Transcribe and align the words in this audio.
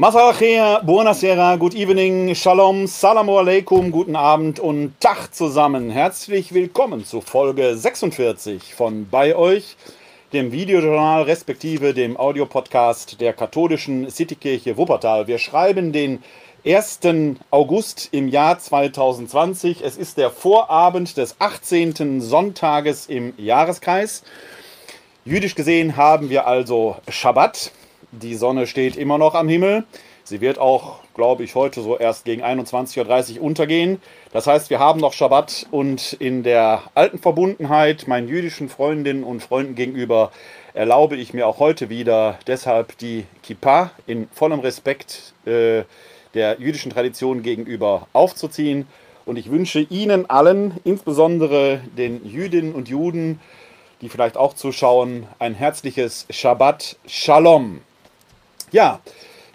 Masachea, 0.00 0.82
buonasera, 0.82 1.58
good 1.58 1.74
evening, 1.74 2.34
shalom, 2.34 2.86
salamu 2.86 3.36
alaikum, 3.38 3.90
guten 3.90 4.16
Abend 4.16 4.58
und 4.58 4.98
Tag 4.98 5.34
zusammen. 5.34 5.90
Herzlich 5.90 6.54
willkommen 6.54 7.04
zu 7.04 7.20
Folge 7.20 7.76
46 7.76 8.74
von 8.74 9.10
Bei 9.10 9.36
euch, 9.36 9.76
dem 10.32 10.52
Videojournal 10.52 11.24
respektive 11.24 11.92
dem 11.92 12.16
Audiopodcast 12.16 13.20
der 13.20 13.34
katholischen 13.34 14.08
Citykirche 14.08 14.78
Wuppertal. 14.78 15.26
Wir 15.26 15.36
schreiben 15.36 15.92
den 15.92 16.22
1. 16.64 17.00
August 17.50 18.08
im 18.12 18.28
Jahr 18.28 18.58
2020. 18.58 19.82
Es 19.84 19.98
ist 19.98 20.16
der 20.16 20.30
Vorabend 20.30 21.18
des 21.18 21.36
18. 21.40 22.22
Sonntages 22.22 23.04
im 23.06 23.34
Jahreskreis. 23.36 24.22
Jüdisch 25.26 25.54
gesehen 25.54 25.98
haben 25.98 26.30
wir 26.30 26.46
also 26.46 26.96
Schabbat. 27.10 27.72
Die 28.12 28.34
Sonne 28.34 28.66
steht 28.66 28.96
immer 28.96 29.18
noch 29.18 29.36
am 29.36 29.48
Himmel. 29.48 29.84
Sie 30.24 30.40
wird 30.40 30.58
auch, 30.58 30.98
glaube 31.14 31.44
ich, 31.44 31.54
heute 31.54 31.80
so 31.80 31.96
erst 31.96 32.24
gegen 32.24 32.42
21.30 32.42 33.36
Uhr 33.36 33.42
untergehen. 33.42 34.02
Das 34.32 34.48
heißt, 34.48 34.68
wir 34.68 34.80
haben 34.80 34.98
noch 34.98 35.12
Schabbat 35.12 35.66
und 35.70 36.14
in 36.14 36.42
der 36.42 36.82
alten 36.94 37.18
Verbundenheit 37.18 38.08
meinen 38.08 38.26
jüdischen 38.26 38.68
Freundinnen 38.68 39.22
und 39.22 39.44
Freunden 39.44 39.76
gegenüber 39.76 40.32
erlaube 40.74 41.16
ich 41.16 41.34
mir 41.34 41.46
auch 41.46 41.60
heute 41.60 41.88
wieder 41.88 42.36
deshalb 42.48 42.98
die 42.98 43.26
Kippa 43.44 43.92
in 44.08 44.28
vollem 44.32 44.58
Respekt 44.58 45.32
äh, 45.46 45.84
der 46.34 46.60
jüdischen 46.60 46.90
Tradition 46.90 47.42
gegenüber 47.42 48.08
aufzuziehen. 48.12 48.88
Und 49.24 49.36
ich 49.36 49.52
wünsche 49.52 49.80
Ihnen 49.80 50.28
allen, 50.28 50.78
insbesondere 50.82 51.80
den 51.96 52.24
Jüdinnen 52.24 52.74
und 52.74 52.88
Juden, 52.88 53.40
die 54.00 54.08
vielleicht 54.08 54.36
auch 54.36 54.54
zuschauen, 54.54 55.28
ein 55.38 55.54
herzliches 55.54 56.26
Shabbat 56.30 56.96
Shalom. 57.06 57.82
Ja, 58.72 59.00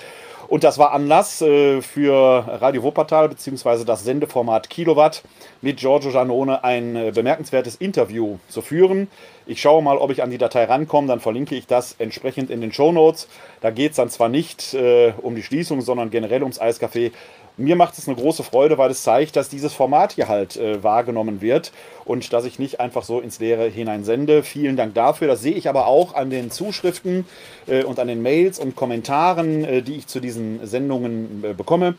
Und 0.47 0.63
das 0.63 0.77
war 0.77 0.91
Anlass 0.91 1.41
äh, 1.41 1.81
für 1.81 2.13
Radio 2.47 2.83
Wuppertal 2.83 3.29
bzw. 3.29 3.85
das 3.85 4.03
Sendeformat 4.03 4.69
Kilowatt 4.69 5.23
mit 5.61 5.77
Giorgio 5.77 6.11
Giannone 6.11 6.63
ein 6.63 6.95
äh, 6.95 7.11
bemerkenswertes 7.11 7.75
Interview 7.77 8.37
zu 8.49 8.61
führen. 8.61 9.07
Ich 9.45 9.61
schaue 9.61 9.81
mal, 9.81 9.97
ob 9.97 10.11
ich 10.11 10.21
an 10.21 10.29
die 10.29 10.37
Datei 10.37 10.65
rankomme, 10.65 11.07
dann 11.07 11.19
verlinke 11.19 11.55
ich 11.55 11.67
das 11.67 11.95
entsprechend 11.97 12.49
in 12.49 12.61
den 12.61 12.71
Show 12.71 12.91
Notes. 12.91 13.27
Da 13.61 13.71
geht 13.71 13.91
es 13.91 13.97
dann 13.97 14.09
zwar 14.09 14.29
nicht 14.29 14.73
äh, 14.73 15.13
um 15.21 15.35
die 15.35 15.43
Schließung, 15.43 15.81
sondern 15.81 16.09
generell 16.09 16.43
ums 16.43 16.61
Eiscafé 16.61 17.11
mir 17.57 17.75
macht 17.75 17.97
es 17.97 18.07
eine 18.07 18.17
große 18.17 18.43
Freude, 18.43 18.77
weil 18.77 18.91
es 18.91 19.03
zeigt, 19.03 19.35
dass 19.35 19.49
dieses 19.49 19.73
Format 19.73 20.13
hier 20.13 20.27
halt 20.27 20.57
äh, 20.57 20.83
wahrgenommen 20.83 21.41
wird 21.41 21.71
und 22.05 22.33
dass 22.33 22.45
ich 22.45 22.59
nicht 22.59 22.79
einfach 22.79 23.03
so 23.03 23.19
ins 23.19 23.39
Leere 23.39 23.67
hineinsende. 23.67 24.43
Vielen 24.43 24.75
Dank 24.75 24.93
dafür. 24.95 25.27
Das 25.27 25.41
sehe 25.41 25.53
ich 25.53 25.69
aber 25.69 25.87
auch 25.87 26.15
an 26.15 26.29
den 26.29 26.51
Zuschriften 26.51 27.25
äh, 27.67 27.83
und 27.83 27.99
an 27.99 28.07
den 28.07 28.21
Mails 28.21 28.59
und 28.59 28.75
Kommentaren, 28.75 29.63
äh, 29.63 29.81
die 29.81 29.97
ich 29.97 30.07
zu 30.07 30.19
diesen 30.19 30.65
Sendungen 30.65 31.43
äh, 31.43 31.53
bekomme. 31.53 31.95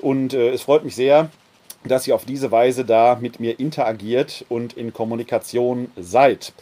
Und 0.00 0.34
äh, 0.34 0.50
es 0.50 0.62
freut 0.62 0.84
mich 0.84 0.96
sehr, 0.96 1.30
dass 1.84 2.06
ihr 2.06 2.14
auf 2.14 2.24
diese 2.24 2.50
Weise 2.50 2.84
da 2.84 3.16
mit 3.20 3.38
mir 3.38 3.60
interagiert 3.60 4.44
und 4.48 4.72
in 4.72 4.92
Kommunikation 4.92 5.90
seid. 5.96 6.52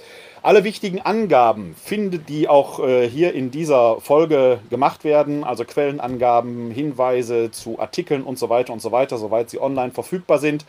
Alle 0.45 0.63
wichtigen 0.63 1.01
Angaben 1.01 1.75
findet 1.83 2.29
die 2.29 2.47
auch 2.49 2.79
äh, 2.79 3.09
hier 3.09 3.33
in 3.33 3.51
dieser 3.51 3.99
Folge 4.03 4.61
gemacht 4.69 5.03
werden, 5.03 5.43
also 5.43 5.65
Quellenangaben, 5.65 6.71
Hinweise 6.71 7.51
zu 7.51 7.81
Artikeln 7.81 8.23
und 8.23 8.39
so 8.39 8.51
weiter 8.51 8.75
und 8.75 8.83
so 8.83 8.93
weiter, 8.93 9.17
soweit 9.17 9.49
sie 9.49 9.59
online 9.59 9.93
verfügbar 9.93 10.39
sind. 10.39 10.67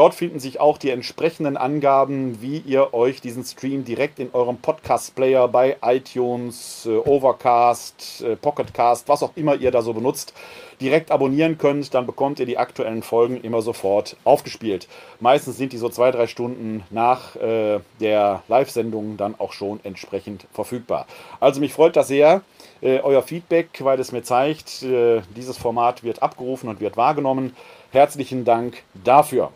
Dort 0.00 0.14
finden 0.14 0.40
sich 0.40 0.60
auch 0.60 0.78
die 0.78 0.88
entsprechenden 0.88 1.58
Angaben, 1.58 2.40
wie 2.40 2.56
ihr 2.56 2.94
euch 2.94 3.20
diesen 3.20 3.44
Stream 3.44 3.84
direkt 3.84 4.18
in 4.18 4.30
eurem 4.32 4.56
Podcast-Player 4.56 5.46
bei 5.46 5.76
iTunes, 5.82 6.86
äh, 6.86 6.96
Overcast, 6.96 8.24
äh, 8.26 8.34
Pocketcast, 8.34 9.10
was 9.10 9.22
auch 9.22 9.32
immer 9.34 9.56
ihr 9.56 9.70
da 9.70 9.82
so 9.82 9.92
benutzt, 9.92 10.32
direkt 10.80 11.10
abonnieren 11.10 11.58
könnt, 11.58 11.92
dann 11.92 12.06
bekommt 12.06 12.40
ihr 12.40 12.46
die 12.46 12.56
aktuellen 12.56 13.02
Folgen 13.02 13.42
immer 13.42 13.60
sofort 13.60 14.16
aufgespielt. 14.24 14.88
Meistens 15.20 15.58
sind 15.58 15.74
die 15.74 15.76
so 15.76 15.90
zwei, 15.90 16.10
drei 16.12 16.26
Stunden 16.28 16.82
nach 16.88 17.36
äh, 17.36 17.80
der 18.00 18.42
Live-Sendung 18.48 19.18
dann 19.18 19.34
auch 19.38 19.52
schon 19.52 19.80
entsprechend 19.82 20.46
verfügbar. 20.50 21.04
Also 21.40 21.60
mich 21.60 21.74
freut 21.74 21.94
das 21.94 22.08
sehr, 22.08 22.40
äh, 22.80 23.00
euer 23.00 23.20
Feedback, 23.20 23.68
weil 23.80 24.00
es 24.00 24.12
mir 24.12 24.22
zeigt, 24.22 24.82
äh, 24.82 25.20
dieses 25.36 25.58
Format 25.58 26.02
wird 26.02 26.22
abgerufen 26.22 26.70
und 26.70 26.80
wird 26.80 26.96
wahrgenommen. 26.96 27.54
Herzlichen 27.92 28.46
Dank 28.46 28.82
dafür. 28.94 29.52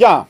Ja, 0.00 0.28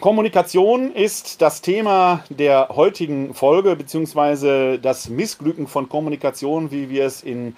Kommunikation 0.00 0.90
ist 0.90 1.42
das 1.42 1.60
Thema 1.60 2.24
der 2.30 2.70
heutigen 2.70 3.34
Folge, 3.34 3.76
beziehungsweise 3.76 4.78
das 4.78 5.10
Missglücken 5.10 5.66
von 5.66 5.90
Kommunikation, 5.90 6.70
wie 6.70 6.88
wir 6.88 7.04
es 7.04 7.22
in 7.22 7.54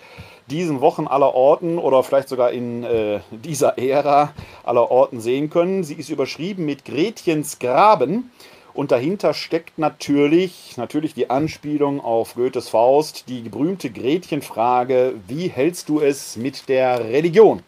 diesen 0.51 0.81
Wochen 0.81 1.07
aller 1.07 1.37
Orten 1.37 1.79
oder 1.79 2.03
vielleicht 2.03 2.31
sogar 2.31 2.51
in 2.51 2.83
äh, 2.83 3.21
dieser 3.31 3.79
Ära 3.79 4.33
aller 4.65 4.91
Orten 4.91 5.21
sehen 5.21 5.49
können. 5.49 5.85
Sie 5.85 5.95
ist 5.95 6.09
überschrieben 6.09 6.65
mit 6.65 6.85
Gretchens 6.85 7.61
Graben. 7.61 8.33
Und 8.75 8.91
dahinter 8.91 9.33
steckt 9.33 9.79
natürlich, 9.79 10.77
natürlich 10.77 11.15
die 11.15 11.31
Anspielung 11.31 12.01
auf 12.01 12.35
Goethes 12.35 12.71
Faust, 12.71 13.29
die 13.29 13.43
berühmte 13.43 13.91
Gretchenfrage, 13.91 15.15
wie 15.29 15.47
hältst 15.47 15.91
du 15.91 16.01
es 16.01 16.37
mit 16.37 16.69
der 16.69 17.05
Religion? 17.05 17.63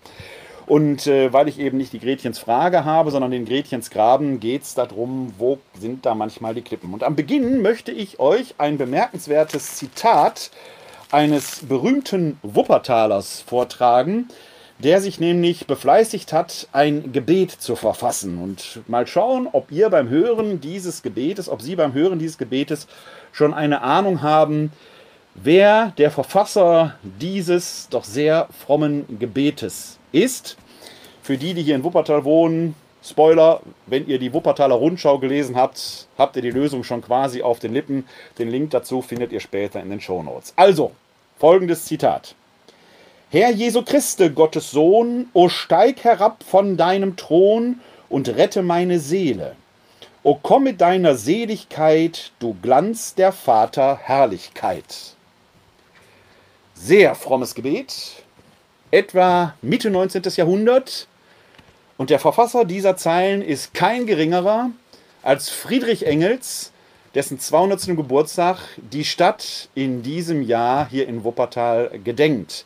Und 0.68 1.06
äh, 1.06 1.32
weil 1.32 1.48
ich 1.48 1.58
eben 1.58 1.78
nicht 1.78 1.94
die 1.94 1.98
Gretchens 1.98 2.38
Frage 2.38 2.84
habe, 2.84 3.10
sondern 3.10 3.30
den 3.30 3.46
Gretchens 3.46 3.88
Graben, 3.88 4.38
geht 4.38 4.64
es 4.64 4.74
darum, 4.74 5.32
wo 5.38 5.58
sind 5.80 6.04
da 6.04 6.14
manchmal 6.14 6.54
die 6.54 6.60
Klippen. 6.60 6.92
Und 6.92 7.02
am 7.02 7.16
Beginn 7.16 7.62
möchte 7.62 7.90
ich 7.90 8.20
euch 8.20 8.54
ein 8.58 8.76
bemerkenswertes 8.76 9.76
Zitat 9.76 10.50
eines 11.10 11.60
berühmten 11.66 12.38
Wuppertalers 12.42 13.40
vortragen, 13.40 14.28
der 14.78 15.00
sich 15.00 15.18
nämlich 15.18 15.66
befleißigt 15.66 16.34
hat, 16.34 16.68
ein 16.72 17.12
Gebet 17.12 17.50
zu 17.50 17.74
verfassen. 17.74 18.36
Und 18.36 18.80
mal 18.88 19.06
schauen, 19.06 19.48
ob 19.50 19.72
ihr 19.72 19.88
beim 19.88 20.10
Hören 20.10 20.60
dieses 20.60 21.02
Gebetes, 21.02 21.48
ob 21.48 21.62
Sie 21.62 21.76
beim 21.76 21.94
Hören 21.94 22.18
dieses 22.18 22.36
Gebetes 22.36 22.88
schon 23.32 23.54
eine 23.54 23.80
Ahnung 23.80 24.20
haben, 24.20 24.70
wer 25.34 25.94
der 25.96 26.10
Verfasser 26.10 26.94
dieses 27.02 27.88
doch 27.88 28.04
sehr 28.04 28.48
frommen 28.66 29.18
Gebetes 29.18 29.97
ist. 30.12 30.56
Für 31.22 31.36
die, 31.36 31.54
die 31.54 31.62
hier 31.62 31.74
in 31.74 31.84
Wuppertal 31.84 32.24
wohnen, 32.24 32.74
Spoiler, 33.02 33.60
wenn 33.86 34.08
ihr 34.08 34.18
die 34.18 34.32
Wuppertaler 34.32 34.74
Rundschau 34.74 35.18
gelesen 35.18 35.56
habt, 35.56 36.08
habt 36.18 36.36
ihr 36.36 36.42
die 36.42 36.50
Lösung 36.50 36.82
schon 36.82 37.00
quasi 37.00 37.42
auf 37.42 37.60
den 37.60 37.72
Lippen. 37.72 38.06
Den 38.38 38.50
Link 38.50 38.70
dazu 38.70 39.02
findet 39.02 39.32
ihr 39.32 39.40
später 39.40 39.80
in 39.80 39.90
den 39.90 40.00
Show 40.00 40.22
Notes. 40.22 40.52
Also, 40.56 40.92
folgendes 41.38 41.84
Zitat. 41.84 42.34
Herr 43.30 43.50
Jesu 43.50 43.82
Christe, 43.82 44.32
Gottes 44.32 44.70
Sohn, 44.70 45.28
o 45.32 45.48
steig 45.48 46.02
herab 46.02 46.42
von 46.42 46.76
deinem 46.76 47.16
Thron 47.16 47.80
und 48.08 48.28
rette 48.28 48.62
meine 48.62 48.98
Seele. 48.98 49.54
O 50.24 50.34
komm 50.34 50.64
mit 50.64 50.80
deiner 50.80 51.14
Seligkeit, 51.14 52.32
du 52.40 52.56
Glanz 52.60 53.14
der 53.14 53.32
Vater 53.32 53.96
Herrlichkeit. 53.96 55.14
Sehr 56.74 57.14
frommes 57.14 57.54
Gebet, 57.54 58.24
etwa 58.90 59.54
Mitte 59.62 59.90
19. 59.90 60.22
Jahrhundert. 60.36 61.06
Und 61.96 62.10
der 62.10 62.18
Verfasser 62.18 62.64
dieser 62.64 62.96
Zeilen 62.96 63.42
ist 63.42 63.74
kein 63.74 64.06
geringerer 64.06 64.70
als 65.22 65.50
Friedrich 65.50 66.06
Engels, 66.06 66.72
dessen 67.14 67.40
200. 67.40 67.96
Geburtstag 67.96 68.58
die 68.76 69.04
Stadt 69.04 69.68
in 69.74 70.02
diesem 70.02 70.42
Jahr 70.42 70.88
hier 70.88 71.08
in 71.08 71.24
Wuppertal 71.24 71.98
gedenkt. 72.04 72.64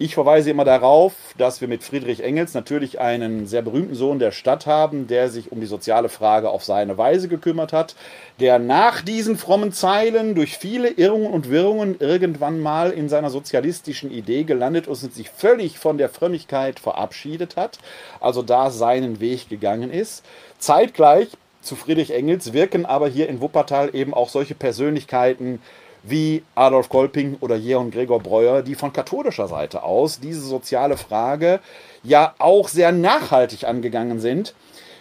Ich 0.00 0.14
verweise 0.14 0.48
immer 0.50 0.64
darauf, 0.64 1.12
dass 1.38 1.60
wir 1.60 1.66
mit 1.66 1.82
Friedrich 1.82 2.22
Engels 2.22 2.54
natürlich 2.54 3.00
einen 3.00 3.48
sehr 3.48 3.62
berühmten 3.62 3.96
Sohn 3.96 4.20
der 4.20 4.30
Stadt 4.30 4.64
haben, 4.64 5.08
der 5.08 5.28
sich 5.28 5.50
um 5.50 5.58
die 5.58 5.66
soziale 5.66 6.08
Frage 6.08 6.50
auf 6.50 6.62
seine 6.62 6.96
Weise 6.96 7.26
gekümmert 7.26 7.72
hat, 7.72 7.96
der 8.38 8.60
nach 8.60 9.02
diesen 9.02 9.36
frommen 9.36 9.72
Zeilen 9.72 10.36
durch 10.36 10.56
viele 10.56 10.88
Irrungen 10.88 11.32
und 11.32 11.50
Wirrungen 11.50 11.96
irgendwann 11.98 12.60
mal 12.60 12.92
in 12.92 13.08
seiner 13.08 13.30
sozialistischen 13.30 14.12
Idee 14.12 14.44
gelandet 14.44 14.86
und 14.86 14.94
sich 14.94 15.30
völlig 15.30 15.80
von 15.80 15.98
der 15.98 16.10
Frömmigkeit 16.10 16.78
verabschiedet 16.78 17.56
hat, 17.56 17.78
also 18.20 18.42
da 18.42 18.70
seinen 18.70 19.18
Weg 19.18 19.48
gegangen 19.48 19.90
ist. 19.90 20.24
Zeitgleich 20.58 21.30
zu 21.60 21.74
Friedrich 21.74 22.12
Engels 22.12 22.52
wirken 22.52 22.86
aber 22.86 23.08
hier 23.08 23.28
in 23.28 23.40
Wuppertal 23.40 23.92
eben 23.96 24.14
auch 24.14 24.28
solche 24.28 24.54
Persönlichkeiten 24.54 25.60
wie 26.02 26.42
Adolf 26.54 26.88
Kolping 26.88 27.36
oder 27.40 27.56
Jeon 27.56 27.90
Gregor 27.90 28.20
Breuer, 28.20 28.62
die 28.62 28.74
von 28.74 28.92
katholischer 28.92 29.48
Seite 29.48 29.82
aus 29.82 30.20
diese 30.20 30.40
soziale 30.40 30.96
Frage 30.96 31.60
ja 32.02 32.34
auch 32.38 32.68
sehr 32.68 32.92
nachhaltig 32.92 33.64
angegangen 33.64 34.20
sind. 34.20 34.54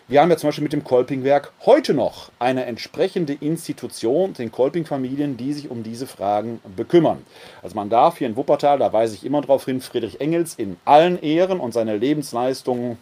Wir 0.10 0.22
haben 0.22 0.30
ja 0.30 0.38
zum 0.38 0.48
Beispiel 0.48 0.64
mit 0.64 0.72
dem 0.72 0.86
Kolpingwerk 0.86 1.52
heute 1.66 1.94
noch 1.94 2.32
eine 2.40 2.66
entsprechende 2.66 3.34
Institution, 3.34 4.34
den 4.34 4.54
Kolping-Familien, 4.54 5.36
die 5.36 5.52
sich 5.52 5.70
um 5.70 5.84
diese 5.84 6.08
Fragen 6.08 6.62
bekümmern. 6.78 7.26
Also 7.62 7.76
man 7.76 7.90
darf 7.90 8.18
hier 8.18 8.28
in 8.28 8.38
Wuppertal, 8.38 8.80
da 8.80 8.94
weise 8.94 9.16
ich 9.16 9.26
immer 9.26 9.42
darauf 9.42 9.66
hin, 9.66 9.82
Friedrich 9.82 10.22
Engels 10.22 10.56
in 10.56 10.78
allen 10.86 11.22
Ehren 11.22 11.60
und 11.60 11.74
seine 11.74 11.98
Lebensleistungen 11.98 12.98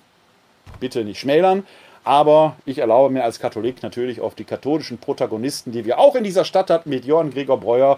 bitte 0.79 1.03
nicht 1.03 1.19
schmälern. 1.19 1.63
Aber 2.05 2.55
ich 2.65 2.77
erlaube 2.77 3.11
mir 3.11 3.23
als 3.23 3.39
Katholik 3.39 3.81
natürlich 3.81 4.21
auf 4.21 4.35
die 4.35 4.43
katholischen 4.43 4.99
Protagonisten, 4.99 5.71
die 5.71 5.85
wir 5.85 5.97
auch 5.99 6.15
in 6.15 6.23
dieser 6.23 6.45
Stadt 6.45 6.69
hatten, 6.69 6.89
mit 6.89 7.03
Johann 7.03 7.31
Gregor 7.31 7.59
Breuer 7.59 7.97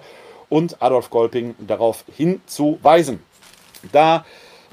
und 0.50 0.82
Adolf 0.82 1.10
Kolping, 1.10 1.56
darauf 1.60 2.06
hinzuweisen. 2.16 3.20
Da 3.92 4.26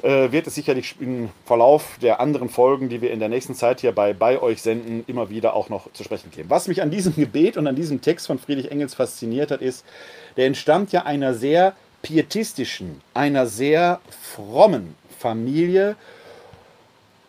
äh, 0.02 0.30
wird 0.30 0.46
es 0.46 0.54
sicherlich 0.54 0.94
im 1.00 1.30
Verlauf 1.46 1.98
der 2.00 2.20
anderen 2.20 2.48
Folgen, 2.48 2.88
die 2.88 3.00
wir 3.00 3.10
in 3.10 3.18
der 3.18 3.28
nächsten 3.28 3.56
Zeit 3.56 3.80
hier 3.80 3.90
bei, 3.90 4.12
bei 4.12 4.40
euch 4.40 4.62
senden, 4.62 5.02
immer 5.08 5.30
wieder 5.30 5.54
auch 5.54 5.68
noch 5.68 5.92
zu 5.92 6.04
sprechen 6.04 6.30
geben. 6.30 6.48
Was 6.48 6.68
mich 6.68 6.80
an 6.80 6.92
diesem 6.92 7.16
Gebet 7.16 7.56
und 7.56 7.66
an 7.66 7.74
diesem 7.74 8.00
Text 8.00 8.28
von 8.28 8.38
Friedrich 8.38 8.70
Engels 8.70 8.94
fasziniert 8.94 9.50
hat, 9.50 9.62
ist, 9.62 9.84
der 10.36 10.46
entstammt 10.46 10.92
ja 10.92 11.02
einer 11.02 11.34
sehr 11.34 11.74
pietistischen, 12.02 13.00
einer 13.14 13.46
sehr 13.46 14.00
frommen 14.20 14.94
Familie 15.18 15.96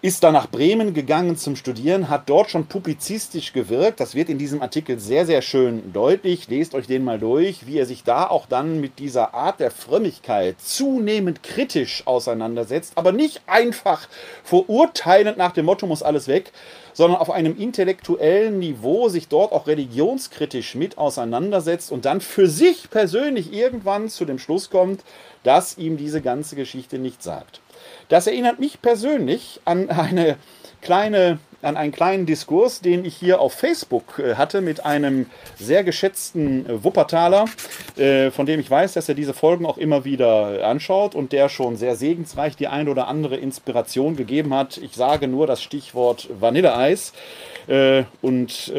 ist 0.01 0.23
dann 0.23 0.33
nach 0.33 0.47
Bremen 0.47 0.93
gegangen 0.93 1.35
zum 1.35 1.55
Studieren, 1.55 2.09
hat 2.09 2.29
dort 2.29 2.51
schon 2.51 2.67
publizistisch 2.67 3.53
gewirkt. 3.53 3.99
Das 3.99 4.13
wird 4.13 4.29
in 4.29 4.37
diesem 4.37 4.61
Artikel 4.61 4.99
sehr, 4.99 5.25
sehr 5.25 5.41
schön 5.41 5.93
deutlich. 5.93 6.47
Lest 6.47 6.75
euch 6.75 6.85
den 6.85 7.03
mal 7.03 7.17
durch, 7.17 7.65
wie 7.65 7.79
er 7.79 7.87
sich 7.87 8.03
da 8.03 8.27
auch 8.27 8.45
dann 8.45 8.79
mit 8.81 8.99
dieser 8.99 9.33
Art 9.33 9.59
der 9.59 9.71
Frömmigkeit 9.71 10.61
zunehmend 10.61 11.41
kritisch 11.41 12.05
auseinandersetzt, 12.05 12.93
aber 12.95 13.13
nicht 13.13 13.41
einfach 13.47 14.07
verurteilend 14.43 15.37
nach 15.37 15.53
dem 15.53 15.65
Motto 15.65 15.87
muss 15.87 16.03
alles 16.03 16.27
weg, 16.27 16.51
sondern 16.93 17.19
auf 17.19 17.31
einem 17.31 17.57
intellektuellen 17.57 18.59
Niveau 18.59 19.09
sich 19.09 19.27
dort 19.27 19.53
auch 19.53 19.65
religionskritisch 19.65 20.75
mit 20.75 20.99
auseinandersetzt 20.99 21.91
und 21.91 22.05
dann 22.05 22.21
für 22.21 22.47
sich 22.47 22.91
persönlich 22.91 23.51
irgendwann 23.51 24.09
zu 24.09 24.25
dem 24.25 24.37
Schluss 24.37 24.69
kommt, 24.69 25.03
dass 25.41 25.77
ihm 25.77 25.97
diese 25.97 26.21
ganze 26.21 26.55
Geschichte 26.55 26.99
nicht 26.99 27.23
sagt. 27.23 27.61
Das 28.09 28.27
erinnert 28.27 28.59
mich 28.59 28.81
persönlich 28.81 29.59
an 29.65 29.89
eine 29.89 30.37
kleine 30.81 31.39
an 31.65 31.77
einen 31.77 31.91
kleinen 31.91 32.25
Diskurs, 32.25 32.81
den 32.81 33.05
ich 33.05 33.15
hier 33.15 33.41
auf 33.41 33.53
Facebook 33.53 34.19
äh, 34.19 34.35
hatte 34.35 34.61
mit 34.61 34.85
einem 34.85 35.25
sehr 35.57 35.83
geschätzten 35.83 36.65
äh, 36.65 36.83
Wuppertaler, 36.83 37.45
äh, 37.97 38.29
von 38.29 38.45
dem 38.45 38.59
ich 38.59 38.69
weiß, 38.69 38.93
dass 38.93 39.09
er 39.09 39.15
diese 39.15 39.33
Folgen 39.33 39.65
auch 39.65 39.77
immer 39.77 40.05
wieder 40.05 40.65
anschaut 40.67 41.15
und 41.15 41.31
der 41.31 41.49
schon 41.49 41.75
sehr 41.75 41.95
segensreich 41.95 42.55
die 42.55 42.67
ein 42.67 42.87
oder 42.87 43.07
andere 43.07 43.37
Inspiration 43.37 44.15
gegeben 44.15 44.53
hat. 44.53 44.77
Ich 44.77 44.93
sage 44.93 45.27
nur 45.27 45.47
das 45.47 45.63
Stichwort 45.63 46.29
Vanilleeis. 46.39 47.13
Und 48.21 48.73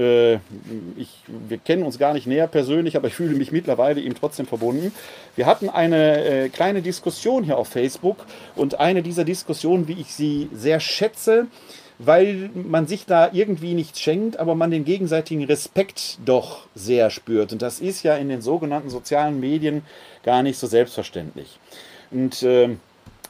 ich, 0.97 1.09
wir 1.27 1.59
kennen 1.59 1.83
uns 1.83 1.99
gar 1.99 2.15
nicht 2.15 2.27
näher 2.27 2.47
persönlich, 2.47 2.97
aber 2.97 3.09
ich 3.09 3.15
fühle 3.15 3.35
mich 3.35 3.53
mittlerweile 3.53 4.00
ihm 4.00 4.15
trotzdem 4.15 4.47
verbunden. 4.47 4.93
Wir 5.35 5.47
hatten 5.47 5.69
eine 5.69 6.50
kleine 6.53 6.83
Diskussion 6.83 7.43
hier 7.43 7.59
auf 7.59 7.69
Facebook 7.69 8.19
und 8.55 8.79
eine 8.79 9.03
dieser 9.03 9.25
Diskussionen, 9.25 9.88
wie 9.88 10.00
ich 10.00 10.15
sie 10.15 10.49
sehr 10.53 10.81
schätze, 10.81 11.47
weil 11.99 12.50
man 12.55 12.87
sich 12.87 13.06
da 13.06 13.31
irgendwie 13.33 13.75
nichts 13.75 14.00
schenkt, 14.00 14.38
aber 14.38 14.55
man 14.55 14.71
den 14.71 14.85
gegenseitigen 14.85 15.44
Respekt 15.44 16.19
doch 16.25 16.67
sehr 16.75 17.11
spürt. 17.11 17.53
Und 17.53 17.62
das 17.62 17.81
ist 17.81 18.03
ja 18.03 18.17
in 18.17 18.29
den 18.29 18.43
sogenannten 18.43 18.91
sozialen 18.91 19.41
Medien 19.41 19.82
gar 20.23 20.43
nicht 20.43 20.59
so 20.59 20.67
selbstverständlich. 20.67 21.59
Und 22.11 22.43
äh, 22.43 22.77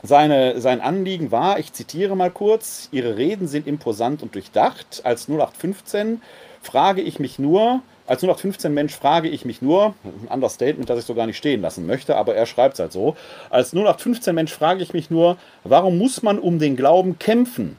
seine, 0.02 0.60
sein 0.60 0.80
Anliegen 0.80 1.30
war, 1.30 1.58
ich 1.58 1.72
zitiere 1.72 2.16
mal 2.16 2.30
kurz, 2.30 2.88
Ihre 2.92 3.16
Reden 3.16 3.48
sind 3.48 3.66
imposant 3.66 4.22
und 4.22 4.34
durchdacht. 4.34 5.02
Als 5.04 5.28
0815 5.28 6.22
frage 6.62 7.02
ich 7.02 7.18
mich 7.18 7.38
nur, 7.38 7.82
als 8.06 8.22
0815 8.22 8.72
Mensch 8.72 8.94
frage 8.94 9.28
ich 9.28 9.44
mich 9.44 9.62
nur, 9.62 9.94
ein 10.04 10.28
Understatement, 10.28 10.88
das 10.88 11.00
ich 11.00 11.04
so 11.04 11.14
gar 11.14 11.26
nicht 11.26 11.36
stehen 11.36 11.60
lassen 11.60 11.86
möchte, 11.86 12.16
aber 12.16 12.34
er 12.34 12.46
schreibt 12.46 12.74
es 12.74 12.80
halt 12.80 12.92
so, 12.92 13.16
als 13.50 13.72
0815 13.72 14.34
Mensch 14.34 14.52
frage 14.52 14.82
ich 14.82 14.92
mich 14.92 15.10
nur, 15.10 15.36
warum 15.64 15.98
muss 15.98 16.22
man 16.22 16.38
um 16.38 16.58
den 16.58 16.76
Glauben 16.76 17.18
kämpfen? 17.18 17.76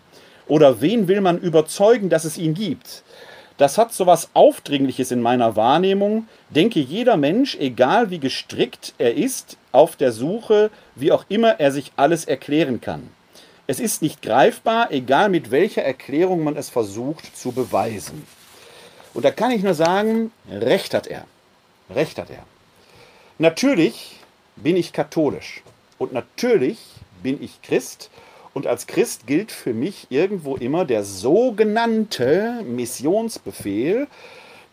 Oder 0.48 0.82
wen 0.82 1.08
will 1.08 1.22
man 1.22 1.38
überzeugen, 1.38 2.10
dass 2.10 2.26
es 2.26 2.38
ihn 2.38 2.54
gibt? 2.54 3.04
Das 3.58 3.80
hat 3.80 3.94
so 3.94 4.06
was 4.06 4.30
Aufdringliches 4.34 5.12
in 5.12 5.22
meiner 5.22 5.56
Wahrnehmung. 5.56 6.28
Denke 6.50 6.80
jeder 6.80 7.18
Mensch, 7.18 7.56
egal 7.56 8.12
wie 8.12 8.20
gestrickt 8.20 8.94
er 9.00 9.16
ist, 9.16 9.58
auf 9.72 9.96
der 9.96 10.12
Suche, 10.12 10.70
wie 10.96 11.12
auch 11.12 11.26
immer 11.28 11.60
er 11.60 11.72
sich 11.72 11.92
alles 11.96 12.26
erklären 12.26 12.82
kann. 12.82 13.10
Es 13.66 13.80
ist 13.80 14.02
nicht 14.02 14.22
greifbar, 14.22 14.92
egal 14.92 15.30
mit 15.30 15.52
welcher 15.52 15.84
Erklärung 15.84 16.44
man 16.44 16.56
es 16.56 16.70
versucht 16.70 17.36
zu 17.36 17.52
beweisen. 17.52 18.26
Und 19.14 19.26
da 19.26 19.32
kann 19.32 19.52
ich 19.52 19.64
nur 19.64 19.74
sagen, 19.74 20.32
recht 20.50 20.94
hat 20.94 21.08
er. 21.08 21.26
Recht 21.90 22.20
hat 22.20 22.30
er. 22.30 22.44
Natürlich 23.40 24.18
bin 24.56 24.78
ich 24.78 24.94
katholisch 24.94 25.64
und 25.98 26.14
natürlich 26.14 26.78
bin 27.24 27.42
ich 27.44 27.62
Christ 27.62 28.10
und 28.58 28.66
als 28.68 28.88
Christ 28.88 29.28
gilt 29.28 29.52
für 29.52 29.74
mich 29.74 30.08
irgendwo 30.10 30.56
immer 30.56 30.84
der 30.84 31.04
sogenannte 31.04 32.64
Missionsbefehl, 32.66 34.08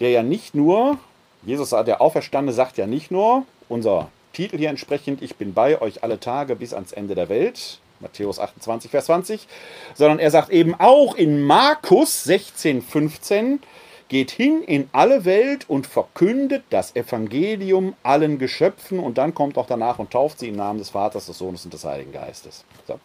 der 0.00 0.10
ja 0.10 0.22
nicht 0.22 0.54
nur, 0.54 0.98
Jesus, 1.44 1.70
der 1.70 2.00
Auferstandene, 2.00 2.54
sagt 2.54 2.78
ja 2.78 2.86
nicht 2.86 3.10
nur, 3.10 3.44
unser 3.68 4.08
Titel 4.32 4.56
hier 4.56 4.70
entsprechend, 4.70 5.20
ich 5.20 5.36
bin 5.36 5.52
bei 5.52 5.80
euch 5.82 6.02
alle 6.02 6.18
Tage 6.18 6.56
bis 6.56 6.72
ans 6.72 6.92
Ende 6.92 7.14
der 7.14 7.28
Welt, 7.28 7.78
Matthäus 8.00 8.38
28, 8.38 8.90
Vers 8.90 9.04
20, 9.04 9.46
sondern 9.94 10.18
er 10.18 10.30
sagt 10.30 10.48
eben 10.48 10.74
auch 10.74 11.14
in 11.14 11.42
Markus 11.42 12.24
16, 12.24 12.80
15, 12.80 13.60
geht 14.08 14.30
hin 14.30 14.62
in 14.62 14.88
alle 14.92 15.24
Welt 15.24 15.68
und 15.68 15.86
verkündet 15.86 16.64
das 16.70 16.94
Evangelium 16.96 17.94
allen 18.02 18.38
Geschöpfen 18.38 18.98
und 18.98 19.18
dann 19.18 19.34
kommt 19.34 19.58
auch 19.58 19.66
danach 19.66 19.98
und 19.98 20.10
tauft 20.10 20.38
sie 20.38 20.48
im 20.48 20.56
Namen 20.56 20.78
des 20.78 20.90
Vaters, 20.90 21.26
des 21.26 21.38
Sohnes 21.38 21.64
und 21.64 21.74
des 21.74 21.84
Heiligen 21.84 22.12
Geistes. 22.12 22.64
So. 22.86 22.98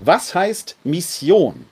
Was 0.00 0.34
heißt 0.34 0.76
Mission? 0.84 1.66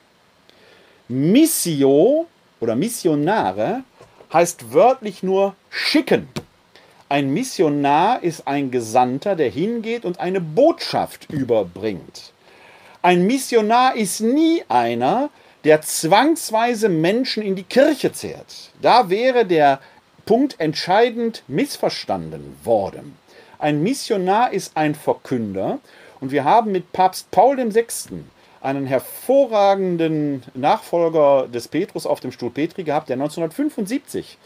Missio 1.09 2.26
oder 2.61 2.76
Missionare 2.76 3.85
heißt 4.33 4.73
wörtlich 4.73 5.23
nur 5.23 5.54
schicken. 5.71 6.28
Ein 7.09 7.30
Missionar 7.30 8.23
ist 8.23 8.49
ein 8.49 8.71
Gesandter, 8.71 9.37
der 9.37 9.50
hingeht 9.50 10.04
und 10.04 10.18
eine 10.18 10.40
Botschaft 10.40 11.30
überbringt. 11.30 12.33
Ein 13.02 13.26
Missionar 13.26 13.94
ist 13.94 14.21
nie 14.21 14.64
einer, 14.68 15.28
der 15.64 15.83
zwangsweise 15.83 16.88
Menschen 16.88 17.42
in 17.42 17.54
die 17.54 17.62
Kirche 17.62 18.12
zehrt. 18.12 18.71
Da 18.80 19.11
wäre 19.11 19.44
der 19.44 19.80
Punkt 20.25 20.59
entscheidend 20.59 21.42
missverstanden 21.47 22.56
worden. 22.64 23.16
Ein 23.59 23.83
Missionar 23.83 24.52
ist 24.52 24.76
ein 24.76 24.94
Verkünder. 24.94 25.78
Und 26.21 26.33
wir 26.33 26.44
haben 26.44 26.73
mit 26.73 26.92
Papst 26.92 27.30
Paul 27.30 27.56
VI. 27.56 27.85
einen 28.61 28.87
hervorragenden 28.87 30.42
Nachfolger 30.54 31.49
des 31.49 31.68
Petrus 31.68 32.06
auf 32.06 32.21
dem 32.21 32.33
Stuhl 32.33 32.50
Petri 32.50 32.85
gehabt, 32.85 33.09
der 33.09 33.16
1975 33.16 34.38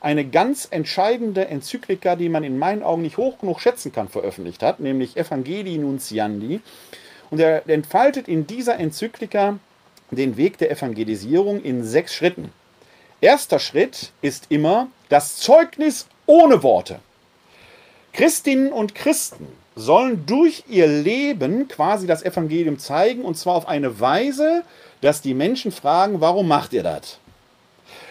eine 0.00 0.24
ganz 0.24 0.68
entscheidende 0.70 1.48
Enzyklika, 1.48 2.16
die 2.16 2.28
man 2.28 2.44
in 2.44 2.58
meinen 2.58 2.82
Augen 2.82 3.02
nicht 3.02 3.16
hoch 3.16 3.38
genug 3.38 3.60
schätzen 3.60 3.92
kann, 3.92 4.08
veröffentlicht 4.08 4.62
hat, 4.62 4.80
nämlich 4.80 5.16
Evangelii 5.16 5.78
Nuntiandi. 5.78 6.60
Und 7.30 7.40
er 7.40 7.68
entfaltet 7.68 8.28
in 8.28 8.46
dieser 8.46 8.78
Enzyklika 8.78 9.58
den 10.10 10.36
Weg 10.36 10.58
der 10.58 10.70
Evangelisierung 10.70 11.62
in 11.62 11.82
sechs 11.82 12.14
Schritten. 12.14 12.52
Erster 13.20 13.58
Schritt 13.58 14.12
ist 14.22 14.46
immer 14.50 14.88
das 15.08 15.36
Zeugnis 15.36 16.06
ohne 16.26 16.62
Worte. 16.62 17.00
Christinnen 18.12 18.72
und 18.72 18.94
Christen 18.94 19.48
sollen 19.76 20.24
durch 20.26 20.64
ihr 20.68 20.86
Leben 20.86 21.68
quasi 21.68 22.06
das 22.06 22.24
Evangelium 22.24 22.78
zeigen 22.78 23.22
und 23.22 23.36
zwar 23.36 23.54
auf 23.54 23.68
eine 23.68 24.00
Weise, 24.00 24.64
dass 25.02 25.20
die 25.20 25.34
Menschen 25.34 25.70
fragen, 25.70 26.20
warum 26.20 26.48
macht 26.48 26.72
ihr 26.72 26.82
das? 26.82 27.18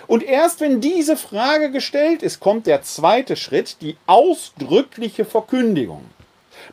Und 0.08 0.22
erst 0.22 0.62
wenn 0.62 0.80
diese 0.80 1.18
Frage 1.18 1.72
gestellt 1.72 2.22
ist, 2.22 2.40
kommt 2.40 2.68
der 2.68 2.84
zweite 2.84 3.36
Schritt, 3.36 3.78
die 3.82 3.98
ausdrückliche 4.06 5.26
Verkündigung. 5.26 6.06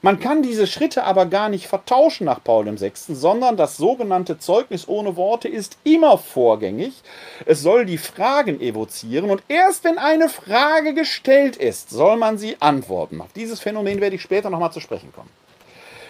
Man 0.01 0.19
kann 0.19 0.43
diese 0.43 0.67
Schritte 0.67 1.05
aber 1.05 1.27
gar 1.27 1.49
nicht 1.49 1.67
vertauschen 1.67 2.25
nach 2.25 2.43
Paul 2.43 2.67
VI., 2.81 2.93
sondern 3.09 3.57
das 3.57 3.77
sogenannte 3.77 4.39
Zeugnis 4.39 4.89
ohne 4.89 5.17
Worte 5.17 5.49
ist 5.49 5.77
immer 5.85 6.19
vorgängig. 6.19 7.03
Es 7.45 7.61
soll 7.61 7.85
die 7.85 7.99
Fragen 7.99 8.61
evozieren 8.61 9.31
und 9.31 9.43
erst 9.49 9.85
wenn 9.85 9.99
eine 9.99 10.29
Frage 10.29 10.95
gestellt 10.95 11.57
ist, 11.57 11.91
soll 11.91 12.17
man 12.17 12.39
sie 12.39 12.57
antworten. 12.61 13.21
Auf 13.21 13.33
dieses 13.35 13.61
Phänomen 13.61 14.01
werde 14.01 14.17
ich 14.17 14.23
später 14.23 14.51
nochmal 14.51 14.73
zu 14.73 14.81
sprechen 14.81 15.13
kommen. 15.13 15.31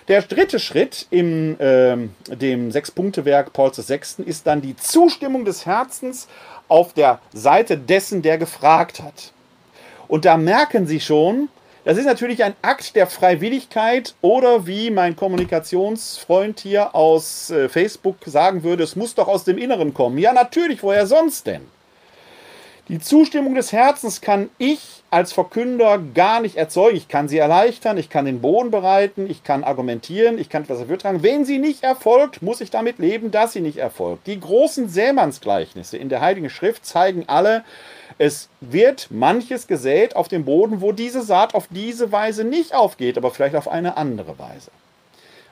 Der 0.08 0.22
dritte 0.22 0.58
Schritt 0.58 1.06
in 1.10 1.58
äh, 1.60 1.96
dem 2.34 2.72
Sechs-Punkte-Werk 2.72 3.52
Pauls 3.52 3.88
VI. 3.88 4.24
ist 4.24 4.46
dann 4.46 4.60
die 4.60 4.76
Zustimmung 4.76 5.44
des 5.44 5.64
Herzens 5.64 6.26
auf 6.68 6.92
der 6.92 7.20
Seite 7.32 7.78
dessen, 7.78 8.22
der 8.22 8.38
gefragt 8.38 9.00
hat. 9.00 9.32
Und 10.08 10.24
da 10.24 10.36
merken 10.36 10.86
Sie 10.86 11.00
schon, 11.00 11.48
das 11.84 11.98
ist 11.98 12.04
natürlich 12.04 12.44
ein 12.44 12.54
Akt 12.62 12.94
der 12.94 13.06
Freiwilligkeit 13.06 14.14
oder 14.20 14.66
wie 14.66 14.90
mein 14.90 15.16
Kommunikationsfreund 15.16 16.60
hier 16.60 16.94
aus 16.94 17.50
äh, 17.50 17.68
Facebook 17.68 18.16
sagen 18.24 18.62
würde, 18.62 18.84
es 18.84 18.94
muss 18.94 19.14
doch 19.14 19.28
aus 19.28 19.44
dem 19.44 19.58
Inneren 19.58 19.92
kommen. 19.92 20.18
Ja, 20.18 20.32
natürlich, 20.32 20.82
woher 20.82 21.06
sonst 21.06 21.46
denn? 21.46 21.62
Die 22.88 22.98
Zustimmung 22.98 23.54
des 23.54 23.72
Herzens 23.72 24.20
kann 24.20 24.50
ich 24.58 25.02
als 25.10 25.32
Verkünder 25.32 25.98
gar 26.14 26.40
nicht 26.40 26.56
erzeugen. 26.56 26.96
Ich 26.96 27.06
kann 27.06 27.28
sie 27.28 27.38
erleichtern, 27.38 27.96
ich 27.96 28.10
kann 28.10 28.24
den 28.24 28.40
Boden 28.40 28.70
bereiten, 28.70 29.30
ich 29.30 29.44
kann 29.44 29.62
argumentieren, 29.62 30.36
ich 30.36 30.48
kann 30.48 30.64
etwas 30.64 30.80
dafür 30.80 30.98
tragen. 30.98 31.22
Wenn 31.22 31.44
sie 31.44 31.58
nicht 31.58 31.84
erfolgt, 31.84 32.42
muss 32.42 32.60
ich 32.60 32.70
damit 32.70 32.98
leben, 32.98 33.30
dass 33.30 33.52
sie 33.52 33.60
nicht 33.60 33.78
erfolgt. 33.78 34.26
Die 34.26 34.40
großen 34.40 34.88
Sämannsgleichnisse 34.88 35.96
in 35.96 36.08
der 36.08 36.20
Heiligen 36.20 36.50
Schrift 36.50 36.84
zeigen 36.84 37.24
alle, 37.28 37.62
es 38.18 38.48
wird 38.60 39.08
manches 39.10 39.66
gesät 39.66 40.16
auf 40.16 40.28
dem 40.28 40.44
Boden, 40.44 40.80
wo 40.80 40.92
diese 40.92 41.22
Saat 41.22 41.54
auf 41.54 41.68
diese 41.70 42.12
Weise 42.12 42.44
nicht 42.44 42.74
aufgeht, 42.74 43.16
aber 43.16 43.30
vielleicht 43.30 43.56
auf 43.56 43.68
eine 43.68 43.96
andere 43.96 44.38
Weise. 44.38 44.70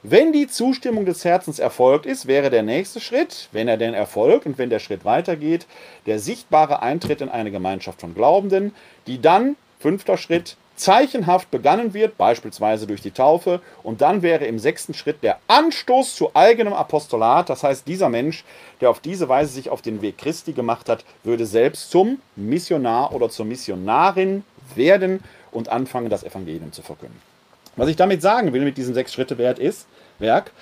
Wenn 0.03 0.33
die 0.33 0.47
Zustimmung 0.47 1.05
des 1.05 1.27
Herzens 1.27 1.59
erfolgt 1.59 2.07
ist, 2.07 2.27
wäre 2.27 2.49
der 2.49 2.63
nächste 2.63 3.01
Schritt, 3.01 3.49
wenn 3.53 3.69
er 3.69 3.77
denn 3.77 3.93
erfolgt 3.93 4.47
und 4.47 4.57
wenn 4.57 4.71
der 4.71 4.79
Schritt 4.79 5.05
weitergeht, 5.05 5.67
der 6.07 6.19
sichtbare 6.19 6.81
Eintritt 6.81 7.21
in 7.21 7.29
eine 7.29 7.51
Gemeinschaft 7.51 8.01
von 8.01 8.15
Glaubenden, 8.15 8.75
die 9.07 9.21
dann, 9.21 9.57
fünfter 9.79 10.17
Schritt, 10.17 10.57
zeichenhaft 10.81 11.51
begannen 11.51 11.95
wird, 11.95 12.17
beispielsweise 12.17 12.87
durch 12.87 13.03
die 13.03 13.11
Taufe. 13.11 13.61
Und 13.83 14.01
dann 14.01 14.23
wäre 14.23 14.47
im 14.47 14.59
sechsten 14.59 14.95
Schritt 14.95 15.23
der 15.23 15.39
Anstoß 15.49 16.15
zu 16.15 16.31
eigenem 16.35 16.73
Apostolat. 16.73 17.49
Das 17.49 17.63
heißt, 17.63 17.87
dieser 17.87 18.09
Mensch, 18.09 18.45
der 18.81 18.91
auf 18.91 19.01
diese 19.01 19.29
Weise 19.29 19.53
sich 19.53 19.71
auf 19.71 19.83
den 19.83 20.03
Weg 20.03 20.19
Christi 20.19 20.53
gemacht 20.53 20.89
hat, 20.89 21.05
würde 21.23 21.47
selbst 21.47 21.91
zum 21.91 22.21
Missionar 22.37 23.15
oder 23.15 23.29
zur 23.31 23.47
Missionarin 23.47 24.45
werden 24.75 25.23
und 25.53 25.69
anfangen, 25.69 26.11
das 26.11 26.25
Evangelium 26.25 26.73
zu 26.73 26.83
verkünden. 26.83 27.21
Was 27.77 27.89
ich 27.89 27.97
damit 27.97 28.23
sagen 28.23 28.53
will 28.53 28.63
mit 28.63 28.77
diesem 28.77 28.95
Sechs-Schritte-Werk 28.95 29.59
ist, 29.59 29.87
Werk, 30.19 30.53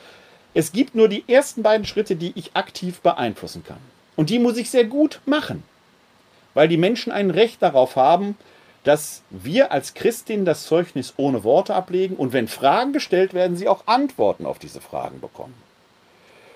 es 0.55 0.73
gibt 0.73 0.95
nur 0.95 1.09
die 1.09 1.25
ersten 1.29 1.63
beiden 1.63 1.87
Schritte, 1.87 2.17
die 2.17 2.33
ich 2.35 2.55
aktiv 2.55 3.01
beeinflussen 3.01 3.65
kann. 3.65 3.79
Und 4.17 4.31
die 4.31 4.39
muss 4.39 4.57
ich 4.57 4.71
sehr 4.71 4.85
gut 4.85 5.21
machen, 5.27 5.63
weil 6.55 6.69
die 6.69 6.77
Menschen 6.77 7.13
ein 7.13 7.31
Recht 7.31 7.63
darauf 7.63 7.97
haben, 7.97 8.37
dass 8.89 9.21
wir 9.29 9.71
als 9.71 9.93
Christin 9.93 10.47
das 10.47 10.65
Zeugnis 10.65 11.13
ohne 11.19 11.45
Worte 11.45 11.75
ablegen 11.75 12.17
und 12.17 12.33
wenn 12.33 12.49
Fragen 12.49 12.95
gestellt 12.95 13.35
werden, 13.35 13.55
sie 13.55 13.69
auch 13.69 13.87
Antworten 13.87 14.47
auf 14.47 14.59
diese 14.59 14.81
Fragen 14.81 15.21
bekommen. 15.21 15.53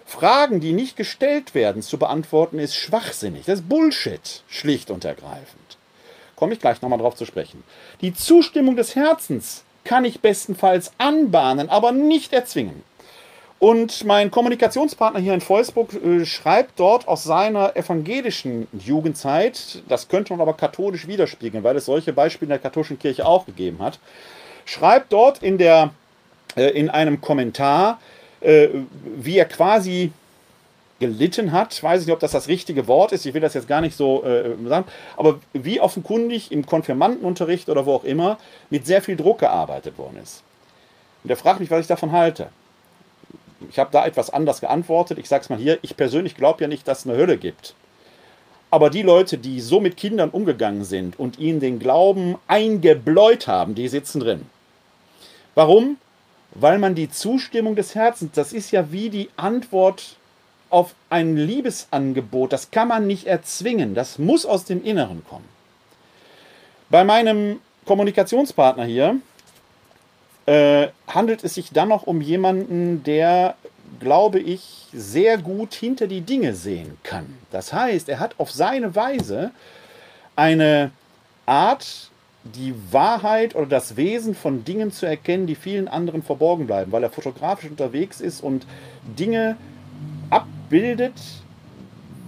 Fragen, 0.07 0.59
die 0.59 0.73
nicht 0.73 0.97
gestellt 0.97 1.55
werden, 1.55 1.83
zu 1.83 1.99
beantworten, 1.99 2.59
ist 2.59 2.75
schwachsinnig. 2.75 3.45
Das 3.45 3.59
ist 3.59 3.69
Bullshit, 3.69 4.43
schlicht 4.49 4.91
und 4.91 5.05
ergreifend. 5.05 5.77
Komme 6.35 6.55
ich 6.55 6.61
gleich 6.61 6.81
nochmal 6.81 7.01
drauf 7.01 7.17
zu 7.17 7.27
sprechen. 7.27 7.65
Die 8.01 8.15
Zustimmung 8.15 8.77
des 8.77 8.97
Herzens 8.97 9.65
kann 9.85 10.07
ich 10.07 10.21
bestenfalls 10.21 10.93
anbahnen, 10.97 11.69
aber 11.69 11.93
nicht 11.93 12.33
erzwingen. 12.33 12.83
Und 13.63 14.05
mein 14.07 14.33
Kommunikationspartner 14.33 15.21
hier 15.21 15.35
in 15.35 15.41
Facebook 15.41 15.95
äh, 15.95 16.27
schreibt 16.27 16.81
dort 16.81 17.07
aus 17.07 17.23
seiner 17.23 17.77
evangelischen 17.77 18.67
Jugendzeit, 18.73 19.85
das 19.89 20.09
könnte 20.09 20.33
man 20.33 20.41
aber 20.41 20.55
katholisch 20.55 21.07
widerspiegeln, 21.07 21.63
weil 21.63 21.77
es 21.77 21.85
solche 21.85 22.13
Beispiele 22.13 22.47
in 22.47 22.49
der 22.49 22.59
katholischen 22.59 22.99
Kirche 22.99 23.25
auch 23.25 23.47
gegeben 23.47 23.79
hat, 23.79 24.01
schreibt 24.65 25.13
dort 25.13 25.45
in, 25.45 25.59
der, 25.59 25.91
äh, 26.57 26.71
in 26.71 26.91
einem 26.91 27.21
Kommentar, 27.21 28.01
äh, 28.41 28.67
wie 29.05 29.39
er 29.39 29.45
quasi 29.45 30.11
gelitten 30.99 31.53
hat. 31.53 31.73
Ich 31.73 31.85
weiß 31.85 32.05
nicht, 32.05 32.13
ob 32.13 32.19
das 32.19 32.33
das 32.33 32.49
richtige 32.49 32.89
Wort 32.89 33.13
ist. 33.13 33.25
Ich 33.27 33.33
will 33.33 33.43
das 33.43 33.55
jetzt 33.55 33.69
gar 33.69 33.81
nicht 33.81 33.97
so 33.97 34.25
äh, 34.25 34.57
sagen. 34.67 34.87
Aber 35.17 35.39
wie 35.53 35.81
offenkundig 35.81 36.51
im 36.51 36.67
Konfirmandenunterricht 36.67 37.69
oder 37.69 37.87
wo 37.87 37.95
auch 37.95 38.05
immer 38.05 38.39
mit 38.71 38.87
sehr 38.87 39.03
viel 39.03 39.15
Druck 39.15 39.39
gearbeitet 39.39 39.99
worden 39.99 40.19
ist. 40.21 40.43
Und 41.23 41.31
er 41.31 41.37
fragt 41.37 41.61
mich, 41.61 41.71
was 41.71 41.83
ich 41.83 41.87
davon 41.87 42.11
halte. 42.11 42.49
Ich 43.71 43.79
habe 43.79 43.91
da 43.93 44.07
etwas 44.07 44.31
anders 44.31 44.61
geantwortet. 44.61 45.19
Ich 45.19 45.29
sage 45.29 45.43
es 45.43 45.51
mal 45.51 45.59
hier, 45.59 45.79
ich 45.83 45.97
persönlich 45.97 46.37
glaube 46.37 46.63
ja 46.63 46.69
nicht, 46.69 46.87
dass 46.87 47.01
es 47.01 47.07
eine 47.07 47.17
Hölle 47.17 47.39
gibt. 47.39 47.75
Aber 48.71 48.89
die 48.89 49.03
Leute, 49.03 49.37
die 49.37 49.61
so 49.61 49.81
mit 49.81 49.97
Kindern 49.97 50.31
umgegangen 50.31 50.85
sind 50.85 51.19
und 51.19 51.39
ihnen 51.39 51.61
den 51.61 51.79
Glauben 51.79 52.37
eingebläut 52.49 53.47
haben, 53.47 53.75
die 53.75 53.89
sitzen 53.89 54.21
drin. 54.21 54.47
Warum? 55.55 55.99
Weil 56.55 56.79
man 56.79 56.95
die 56.95 57.11
Zustimmung 57.11 57.77
des 57.77 57.95
Herzens, 57.95 58.33
das 58.35 58.53
ist 58.53 58.71
ja 58.71 58.91
wie 58.91 59.11
die 59.11 59.29
Antwort 59.37 60.17
auf 60.71 60.95
ein 61.11 61.37
Liebesangebot, 61.37 62.53
das 62.53 62.71
kann 62.71 62.89
man 62.89 63.07
nicht 63.07 63.27
erzwingen, 63.27 63.95
das 63.95 64.19
muss 64.19 64.47
aus 64.47 64.65
dem 64.65 64.83
Inneren 64.83 65.23
kommen. 65.29 65.49
Bei 66.89 67.05
meinem 67.05 67.61
Kommunikationspartner 67.85 68.85
hier, 68.85 69.17
äh, 70.47 70.89
handelt 71.07 71.45
es 71.45 71.55
sich 71.55 71.71
dann 71.71 71.89
noch 71.89 72.05
um 72.05 72.21
jemanden, 72.21 73.03
der, 73.05 73.55
glaube 74.01 74.41
ich, 74.41 74.87
sehr 74.93 75.39
gut 75.39 75.75
hinter 75.75 76.07
die 76.07 76.21
Dinge 76.21 76.55
sehen 76.55 76.99
kann. 77.03 77.39
Das 77.51 77.73
heißt, 77.73 78.09
er 78.09 78.21
hat 78.21 78.35
auf 78.39 78.51
seine 78.51 78.95
Weise 78.95 79.53
eine 80.37 80.91
Art, 81.47 82.11
die 82.45 82.75
Wahrheit 82.91 83.55
oder 83.55 83.67
das 83.67 83.97
Wesen 83.97 84.35
von 84.35 84.65
Dingen 84.65 84.91
zu 84.91 85.07
erkennen, 85.07 85.47
die 85.47 85.55
vielen 85.55 85.87
anderen 85.87 86.23
verborgen 86.23 86.67
bleiben, 86.67 86.91
weil 86.91 87.05
er 87.05 87.11
fotografisch 87.11 87.71
unterwegs 87.71 88.21
ist 88.21 88.43
und 88.43 88.67
Dinge 89.17 89.57
abbildet, 90.31 91.15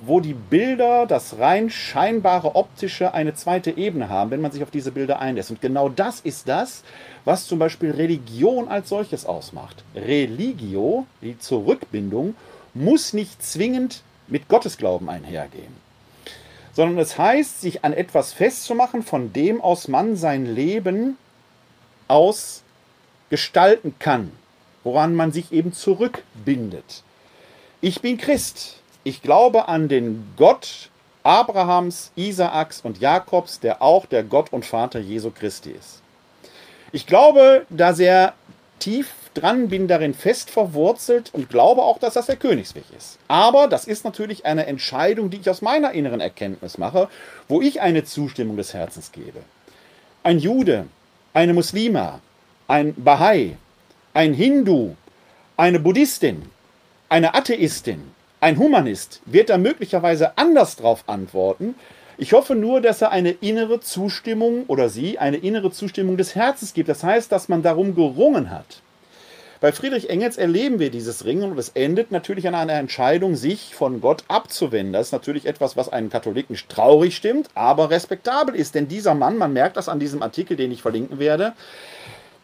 wo 0.06 0.20
die 0.20 0.34
Bilder, 0.34 1.06
das 1.06 1.38
rein 1.38 1.70
scheinbare 1.70 2.54
optische, 2.54 3.14
eine 3.14 3.34
zweite 3.34 3.70
Ebene 3.70 4.08
haben, 4.08 4.30
wenn 4.30 4.40
man 4.40 4.52
sich 4.52 4.62
auf 4.62 4.70
diese 4.70 4.92
Bilder 4.92 5.18
einlässt. 5.18 5.50
Und 5.50 5.60
genau 5.60 5.88
das 5.88 6.20
ist 6.20 6.48
das, 6.48 6.82
was 7.24 7.46
zum 7.46 7.58
Beispiel 7.58 7.90
Religion 7.90 8.68
als 8.68 8.88
solches 8.88 9.26
ausmacht. 9.26 9.84
Religio, 9.94 11.06
die 11.22 11.38
Zurückbindung, 11.38 12.34
muss 12.74 13.12
nicht 13.12 13.42
zwingend 13.42 14.02
mit 14.26 14.48
Gottesglauben 14.48 15.08
einhergehen, 15.08 15.72
sondern 16.72 16.98
es 16.98 17.18
heißt, 17.18 17.60
sich 17.60 17.84
an 17.84 17.92
etwas 17.92 18.32
festzumachen, 18.32 19.02
von 19.02 19.32
dem 19.32 19.60
aus 19.60 19.88
man 19.88 20.16
sein 20.16 20.54
Leben 20.54 21.16
aus 22.08 22.62
gestalten 23.30 23.94
kann, 23.98 24.32
woran 24.82 25.14
man 25.14 25.32
sich 25.32 25.52
eben 25.52 25.72
zurückbindet. 25.72 27.02
Ich 27.80 28.00
bin 28.00 28.18
Christ. 28.18 28.80
Ich 29.06 29.20
glaube 29.20 29.68
an 29.68 29.88
den 29.88 30.32
Gott 30.38 30.88
Abrahams, 31.24 32.10
Isaaks 32.16 32.80
und 32.80 33.00
Jakobs, 33.00 33.60
der 33.60 33.82
auch 33.82 34.06
der 34.06 34.22
Gott 34.22 34.50
und 34.50 34.64
Vater 34.64 34.98
Jesu 34.98 35.30
Christi 35.30 35.72
ist. 35.72 36.00
Ich 36.90 37.06
glaube 37.06 37.66
da 37.68 37.92
sehr 37.92 38.32
tief 38.78 39.12
dran, 39.34 39.68
bin 39.68 39.88
darin 39.88 40.14
fest 40.14 40.50
verwurzelt 40.50 41.30
und 41.34 41.50
glaube 41.50 41.82
auch, 41.82 41.98
dass 41.98 42.14
das 42.14 42.26
der 42.26 42.36
Königsweg 42.36 42.84
ist. 42.96 43.18
Aber 43.28 43.68
das 43.68 43.86
ist 43.86 44.04
natürlich 44.04 44.46
eine 44.46 44.64
Entscheidung, 44.64 45.28
die 45.28 45.38
ich 45.38 45.50
aus 45.50 45.60
meiner 45.60 45.92
inneren 45.92 46.20
Erkenntnis 46.20 46.78
mache, 46.78 47.08
wo 47.46 47.60
ich 47.60 47.82
eine 47.82 48.04
Zustimmung 48.04 48.56
des 48.56 48.72
Herzens 48.72 49.12
gebe. 49.12 49.40
Ein 50.22 50.38
Jude, 50.38 50.86
eine 51.34 51.52
Muslima, 51.52 52.20
ein 52.68 52.94
Bahai, 52.96 53.58
ein 54.14 54.32
Hindu, 54.32 54.94
eine 55.58 55.80
Buddhistin, 55.80 56.50
eine 57.10 57.34
Atheistin, 57.34 58.14
ein 58.44 58.58
Humanist 58.58 59.22
wird 59.24 59.48
da 59.48 59.56
möglicherweise 59.56 60.36
anders 60.36 60.76
drauf 60.76 61.04
antworten. 61.06 61.76
Ich 62.18 62.34
hoffe 62.34 62.54
nur, 62.54 62.82
dass 62.82 63.00
er 63.00 63.10
eine 63.10 63.30
innere 63.30 63.80
Zustimmung 63.80 64.64
oder 64.66 64.90
sie 64.90 65.18
eine 65.18 65.38
innere 65.38 65.70
Zustimmung 65.70 66.18
des 66.18 66.34
Herzens 66.34 66.74
gibt. 66.74 66.90
Das 66.90 67.02
heißt, 67.02 67.32
dass 67.32 67.48
man 67.48 67.62
darum 67.62 67.94
gerungen 67.94 68.50
hat. 68.50 68.82
Bei 69.62 69.72
Friedrich 69.72 70.10
Engels 70.10 70.36
erleben 70.36 70.78
wir 70.78 70.90
dieses 70.90 71.24
Ringen 71.24 71.52
und 71.52 71.58
es 71.58 71.70
endet 71.70 72.12
natürlich 72.12 72.46
an 72.46 72.54
einer 72.54 72.74
Entscheidung, 72.74 73.34
sich 73.34 73.74
von 73.74 74.02
Gott 74.02 74.24
abzuwenden. 74.28 74.92
Das 74.92 75.06
ist 75.06 75.12
natürlich 75.12 75.46
etwas, 75.46 75.78
was 75.78 75.88
einen 75.88 76.10
Katholiken 76.10 76.54
traurig 76.68 77.16
stimmt, 77.16 77.48
aber 77.54 77.88
respektabel 77.88 78.54
ist. 78.54 78.74
Denn 78.74 78.88
dieser 78.88 79.14
Mann, 79.14 79.38
man 79.38 79.54
merkt 79.54 79.78
das 79.78 79.88
an 79.88 80.00
diesem 80.00 80.22
Artikel, 80.22 80.58
den 80.58 80.70
ich 80.70 80.82
verlinken 80.82 81.18
werde, 81.18 81.54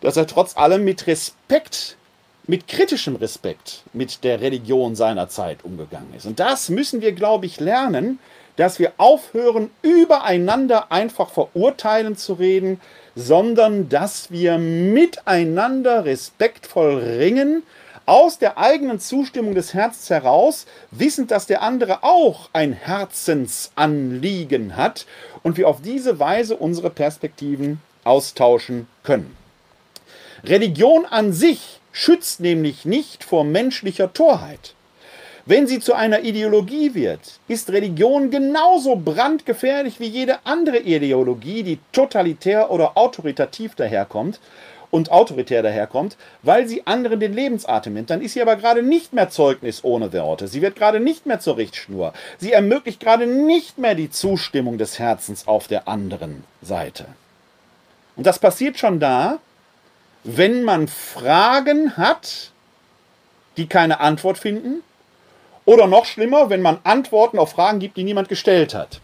dass 0.00 0.16
er 0.16 0.26
trotz 0.26 0.56
allem 0.56 0.82
mit 0.82 1.06
Respekt 1.06 1.98
mit 2.46 2.68
kritischem 2.68 3.16
Respekt 3.16 3.82
mit 3.92 4.24
der 4.24 4.40
Religion 4.40 4.96
seiner 4.96 5.28
Zeit 5.28 5.64
umgegangen 5.64 6.14
ist. 6.16 6.26
Und 6.26 6.40
das 6.40 6.68
müssen 6.68 7.00
wir, 7.00 7.12
glaube 7.12 7.46
ich, 7.46 7.60
lernen, 7.60 8.18
dass 8.56 8.78
wir 8.78 8.92
aufhören, 8.96 9.70
übereinander 9.82 10.92
einfach 10.92 11.30
verurteilen 11.30 12.16
zu 12.16 12.34
reden, 12.34 12.80
sondern 13.14 13.88
dass 13.88 14.30
wir 14.30 14.58
miteinander 14.58 16.04
respektvoll 16.04 16.98
ringen, 16.98 17.62
aus 18.06 18.38
der 18.38 18.58
eigenen 18.58 18.98
Zustimmung 18.98 19.54
des 19.54 19.72
Herzens 19.72 20.10
heraus, 20.10 20.66
wissend, 20.90 21.30
dass 21.30 21.46
der 21.46 21.62
andere 21.62 22.02
auch 22.02 22.50
ein 22.52 22.72
Herzensanliegen 22.72 24.76
hat 24.76 25.06
und 25.44 25.56
wir 25.56 25.68
auf 25.68 25.80
diese 25.80 26.18
Weise 26.18 26.56
unsere 26.56 26.90
Perspektiven 26.90 27.80
austauschen 28.02 28.88
können. 29.04 29.36
Religion 30.42 31.06
an 31.06 31.32
sich 31.32 31.79
schützt 31.92 32.40
nämlich 32.40 32.84
nicht 32.84 33.24
vor 33.24 33.44
menschlicher 33.44 34.12
Torheit. 34.12 34.74
Wenn 35.46 35.66
sie 35.66 35.80
zu 35.80 35.94
einer 35.94 36.20
Ideologie 36.20 36.94
wird, 36.94 37.40
ist 37.48 37.70
Religion 37.70 38.30
genauso 38.30 38.96
brandgefährlich 38.96 39.98
wie 39.98 40.06
jede 40.06 40.38
andere 40.44 40.78
Ideologie, 40.78 41.62
die 41.62 41.78
totalitär 41.92 42.70
oder 42.70 42.96
autoritativ 42.96 43.74
daherkommt 43.74 44.38
und 44.90 45.10
autoritär 45.10 45.62
daherkommt, 45.62 46.16
weil 46.42 46.68
sie 46.68 46.86
anderen 46.86 47.20
den 47.20 47.32
Lebensatem 47.32 47.94
nimmt. 47.94 48.10
Dann 48.10 48.20
ist 48.20 48.34
sie 48.34 48.42
aber 48.42 48.56
gerade 48.56 48.82
nicht 48.82 49.12
mehr 49.12 49.30
Zeugnis 49.30 49.82
ohne 49.84 50.12
Worte. 50.12 50.48
Sie 50.48 50.62
wird 50.62 50.76
gerade 50.76 51.00
nicht 51.00 51.26
mehr 51.26 51.40
zur 51.40 51.56
Richtschnur. 51.56 52.12
Sie 52.38 52.52
ermöglicht 52.52 53.00
gerade 53.00 53.26
nicht 53.26 53.78
mehr 53.78 53.94
die 53.94 54.10
Zustimmung 54.10 54.78
des 54.78 54.98
Herzens 54.98 55.46
auf 55.46 55.68
der 55.68 55.88
anderen 55.88 56.44
Seite. 56.60 57.06
Und 58.16 58.26
das 58.26 58.38
passiert 58.38 58.78
schon 58.78 59.00
da, 59.00 59.38
wenn 60.24 60.62
man 60.64 60.88
Fragen 60.88 61.96
hat, 61.96 62.50
die 63.56 63.66
keine 63.66 64.00
Antwort 64.00 64.38
finden, 64.38 64.82
oder 65.64 65.86
noch 65.86 66.04
schlimmer, 66.04 66.50
wenn 66.50 66.62
man 66.62 66.78
Antworten 66.84 67.38
auf 67.38 67.52
Fragen 67.52 67.78
gibt, 67.78 67.96
die 67.96 68.04
niemand 68.04 68.28
gestellt 68.28 68.74
hat. 68.74 69.00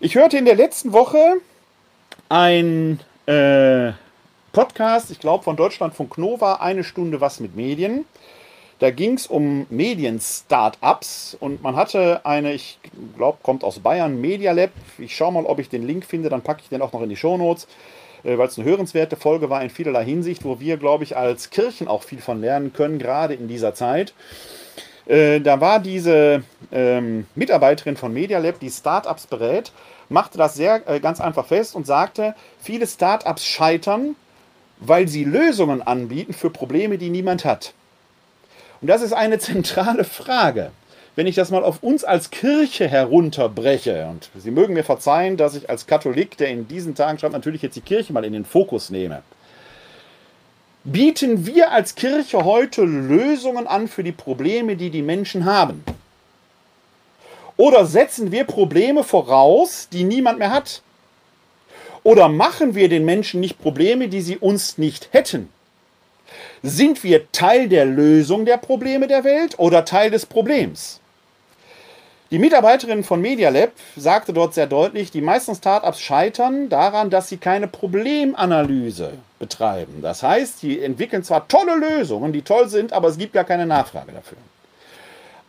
Ich 0.00 0.14
hörte 0.14 0.36
in 0.36 0.44
der 0.44 0.56
letzten 0.56 0.92
Woche 0.92 1.36
ein 2.28 2.98
äh, 3.26 3.92
Podcast, 4.52 5.10
ich 5.10 5.20
glaube 5.20 5.44
von 5.44 5.56
Deutschlandfunk 5.56 6.18
Nova, 6.18 6.54
eine 6.54 6.82
Stunde 6.82 7.20
was 7.20 7.40
mit 7.40 7.54
Medien. 7.54 8.04
Da 8.80 8.90
ging 8.90 9.14
es 9.14 9.28
um 9.28 9.66
Medien-Startups 9.70 11.36
und 11.38 11.62
man 11.62 11.76
hatte 11.76 12.26
eine, 12.26 12.52
ich 12.52 12.80
glaube, 13.16 13.38
kommt 13.42 13.62
aus 13.62 13.78
Bayern, 13.78 14.20
Media 14.20 14.50
Lab. 14.50 14.70
Ich 14.98 15.14
schaue 15.14 15.32
mal, 15.32 15.44
ob 15.44 15.60
ich 15.60 15.68
den 15.68 15.86
Link 15.86 16.04
finde, 16.04 16.30
dann 16.30 16.42
packe 16.42 16.62
ich 16.64 16.68
den 16.68 16.82
auch 16.82 16.92
noch 16.92 17.02
in 17.02 17.08
die 17.08 17.16
Show 17.16 17.38
Notes. 17.38 17.68
Äh, 18.24 18.38
weil 18.38 18.48
es 18.48 18.58
eine 18.58 18.68
hörenswerte 18.68 19.16
Folge 19.16 19.50
war 19.50 19.62
in 19.62 19.70
vielerlei 19.70 20.04
Hinsicht, 20.04 20.44
wo 20.44 20.60
wir, 20.60 20.76
glaube 20.76 21.04
ich, 21.04 21.16
als 21.16 21.50
Kirchen 21.50 21.88
auch 21.88 22.02
viel 22.02 22.20
von 22.20 22.40
lernen 22.40 22.72
können, 22.72 22.98
gerade 22.98 23.34
in 23.34 23.48
dieser 23.48 23.74
Zeit. 23.74 24.14
Äh, 25.06 25.40
da 25.40 25.60
war 25.60 25.80
diese 25.80 26.44
ähm, 26.70 27.26
Mitarbeiterin 27.34 27.96
von 27.96 28.12
Media 28.12 28.38
Lab, 28.38 28.60
die 28.60 28.70
Startups 28.70 29.26
berät, 29.26 29.72
machte 30.08 30.38
das 30.38 30.54
sehr 30.54 30.88
äh, 30.88 31.00
ganz 31.00 31.20
einfach 31.20 31.46
fest 31.46 31.74
und 31.74 31.86
sagte, 31.86 32.34
viele 32.60 32.86
Startups 32.86 33.44
scheitern, 33.44 34.14
weil 34.78 35.08
sie 35.08 35.24
Lösungen 35.24 35.82
anbieten 35.82 36.32
für 36.32 36.50
Probleme, 36.50 36.98
die 36.98 37.10
niemand 37.10 37.44
hat. 37.44 37.74
Und 38.80 38.88
das 38.88 39.02
ist 39.02 39.12
eine 39.12 39.38
zentrale 39.40 40.04
Frage 40.04 40.70
wenn 41.14 41.26
ich 41.26 41.34
das 41.34 41.50
mal 41.50 41.62
auf 41.62 41.82
uns 41.82 42.04
als 42.04 42.30
Kirche 42.30 42.88
herunterbreche, 42.88 44.06
und 44.06 44.30
Sie 44.36 44.50
mögen 44.50 44.74
mir 44.74 44.84
verzeihen, 44.84 45.36
dass 45.36 45.54
ich 45.54 45.68
als 45.68 45.86
Katholik, 45.86 46.36
der 46.38 46.48
in 46.48 46.68
diesen 46.68 46.94
Tagen 46.94 47.18
schreibt, 47.18 47.34
natürlich 47.34 47.62
jetzt 47.62 47.76
die 47.76 47.82
Kirche 47.82 48.12
mal 48.12 48.24
in 48.24 48.32
den 48.32 48.44
Fokus 48.44 48.90
nehme. 48.90 49.22
Bieten 50.84 51.46
wir 51.46 51.70
als 51.70 51.94
Kirche 51.94 52.44
heute 52.44 52.82
Lösungen 52.82 53.66
an 53.66 53.88
für 53.88 54.02
die 54.02 54.12
Probleme, 54.12 54.74
die 54.76 54.90
die 54.90 55.02
Menschen 55.02 55.44
haben? 55.44 55.84
Oder 57.56 57.86
setzen 57.86 58.32
wir 58.32 58.44
Probleme 58.44 59.04
voraus, 59.04 59.88
die 59.92 60.04
niemand 60.04 60.38
mehr 60.38 60.50
hat? 60.50 60.82
Oder 62.02 62.28
machen 62.28 62.74
wir 62.74 62.88
den 62.88 63.04
Menschen 63.04 63.38
nicht 63.38 63.60
Probleme, 63.60 64.08
die 64.08 64.22
sie 64.22 64.38
uns 64.38 64.78
nicht 64.78 65.10
hätten? 65.12 65.50
Sind 66.62 67.04
wir 67.04 67.30
Teil 67.32 67.68
der 67.68 67.84
Lösung 67.84 68.44
der 68.44 68.56
Probleme 68.56 69.06
der 69.06 69.24
Welt 69.24 69.58
oder 69.58 69.84
Teil 69.84 70.10
des 70.10 70.26
Problems? 70.26 71.01
Die 72.32 72.38
Mitarbeiterin 72.38 73.04
von 73.04 73.20
Media 73.20 73.50
Lab 73.50 73.72
sagte 73.94 74.32
dort 74.32 74.54
sehr 74.54 74.66
deutlich, 74.66 75.10
die 75.10 75.20
meisten 75.20 75.54
Startups 75.54 76.00
scheitern 76.00 76.70
daran, 76.70 77.10
dass 77.10 77.28
sie 77.28 77.36
keine 77.36 77.68
Problemanalyse 77.68 79.12
betreiben. 79.38 80.00
Das 80.00 80.22
heißt, 80.22 80.60
sie 80.60 80.80
entwickeln 80.80 81.22
zwar 81.24 81.46
tolle 81.46 81.76
Lösungen, 81.76 82.32
die 82.32 82.40
toll 82.40 82.70
sind, 82.70 82.94
aber 82.94 83.08
es 83.08 83.18
gibt 83.18 83.34
gar 83.34 83.44
keine 83.44 83.66
Nachfrage 83.66 84.12
dafür. 84.12 84.38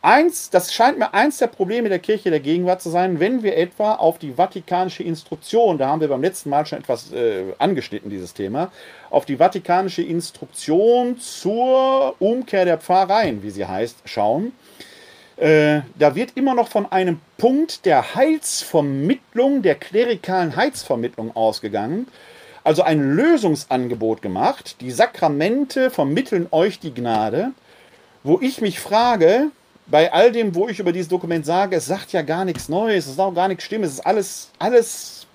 Eins, 0.02 0.50
das 0.50 0.74
scheint 0.74 0.98
mir 0.98 1.14
eins 1.14 1.38
der 1.38 1.46
Probleme 1.46 1.88
der 1.88 2.00
Kirche 2.00 2.28
der 2.28 2.40
Gegenwart 2.40 2.82
zu 2.82 2.90
sein, 2.90 3.18
wenn 3.18 3.42
wir 3.42 3.56
etwa 3.56 3.94
auf 3.94 4.18
die 4.18 4.32
vatikanische 4.32 5.04
Instruktion, 5.04 5.78
da 5.78 5.88
haben 5.88 6.02
wir 6.02 6.08
beim 6.08 6.20
letzten 6.20 6.50
Mal 6.50 6.66
schon 6.66 6.80
etwas 6.80 7.10
äh, 7.14 7.44
angeschnitten, 7.56 8.10
dieses 8.10 8.34
Thema, 8.34 8.70
auf 9.08 9.24
die 9.24 9.38
vatikanische 9.38 10.02
Instruktion 10.02 11.16
zur 11.16 12.14
Umkehr 12.18 12.66
der 12.66 12.76
Pfarreien, 12.76 13.42
wie 13.42 13.48
sie 13.48 13.64
heißt, 13.64 14.00
schauen 14.04 14.52
äh, 15.36 15.80
da 15.98 16.14
wird 16.14 16.36
immer 16.36 16.54
noch 16.54 16.68
von 16.68 16.90
einem 16.90 17.20
Punkt 17.38 17.86
der 17.86 18.14
Heilsvermittlung, 18.14 19.62
der 19.62 19.74
klerikalen 19.74 20.54
Heilsvermittlung 20.54 21.34
ausgegangen. 21.34 22.06
Also 22.62 22.82
ein 22.82 23.14
Lösungsangebot 23.14 24.22
gemacht. 24.22 24.76
Die 24.80 24.90
Sakramente 24.90 25.90
vermitteln 25.90 26.46
euch 26.50 26.78
die 26.78 26.94
Gnade. 26.94 27.50
Wo 28.22 28.40
ich 28.40 28.60
mich 28.60 28.80
frage, 28.80 29.50
bei 29.86 30.12
all 30.12 30.32
dem, 30.32 30.54
wo 30.54 30.68
ich 30.68 30.78
über 30.78 30.92
dieses 30.92 31.08
Dokument 31.08 31.44
sage, 31.44 31.76
es 31.76 31.86
sagt 31.86 32.12
ja 32.12 32.22
gar 32.22 32.44
nichts 32.44 32.68
Neues, 32.68 33.04
es 33.04 33.12
ist 33.12 33.20
auch 33.20 33.34
gar 33.34 33.48
nichts 33.48 33.64
Stimmes, 33.64 33.90
es 33.90 33.94
ist 33.96 34.06
alles, 34.06 34.50
alles 34.58 35.26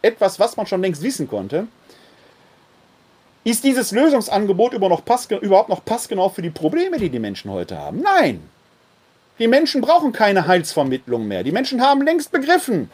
etwas, 0.00 0.40
was 0.40 0.56
man 0.56 0.66
schon 0.66 0.80
längst 0.80 1.02
wissen 1.02 1.28
konnte. 1.28 1.66
Ist 3.44 3.64
dieses 3.64 3.92
Lösungsangebot 3.92 4.72
überhaupt 4.72 5.68
noch 5.68 5.84
passgenau 5.84 6.28
für 6.30 6.42
die 6.42 6.50
Probleme, 6.50 6.96
die 6.98 7.10
die 7.10 7.18
Menschen 7.18 7.50
heute 7.50 7.78
haben? 7.78 8.00
Nein. 8.00 8.40
Die 9.38 9.48
Menschen 9.48 9.82
brauchen 9.82 10.12
keine 10.12 10.46
Heilsvermittlung 10.46 11.28
mehr. 11.28 11.42
Die 11.42 11.52
Menschen 11.52 11.82
haben 11.82 12.02
längst 12.02 12.32
begriffen, 12.32 12.90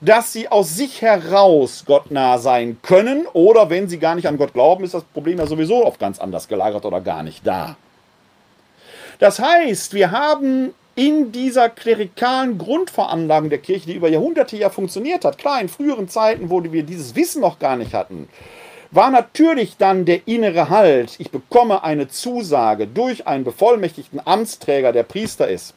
dass 0.00 0.32
sie 0.32 0.48
aus 0.48 0.76
sich 0.76 1.02
heraus 1.02 1.84
gottnah 1.84 2.38
sein 2.38 2.78
können 2.82 3.26
oder 3.32 3.70
wenn 3.70 3.88
sie 3.88 3.98
gar 3.98 4.14
nicht 4.14 4.28
an 4.28 4.38
Gott 4.38 4.52
glauben, 4.52 4.84
ist 4.84 4.94
das 4.94 5.04
Problem 5.04 5.38
ja 5.38 5.46
sowieso 5.46 5.84
auf 5.84 5.98
ganz 5.98 6.18
anders 6.20 6.48
gelagert 6.48 6.84
oder 6.84 7.00
gar 7.00 7.22
nicht 7.22 7.46
da. 7.46 7.76
Das 9.18 9.38
heißt, 9.38 9.92
wir 9.92 10.12
haben 10.12 10.72
in 10.94 11.32
dieser 11.32 11.68
klerikalen 11.68 12.56
Grundveranlagung 12.56 13.50
der 13.50 13.58
Kirche, 13.58 13.86
die 13.86 13.94
über 13.94 14.08
Jahrhunderte 14.08 14.56
ja 14.56 14.70
funktioniert 14.70 15.24
hat, 15.24 15.38
klar, 15.38 15.60
in 15.60 15.68
früheren 15.68 16.08
Zeiten, 16.08 16.50
wo 16.50 16.62
wir 16.62 16.82
dieses 16.82 17.14
Wissen 17.14 17.42
noch 17.42 17.58
gar 17.58 17.76
nicht 17.76 17.94
hatten, 17.94 18.28
war 18.90 19.10
natürlich 19.10 19.76
dann 19.76 20.04
der 20.04 20.26
innere 20.26 20.68
Halt, 20.68 21.14
ich 21.18 21.30
bekomme 21.30 21.84
eine 21.84 22.08
Zusage 22.08 22.86
durch 22.86 23.26
einen 23.26 23.44
bevollmächtigten 23.44 24.20
Amtsträger, 24.24 24.92
der 24.92 25.04
Priester 25.04 25.48
ist, 25.48 25.74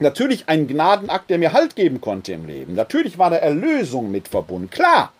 natürlich 0.00 0.48
ein 0.48 0.66
Gnadenakt, 0.66 1.30
der 1.30 1.38
mir 1.38 1.52
Halt 1.52 1.76
geben 1.76 2.00
konnte 2.00 2.32
im 2.32 2.46
Leben. 2.46 2.74
Natürlich 2.74 3.18
war 3.18 3.30
da 3.30 3.36
Erlösung 3.36 4.10
mit 4.10 4.28
verbunden, 4.28 4.70
klar. 4.70 5.12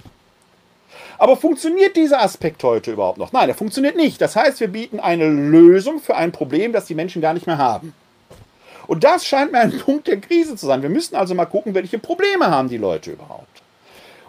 Aber 1.18 1.36
funktioniert 1.36 1.96
dieser 1.96 2.22
Aspekt 2.22 2.62
heute 2.64 2.92
überhaupt 2.92 3.18
noch? 3.18 3.32
Nein, 3.32 3.48
er 3.48 3.54
funktioniert 3.54 3.96
nicht. 3.96 4.20
Das 4.20 4.36
heißt, 4.36 4.58
wir 4.60 4.68
bieten 4.68 5.00
eine 5.00 5.28
Lösung 5.28 6.00
für 6.00 6.16
ein 6.16 6.32
Problem, 6.32 6.72
das 6.72 6.86
die 6.86 6.94
Menschen 6.94 7.20
gar 7.20 7.34
nicht 7.34 7.46
mehr 7.46 7.58
haben. 7.58 7.92
Und 8.86 9.04
das 9.04 9.26
scheint 9.26 9.52
mir 9.52 9.58
ein 9.58 9.78
Punkt 9.84 10.08
der 10.08 10.20
Krise 10.20 10.56
zu 10.56 10.66
sein. 10.66 10.82
Wir 10.82 10.88
müssen 10.88 11.14
also 11.14 11.34
mal 11.34 11.44
gucken, 11.44 11.74
welche 11.74 11.98
Probleme 11.98 12.46
haben 12.46 12.68
die 12.68 12.78
Leute 12.78 13.12
überhaupt. 13.12 13.62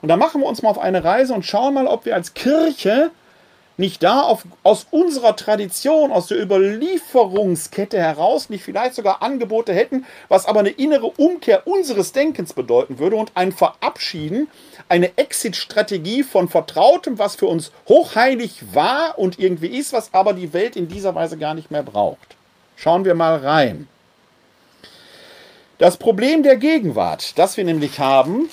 Und 0.01 0.09
da 0.09 0.17
machen 0.17 0.41
wir 0.41 0.47
uns 0.47 0.61
mal 0.61 0.69
auf 0.69 0.79
eine 0.79 1.03
Reise 1.03 1.33
und 1.33 1.45
schauen 1.45 1.73
mal, 1.73 1.87
ob 1.87 2.05
wir 2.05 2.15
als 2.15 2.33
Kirche 2.33 3.11
nicht 3.81 4.01
da 4.03 4.21
auf, 4.21 4.45
aus 4.63 4.87
unserer 4.91 5.35
Tradition, 5.35 6.13
aus 6.13 6.27
der 6.27 6.41
Überlieferungskette 6.41 7.97
heraus 7.97 8.49
nicht 8.49 8.63
vielleicht 8.63 8.95
sogar 8.95 9.21
Angebote 9.21 9.73
hätten, 9.73 10.05
was 10.29 10.45
aber 10.45 10.61
eine 10.61 10.69
innere 10.69 11.07
Umkehr 11.07 11.67
unseres 11.67 12.13
Denkens 12.13 12.53
bedeuten 12.53 12.99
würde 12.99 13.17
und 13.17 13.33
ein 13.35 13.51
Verabschieden, 13.51 14.47
eine 14.87 15.17
Exit-Strategie 15.17 16.23
von 16.23 16.47
Vertrautem, 16.47 17.19
was 17.19 17.35
für 17.35 17.47
uns 17.47 17.71
hochheilig 17.89 18.73
war 18.73 19.19
und 19.19 19.39
irgendwie 19.39 19.75
ist, 19.75 19.91
was 19.91 20.13
aber 20.13 20.33
die 20.33 20.53
Welt 20.53 20.77
in 20.77 20.87
dieser 20.87 21.15
Weise 21.15 21.37
gar 21.37 21.53
nicht 21.53 21.71
mehr 21.71 21.83
braucht. 21.83 22.37
Schauen 22.77 23.03
wir 23.03 23.15
mal 23.15 23.37
rein. 23.37 23.87
Das 25.79 25.97
Problem 25.97 26.43
der 26.43 26.57
Gegenwart, 26.57 27.37
das 27.39 27.57
wir 27.57 27.63
nämlich 27.63 27.99
haben, 27.99 28.49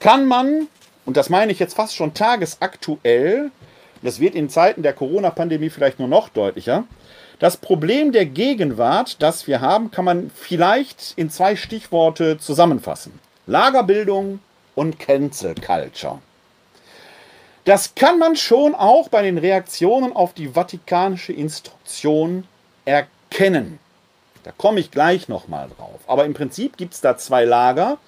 kann 0.00 0.26
man, 0.26 0.66
und 1.06 1.16
das 1.16 1.30
meine 1.30 1.52
ich 1.52 1.60
jetzt 1.60 1.74
fast 1.74 1.94
schon 1.94 2.12
tagesaktuell, 2.12 3.52
das 4.02 4.20
wird 4.20 4.34
in 4.34 4.48
Zeiten 4.48 4.82
der 4.82 4.92
Corona-Pandemie 4.92 5.70
vielleicht 5.70 5.98
nur 5.98 6.08
noch 6.08 6.28
deutlicher, 6.28 6.84
das 7.38 7.56
Problem 7.56 8.10
der 8.10 8.26
Gegenwart, 8.26 9.22
das 9.22 9.46
wir 9.46 9.60
haben, 9.60 9.92
kann 9.92 10.04
man 10.04 10.30
vielleicht 10.34 11.12
in 11.16 11.30
zwei 11.30 11.54
Stichworte 11.54 12.38
zusammenfassen. 12.38 13.20
Lagerbildung 13.46 14.40
und 14.74 14.98
Cancel 14.98 15.54
Culture. 15.54 16.18
Das 17.64 17.94
kann 17.94 18.18
man 18.18 18.34
schon 18.34 18.74
auch 18.74 19.08
bei 19.08 19.22
den 19.22 19.38
Reaktionen 19.38 20.14
auf 20.14 20.32
die 20.32 20.48
vatikanische 20.48 21.32
Instruktion 21.32 22.44
erkennen. 22.84 23.78
Da 24.42 24.52
komme 24.56 24.80
ich 24.80 24.90
gleich 24.90 25.28
nochmal 25.28 25.68
drauf. 25.76 26.00
Aber 26.06 26.24
im 26.24 26.34
Prinzip 26.34 26.76
gibt 26.76 26.94
es 26.94 27.00
da 27.00 27.16
zwei 27.18 27.44
Lager. 27.44 27.98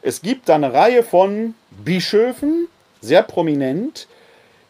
Es 0.00 0.22
gibt 0.22 0.48
da 0.48 0.54
eine 0.54 0.72
Reihe 0.72 1.02
von 1.02 1.54
Bischöfen, 1.70 2.68
sehr 3.00 3.22
prominent, 3.22 4.06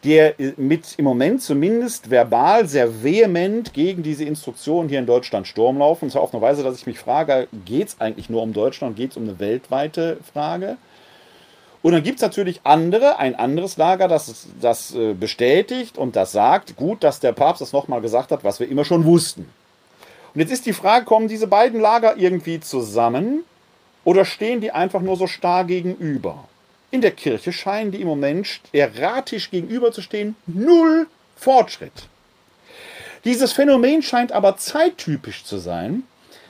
die 0.05 0.53
mit 0.57 0.95
im 0.97 1.05
Moment 1.05 1.41
zumindest 1.41 2.09
verbal 2.09 2.67
sehr 2.67 3.03
vehement 3.03 3.73
gegen 3.73 4.03
diese 4.03 4.23
Instruktionen 4.23 4.87
hier 4.87 4.99
in 4.99 5.05
Deutschland 5.05 5.47
Sturm 5.47 5.79
laufen. 5.79 6.05
Und 6.05 6.11
zwar 6.11 6.21
auf 6.21 6.33
eine 6.33 6.41
Weise, 6.41 6.63
dass 6.63 6.77
ich 6.77 6.87
mich 6.87 6.99
frage, 6.99 7.47
geht 7.65 7.89
es 7.89 7.99
eigentlich 7.99 8.29
nur 8.29 8.43
um 8.43 8.53
Deutschland, 8.53 8.95
geht 8.95 9.11
es 9.11 9.17
um 9.17 9.23
eine 9.23 9.39
weltweite 9.39 10.17
Frage? 10.31 10.77
Und 11.81 11.91
dann 11.91 12.03
gibt 12.03 12.17
es 12.17 12.21
natürlich 12.23 12.61
andere, 12.63 13.19
ein 13.19 13.35
anderes 13.35 13.77
Lager, 13.77 14.07
das 14.07 14.47
das 14.59 14.95
äh, 14.95 15.13
bestätigt 15.13 15.97
und 15.97 16.15
das 16.15 16.31
sagt, 16.31 16.75
gut, 16.77 17.03
dass 17.03 17.19
der 17.19 17.31
Papst 17.31 17.61
das 17.61 17.73
nochmal 17.73 18.01
gesagt 18.01 18.31
hat, 18.31 18.43
was 18.43 18.59
wir 18.59 18.67
immer 18.69 18.85
schon 18.85 19.05
wussten. 19.05 19.47
Und 20.33 20.41
jetzt 20.41 20.51
ist 20.51 20.65
die 20.65 20.73
Frage, 20.73 21.05
kommen 21.05 21.27
diese 21.27 21.47
beiden 21.47 21.79
Lager 21.79 22.17
irgendwie 22.17 22.59
zusammen 22.59 23.43
oder 24.03 24.25
stehen 24.25 24.61
die 24.61 24.71
einfach 24.71 25.01
nur 25.01 25.15
so 25.15 25.27
starr 25.27 25.63
gegenüber? 25.63 26.45
In 26.95 27.01
der 27.01 27.11
Kirche 27.11 27.51
scheinen 27.51 27.91
die 27.91 27.99
im 27.99 28.07
Moment 28.07 28.61
erratisch 28.71 29.51
gegenüberzustehen. 29.51 30.37
Null 30.47 31.07
Fortschritt. 31.35 32.07
Dieses 33.25 33.51
Phänomen 33.51 34.01
scheint 34.01 34.31
aber 34.31 34.55
zeittypisch 34.55 35.43
zu 35.43 35.57
sein, 35.57 36.03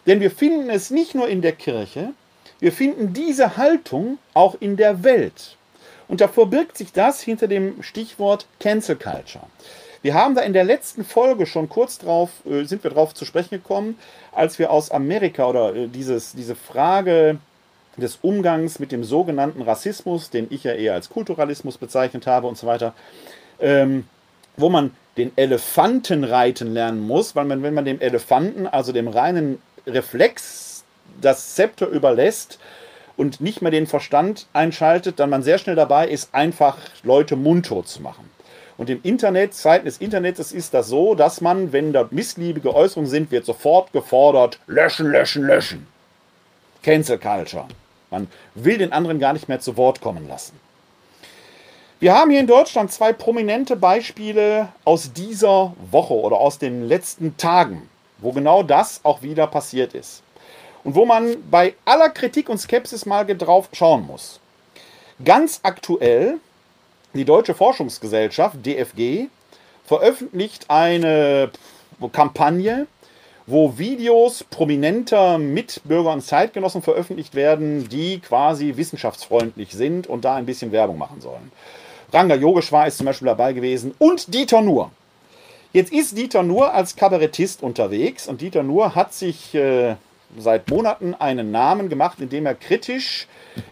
denn 0.05 0.19
wir 0.19 0.29
finden 0.29 0.69
es 0.69 0.91
nicht 0.91 1.15
nur 1.15 1.27
in 1.27 1.41
der 1.41 1.53
Kirche, 1.53 2.13
wir 2.60 2.71
finden 2.71 3.12
diese 3.12 3.58
Haltung 3.58 4.19
auch 4.36 4.55
in 4.60 4.77
der 4.77 5.03
Welt. 5.03 5.58
Und 6.08 6.21
da 6.21 6.27
verbirgt 6.27 6.77
sich 6.77 6.91
das 6.91 7.21
hinter 7.21 7.47
dem 7.47 7.81
Stichwort 7.81 8.45
Cancel 8.60 8.97
Culture. 8.97 9.47
Wir 10.03 10.13
haben 10.13 10.36
da 10.36 10.41
in 10.41 10.53
der 10.53 10.63
letzten 10.63 11.03
Folge 11.03 11.47
schon 11.47 11.69
kurz 11.69 11.97
drauf, 11.97 12.29
äh, 12.45 12.65
sind 12.65 12.84
wir 12.84 12.91
drauf 12.91 13.15
zu 13.15 13.25
sprechen 13.25 13.55
gekommen, 13.55 13.97
als 14.31 14.60
wir 14.60 14.69
aus 14.69 14.91
Amerika 14.91 15.47
oder 15.47 15.75
äh, 15.75 15.88
dieses, 15.88 16.34
diese 16.34 16.55
Frage 16.55 17.39
des 17.97 18.19
Umgangs 18.21 18.79
mit 18.79 18.91
dem 18.91 19.03
sogenannten 19.03 19.62
Rassismus, 19.62 20.29
den 20.29 20.47
ich 20.49 20.63
ja 20.63 20.73
eher 20.73 20.93
als 20.93 21.10
Kulturalismus 21.10 21.77
bezeichnet 21.77 22.27
habe 22.27 22.47
und 22.47 22.58
so 22.58 22.67
weiter, 22.67 22.93
ähm, 23.60 24.05
wo 24.58 24.69
man 24.69 24.91
den 25.17 25.31
Elefanten 25.38 26.23
reiten 26.23 26.73
lernen 26.73 27.05
muss, 27.05 27.36
weil 27.36 27.45
man, 27.45 27.63
wenn 27.63 27.73
man 27.73 27.86
dem 27.86 28.01
Elefanten, 28.01 28.67
also 28.67 28.91
dem 28.91 29.08
reinen 29.08 29.62
Reflex, 29.88 30.84
das 31.21 31.55
Zepter 31.55 31.88
überlässt 31.88 32.60
und 33.15 33.39
nicht 33.39 33.62
mehr 33.62 33.71
den 33.71 33.88
Verstand 33.88 34.47
einschaltet, 34.51 35.19
dann 35.19 35.29
man 35.29 35.43
sehr 35.43 35.58
schnell 35.58 35.75
dabei 35.75 36.08
ist, 36.08 36.34
einfach 36.34 36.77
Leute 37.03 37.36
mundtot 37.36 37.88
zu 37.88 38.01
machen. 38.01 38.29
Und 38.77 38.89
im 38.89 38.99
Internet, 39.03 39.53
Zeiten 39.53 39.86
des 39.86 39.99
Internets 39.99 40.51
ist 40.51 40.73
das 40.73 40.88
so, 40.88 41.15
dass 41.15 41.39
man, 41.39 41.71
wenn 41.71 41.93
da 41.93 42.08
missliebige 42.12 42.75
Äußerungen 42.75 43.10
sind, 43.10 43.31
wird 43.31 43.45
sofort 43.45 43.93
gefordert, 43.93 44.60
löschen, 44.67 45.10
löschen, 45.12 45.43
löschen. 45.43 45.88
Cancel 46.84 47.17
Culture. 47.17 47.67
Man 48.11 48.27
will 48.53 48.77
den 48.77 48.93
anderen 48.93 49.19
gar 49.19 49.33
nicht 49.33 49.49
mehr 49.49 49.59
zu 49.59 49.77
Wort 49.77 50.01
kommen 50.01 50.27
lassen. 50.27 50.59
Wir 51.99 52.13
haben 52.13 52.29
hier 52.29 52.41
in 52.41 52.47
Deutschland 52.47 52.91
zwei 52.91 53.13
prominente 53.13 53.75
Beispiele 53.75 54.69
aus 54.83 55.13
dieser 55.13 55.73
Woche 55.91 56.13
oder 56.13 56.37
aus 56.37 56.59
den 56.59 56.87
letzten 56.87 57.37
Tagen, 57.37 57.89
wo 58.19 58.31
genau 58.31 58.63
das 58.63 58.99
auch 59.03 59.21
wieder 59.21 59.47
passiert 59.47 59.93
ist. 59.93 60.21
Und 60.83 60.93
wo 60.95 61.05
man 61.05 61.37
bei 61.49 61.73
aller 61.85 62.09
Kritik 62.09 62.49
und 62.49 62.59
Skepsis 62.59 63.05
mal 63.05 63.25
drauf 63.25 63.69
schauen 63.73 64.05
muss. 64.05 64.39
Ganz 65.23 65.61
aktuell 65.63 66.37
die 67.13 67.25
Deutsche 67.25 67.55
Forschungsgesellschaft, 67.55 68.57
DFG, 68.65 69.27
veröffentlicht 69.85 70.69
eine 70.69 71.49
Kampagne, 72.11 72.87
wo 73.47 73.77
Videos 73.77 74.43
prominenter 74.43 75.38
Mitbürger 75.38 76.12
und 76.12 76.21
Zeitgenossen 76.21 76.81
veröffentlicht 76.81 77.36
werden, 77.36 77.88
die 77.89 78.19
quasi 78.19 78.73
wissenschaftsfreundlich 78.75 79.71
sind 79.73 80.08
und 80.08 80.25
da 80.25 80.36
ein 80.36 80.45
bisschen 80.45 80.71
Werbung 80.71 80.97
machen 80.97 81.21
sollen. 81.21 81.51
Ranga 82.12 82.36
Yogeshwar 82.36 82.88
ist 82.88 82.97
zum 82.97 83.05
Beispiel 83.05 83.27
dabei 83.27 83.53
gewesen 83.53 83.93
und 83.99 84.34
Dieter 84.34 84.62
Nuhr. 84.62 84.91
Jetzt 85.73 85.91
ist 85.91 86.17
Dieter 86.17 86.43
Nuhr 86.43 86.73
als 86.73 86.95
Kabarettist 86.95 87.62
unterwegs 87.62 88.27
und 88.27 88.41
Dieter 88.41 88.63
Nuhr 88.63 88.95
hat 88.95 89.13
sich 89.13 89.53
äh, 89.53 89.95
seit 90.38 90.69
Monaten 90.69 91.13
einen 91.13 91.51
Namen 91.51 91.89
gemacht, 91.89 92.19
indem 92.19 92.45
er 92.45 92.55
kritisch 92.55 93.27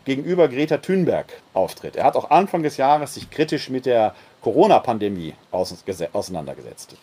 gegenüber 0.05 0.47
Greta 0.49 0.77
Thunberg 0.77 1.27
auftritt. 1.53 1.95
Er 1.95 2.03
hat 2.03 2.15
auch 2.15 2.29
Anfang 2.29 2.63
des 2.63 2.77
Jahres 2.77 3.15
sich 3.15 3.29
kritisch 3.29 3.69
mit 3.69 3.85
der 3.85 4.13
Corona-Pandemie 4.41 5.33
auseinandergesetzt. 5.51 6.95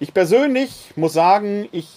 Ich 0.00 0.14
persönlich 0.14 0.92
muss 0.96 1.12
sagen, 1.12 1.68
ich 1.72 1.88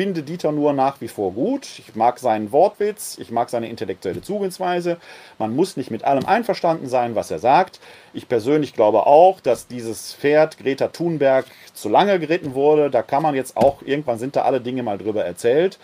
finde 0.00 0.22
Dieter 0.22 0.50
nur 0.50 0.72
nach 0.72 1.02
wie 1.02 1.08
vor 1.08 1.32
gut. 1.32 1.78
Ich 1.78 1.94
mag 1.94 2.18
seinen 2.18 2.52
Wortwitz, 2.52 3.18
ich 3.20 3.30
mag 3.30 3.50
seine 3.50 3.68
intellektuelle 3.68 4.22
Zugehensweise. 4.22 4.96
Man 5.38 5.54
muss 5.54 5.76
nicht 5.76 5.90
mit 5.90 6.04
allem 6.04 6.24
einverstanden 6.24 6.88
sein, 6.88 7.16
was 7.16 7.30
er 7.30 7.38
sagt. 7.38 7.80
Ich 8.14 8.26
persönlich 8.26 8.72
glaube 8.72 9.04
auch, 9.06 9.40
dass 9.40 9.66
dieses 9.66 10.14
Pferd 10.14 10.56
Greta 10.56 10.88
Thunberg 10.88 11.44
zu 11.74 11.90
lange 11.90 12.18
geritten 12.18 12.54
wurde. 12.54 12.88
Da 12.88 13.02
kann 13.02 13.22
man 13.22 13.34
jetzt 13.34 13.58
auch, 13.58 13.82
irgendwann 13.82 14.18
sind 14.18 14.36
da 14.36 14.44
alle 14.44 14.62
Dinge 14.62 14.82
mal 14.82 14.96
drüber 14.96 15.22
erzählt. 15.22 15.78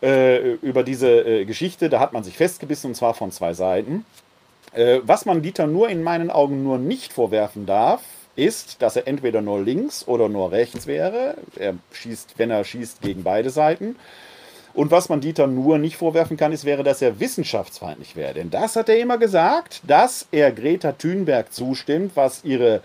Äh, 0.00 0.52
über 0.62 0.84
diese 0.84 1.08
äh, 1.08 1.44
Geschichte. 1.44 1.88
Da 1.88 1.98
hat 1.98 2.12
man 2.12 2.22
sich 2.22 2.36
festgebissen 2.36 2.90
und 2.90 2.94
zwar 2.94 3.14
von 3.14 3.32
zwei 3.32 3.54
Seiten. 3.54 4.06
Äh, 4.72 5.00
was 5.02 5.24
man 5.24 5.42
Dieter 5.42 5.66
nur 5.66 5.88
in 5.88 6.04
meinen 6.04 6.30
Augen 6.30 6.62
nur 6.62 6.78
nicht 6.78 7.12
vorwerfen 7.12 7.66
darf, 7.66 8.02
ist, 8.36 8.82
dass 8.82 8.96
er 8.96 9.06
entweder 9.06 9.42
nur 9.42 9.60
links 9.60 10.06
oder 10.06 10.28
nur 10.28 10.52
rechts 10.52 10.86
wäre. 10.86 11.34
Er 11.56 11.74
schießt, 11.92 12.34
wenn 12.38 12.50
er 12.50 12.64
schießt, 12.64 13.02
gegen 13.02 13.22
beide 13.22 13.50
Seiten. 13.50 13.96
Und 14.74 14.90
was 14.90 15.08
man 15.08 15.20
Dieter 15.20 15.46
nur 15.46 15.78
nicht 15.78 15.96
vorwerfen 15.96 16.36
kann, 16.36 16.52
ist, 16.52 16.64
wäre, 16.64 16.82
dass 16.82 17.02
er 17.02 17.20
wissenschaftsfeindlich 17.20 18.16
wäre. 18.16 18.34
Denn 18.34 18.50
das 18.50 18.76
hat 18.76 18.88
er 18.88 18.98
immer 18.98 19.18
gesagt, 19.18 19.82
dass 19.86 20.26
er 20.32 20.50
Greta 20.50 20.92
Thunberg 20.92 21.52
zustimmt, 21.52 22.12
was 22.14 22.42
ihre 22.42 22.80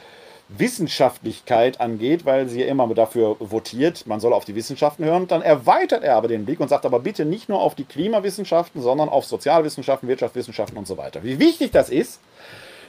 Wissenschaftlichkeit 0.50 1.82
angeht, 1.82 2.26
weil 2.26 2.48
sie 2.48 2.62
immer 2.62 2.88
dafür 2.94 3.36
votiert, 3.40 4.08
man 4.08 4.20
soll 4.20 4.34
auf 4.34 4.46
die 4.46 4.56
Wissenschaften 4.56 5.04
hören. 5.04 5.28
Dann 5.28 5.42
erweitert 5.42 6.04
er 6.04 6.16
aber 6.16 6.28
den 6.28 6.46
Blick 6.46 6.60
und 6.60 6.70
sagt 6.70 6.86
aber 6.86 7.00
bitte 7.00 7.26
nicht 7.26 7.50
nur 7.50 7.62
auf 7.62 7.76
die 7.76 7.84
Klimawissenschaften, 7.84 8.82
sondern 8.82 9.10
auf 9.10 9.26
Sozialwissenschaften, 9.26 10.08
Wirtschaftswissenschaften 10.08 10.78
und 10.78 10.88
so 10.88 10.98
weiter. 10.98 11.24
Wie 11.24 11.40
wichtig 11.40 11.72
das 11.72 11.90
ist, 11.90 12.22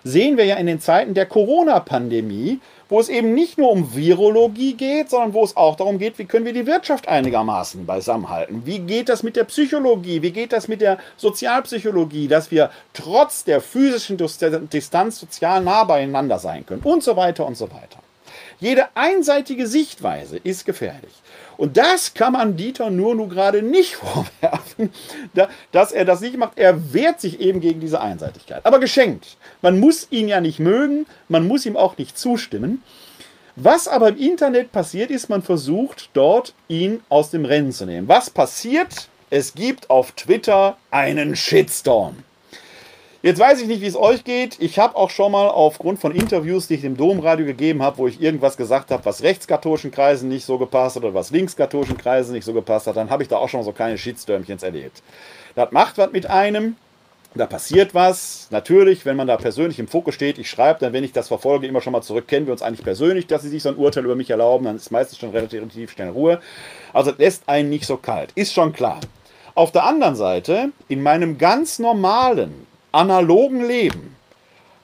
sehen 0.04 0.36
wir 0.36 0.44
ja 0.44 0.56
in 0.56 0.66
den 0.66 0.80
Zeiten 0.80 1.14
der 1.14 1.26
Corona-Pandemie, 1.26 2.60
wo 2.88 3.00
es 3.00 3.08
eben 3.08 3.34
nicht 3.34 3.58
nur 3.58 3.70
um 3.70 3.94
Virologie 3.94 4.74
geht, 4.74 5.10
sondern 5.10 5.34
wo 5.34 5.44
es 5.44 5.56
auch 5.56 5.76
darum 5.76 5.98
geht, 5.98 6.18
wie 6.18 6.24
können 6.24 6.46
wir 6.46 6.54
die 6.54 6.66
Wirtschaft 6.66 7.06
einigermaßen 7.08 7.84
beisammenhalten. 7.84 8.62
Wie 8.64 8.78
geht 8.78 9.08
das 9.08 9.22
mit 9.22 9.36
der 9.36 9.44
Psychologie? 9.44 10.22
Wie 10.22 10.30
geht 10.30 10.52
das 10.52 10.68
mit 10.68 10.80
der 10.80 10.98
Sozialpsychologie, 11.16 12.28
dass 12.28 12.50
wir 12.50 12.70
trotz 12.94 13.44
der 13.44 13.60
physischen 13.60 14.16
Distanz 14.16 15.20
sozial 15.20 15.62
nah 15.62 15.84
beieinander 15.84 16.38
sein 16.38 16.64
können 16.64 16.82
und 16.82 17.02
so 17.02 17.16
weiter 17.16 17.46
und 17.46 17.56
so 17.56 17.70
weiter. 17.70 17.98
Jede 18.60 18.88
einseitige 18.94 19.66
Sichtweise 19.66 20.36
ist 20.36 20.64
gefährlich. 20.64 21.12
Und 21.56 21.76
das 21.76 22.14
kann 22.14 22.32
man 22.32 22.56
Dieter 22.56 22.90
nur 22.90 23.14
nur 23.14 23.28
gerade 23.28 23.62
nicht 23.62 23.94
vorwerfen, 23.96 24.92
dass 25.72 25.92
er 25.92 26.04
das 26.04 26.20
nicht 26.20 26.36
macht. 26.36 26.58
Er 26.58 26.92
wehrt 26.92 27.20
sich 27.20 27.40
eben 27.40 27.60
gegen 27.60 27.80
diese 27.80 28.00
Einseitigkeit. 28.00 28.66
Aber 28.66 28.80
geschenkt. 28.80 29.36
Man 29.62 29.78
muss 29.78 30.08
ihn 30.10 30.28
ja 30.28 30.40
nicht 30.40 30.58
mögen, 30.58 31.06
man 31.28 31.46
muss 31.46 31.66
ihm 31.66 31.76
auch 31.76 31.98
nicht 31.98 32.18
zustimmen. 32.18 32.82
Was 33.54 33.88
aber 33.88 34.10
im 34.10 34.18
Internet 34.18 34.70
passiert 34.70 35.10
ist, 35.10 35.28
man 35.28 35.42
versucht 35.42 36.10
dort 36.12 36.54
ihn 36.68 37.00
aus 37.08 37.30
dem 37.30 37.44
Rennen 37.44 37.72
zu 37.72 37.86
nehmen. 37.86 38.06
Was 38.06 38.30
passiert? 38.30 39.08
Es 39.30 39.54
gibt 39.54 39.90
auf 39.90 40.12
Twitter 40.12 40.76
einen 40.90 41.34
Shitstorm. 41.34 42.16
Jetzt 43.20 43.40
weiß 43.40 43.60
ich 43.60 43.66
nicht, 43.66 43.80
wie 43.80 43.86
es 43.86 43.96
euch 43.96 44.22
geht. 44.22 44.58
Ich 44.60 44.78
habe 44.78 44.94
auch 44.94 45.10
schon 45.10 45.32
mal 45.32 45.48
aufgrund 45.48 45.98
von 45.98 46.14
Interviews, 46.14 46.68
die 46.68 46.74
ich 46.74 46.82
dem 46.82 46.96
Domradio 46.96 47.46
gegeben 47.46 47.82
habe, 47.82 47.98
wo 47.98 48.06
ich 48.06 48.22
irgendwas 48.22 48.56
gesagt 48.56 48.92
habe, 48.92 49.04
was 49.04 49.24
rechtskatholischen 49.24 49.90
Kreisen 49.90 50.28
nicht 50.28 50.44
so 50.44 50.56
gepasst 50.56 50.94
hat 50.94 51.02
oder 51.02 51.14
was 51.14 51.32
linkskatholischen 51.32 51.98
Kreisen 51.98 52.32
nicht 52.32 52.44
so 52.44 52.52
gepasst 52.52 52.86
hat, 52.86 52.96
dann 52.96 53.10
habe 53.10 53.24
ich 53.24 53.28
da 53.28 53.38
auch 53.38 53.48
schon 53.48 53.64
so 53.64 53.72
kleine 53.72 53.98
Shitstürmchens 53.98 54.62
erlebt. 54.62 55.02
Das 55.56 55.72
macht 55.72 55.98
was 55.98 56.12
mit 56.12 56.30
einem. 56.30 56.76
Da 57.34 57.46
passiert 57.46 57.92
was. 57.92 58.46
Natürlich, 58.52 59.04
wenn 59.04 59.16
man 59.16 59.26
da 59.26 59.36
persönlich 59.36 59.80
im 59.80 59.88
Fokus 59.88 60.14
steht, 60.14 60.38
ich 60.38 60.48
schreibe 60.48 60.78
dann, 60.78 60.92
wenn 60.92 61.02
ich 61.02 61.12
das 61.12 61.26
verfolge, 61.26 61.66
immer 61.66 61.80
schon 61.80 61.92
mal 61.92 62.02
zurück, 62.02 62.28
kennen 62.28 62.46
wir 62.46 62.52
uns 62.52 62.62
eigentlich 62.62 62.84
persönlich, 62.84 63.26
dass 63.26 63.42
sie 63.42 63.48
sich 63.48 63.64
so 63.64 63.68
ein 63.68 63.76
Urteil 63.76 64.04
über 64.04 64.14
mich 64.14 64.30
erlauben, 64.30 64.66
dann 64.66 64.76
ist 64.76 64.92
meistens 64.92 65.18
schon 65.18 65.30
relativ 65.30 65.90
schnell 65.90 66.10
Ruhe. 66.10 66.40
Also 66.92 67.10
das 67.10 67.18
lässt 67.18 67.48
einen 67.48 67.68
nicht 67.68 67.84
so 67.84 67.96
kalt. 67.96 68.30
Ist 68.36 68.54
schon 68.54 68.72
klar. 68.72 69.00
Auf 69.56 69.72
der 69.72 69.84
anderen 69.84 70.14
Seite, 70.14 70.70
in 70.86 71.02
meinem 71.02 71.36
ganz 71.36 71.80
normalen, 71.80 72.67
analogen 72.92 73.66
Leben 73.66 74.16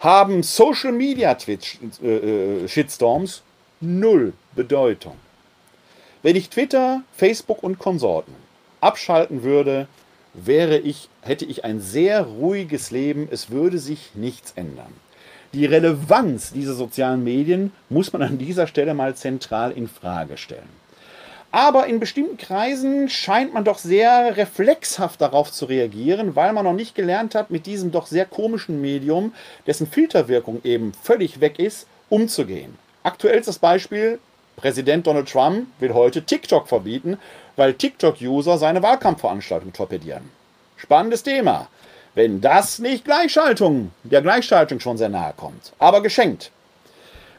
haben 0.01 0.43
Social 0.43 0.93
Media 0.93 1.35
Twitch, 1.35 1.79
äh, 2.03 2.64
äh, 2.64 2.69
Shitstorms 2.69 3.43
null 3.81 4.33
Bedeutung. 4.55 5.17
Wenn 6.23 6.37
ich 6.37 6.51
Twitter, 6.51 7.03
Facebook 7.17 7.62
und 7.62 7.79
Konsorten 7.79 8.35
abschalten 8.81 9.43
würde, 9.43 9.88
wäre 10.35 10.79
ich, 10.79 11.09
hätte 11.23 11.45
ich 11.45 11.64
ein 11.64 11.81
sehr 11.81 12.23
ruhiges 12.23 12.90
Leben, 12.90 13.29
es 13.31 13.51
würde 13.51 13.79
sich 13.79 14.11
nichts 14.14 14.53
ändern. 14.57 14.93
Die 15.53 15.67
Relevanz 15.67 16.53
dieser 16.53 16.75
sozialen 16.75 17.23
Medien 17.23 17.73
muss 17.88 18.12
man 18.12 18.23
an 18.23 18.38
dieser 18.38 18.67
Stelle 18.67 18.93
mal 18.93 19.14
zentral 19.14 19.71
in 19.71 19.88
Frage 19.88 20.37
stellen. 20.37 20.69
Aber 21.55 21.87
in 21.87 22.01
bestimmten 22.01 22.37
Kreisen 22.37 23.09
scheint 23.09 23.55
man 23.55 23.62
doch 23.62 23.79
sehr 23.79 24.37
reflexhaft 24.37 25.21
darauf 25.21 25.53
zu 25.53 25.67
reagieren, 25.67 26.35
weil 26.35 26.53
man 26.53 26.64
noch 26.64 26.73
nicht 26.73 26.97
gelernt 26.97 27.37
hat, 27.37 27.53
mit 27.53 27.67
diesem 27.67 27.93
doch 27.93 28.09
sehr 28.09 28.27
komischen 28.27 28.81
Medium, 28.81 29.33
dessen 29.64 29.87
Filterwirkung 29.87 30.62
eben 30.64 30.93
völlig 31.01 31.40
weg 31.40 31.61
ist, 31.61 31.87
umzugehen. 32.09 32.77
Aktuellstes 33.05 33.61
Beispiel, 33.61 34.19
Präsident 34.57 35.07
Donald 35.07 35.31
Trump 35.31 35.69
will 35.79 35.95
heute 35.95 36.25
TikTok 36.25 36.67
verbieten, 36.67 37.19
weil 37.55 37.75
TikTok-User 37.75 38.59
seine 38.59 38.83
Wahlkampfveranstaltung 38.83 39.73
torpedieren. 39.73 40.31
Spannendes 40.77 41.23
Thema. 41.23 41.69
Wenn 42.17 42.40
das 42.40 42.81
nicht 42.81 43.05
Gleichschaltung, 43.05 43.93
der 44.03 44.23
Gleichschaltung 44.23 44.81
schon 44.81 44.99
sehr 44.99 45.09
nahe 45.09 45.35
kommt. 45.37 45.73
Aber 45.79 46.03
geschenkt. 46.03 46.51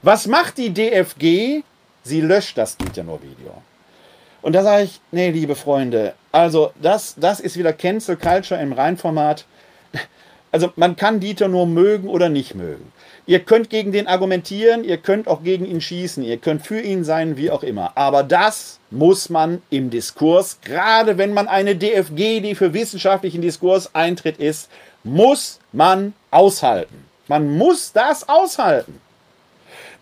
Was 0.03 0.25
macht 0.25 0.57
die 0.57 0.73
DFG? 0.73 1.63
Sie 2.03 2.21
löscht 2.21 2.57
das 2.57 2.77
Dieter 2.77 3.03
nur 3.03 3.21
Video. 3.21 3.61
Und 4.45 4.53
da 4.53 4.61
sage 4.61 4.83
ich, 4.83 5.01
nee, 5.11 5.31
liebe 5.31 5.55
Freunde, 5.55 6.13
also 6.31 6.71
das, 6.79 7.15
das 7.17 7.39
ist 7.39 7.57
wieder 7.57 7.73
Cancel 7.73 8.15
Culture 8.15 8.61
im 8.61 8.73
Reinformat. 8.73 9.43
Also 10.51 10.71
man 10.75 10.95
kann 10.95 11.19
Dieter 11.19 11.47
nur 11.47 11.65
mögen 11.65 12.07
oder 12.07 12.29
nicht 12.29 12.53
mögen. 12.53 12.93
Ihr 13.25 13.39
könnt 13.39 13.71
gegen 13.71 13.91
den 13.91 14.05
argumentieren, 14.07 14.83
ihr 14.83 14.97
könnt 14.97 15.27
auch 15.27 15.43
gegen 15.43 15.65
ihn 15.65 15.81
schießen, 15.81 16.23
ihr 16.23 16.37
könnt 16.37 16.61
für 16.61 16.79
ihn 16.79 17.03
sein, 17.03 17.35
wie 17.35 17.49
auch 17.51 17.63
immer. 17.63 17.97
Aber 17.97 18.23
das 18.23 18.79
muss 18.91 19.29
man 19.29 19.63
im 19.71 19.89
Diskurs, 19.89 20.59
gerade 20.63 21.17
wenn 21.17 21.33
man 21.33 21.47
eine 21.47 21.75
DFG, 21.75 22.39
die 22.39 22.53
für 22.55 22.73
wissenschaftlichen 22.73 23.41
Diskurs 23.41 23.95
eintritt, 23.95 24.37
ist, 24.37 24.69
muss 25.03 25.59
man 25.73 26.13
aushalten. 26.29 27.03
Man 27.27 27.57
muss 27.57 27.91
das 27.91 28.29
aushalten. 28.29 29.01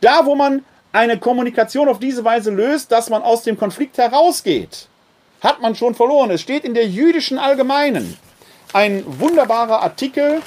Da, 0.01 0.25
wo 0.25 0.35
man 0.35 0.63
eine 0.93 1.17
Kommunikation 1.17 1.89
auf 1.89 1.99
diese 1.99 2.23
Weise 2.23 2.51
löst, 2.51 2.91
dass 2.91 3.09
man 3.09 3.23
aus 3.23 3.43
dem 3.43 3.57
Konflikt 3.57 3.97
herausgeht, 3.97 4.87
hat 5.41 5.61
man 5.61 5.75
schon 5.75 5.95
verloren. 5.95 6.31
Es 6.31 6.41
steht 6.41 6.63
in 6.63 6.73
der 6.73 6.87
jüdischen 6.87 7.37
Allgemeinen 7.37 8.17
ein 8.71 9.03
wunderbarer 9.05 9.81
Artikel, 9.81 10.41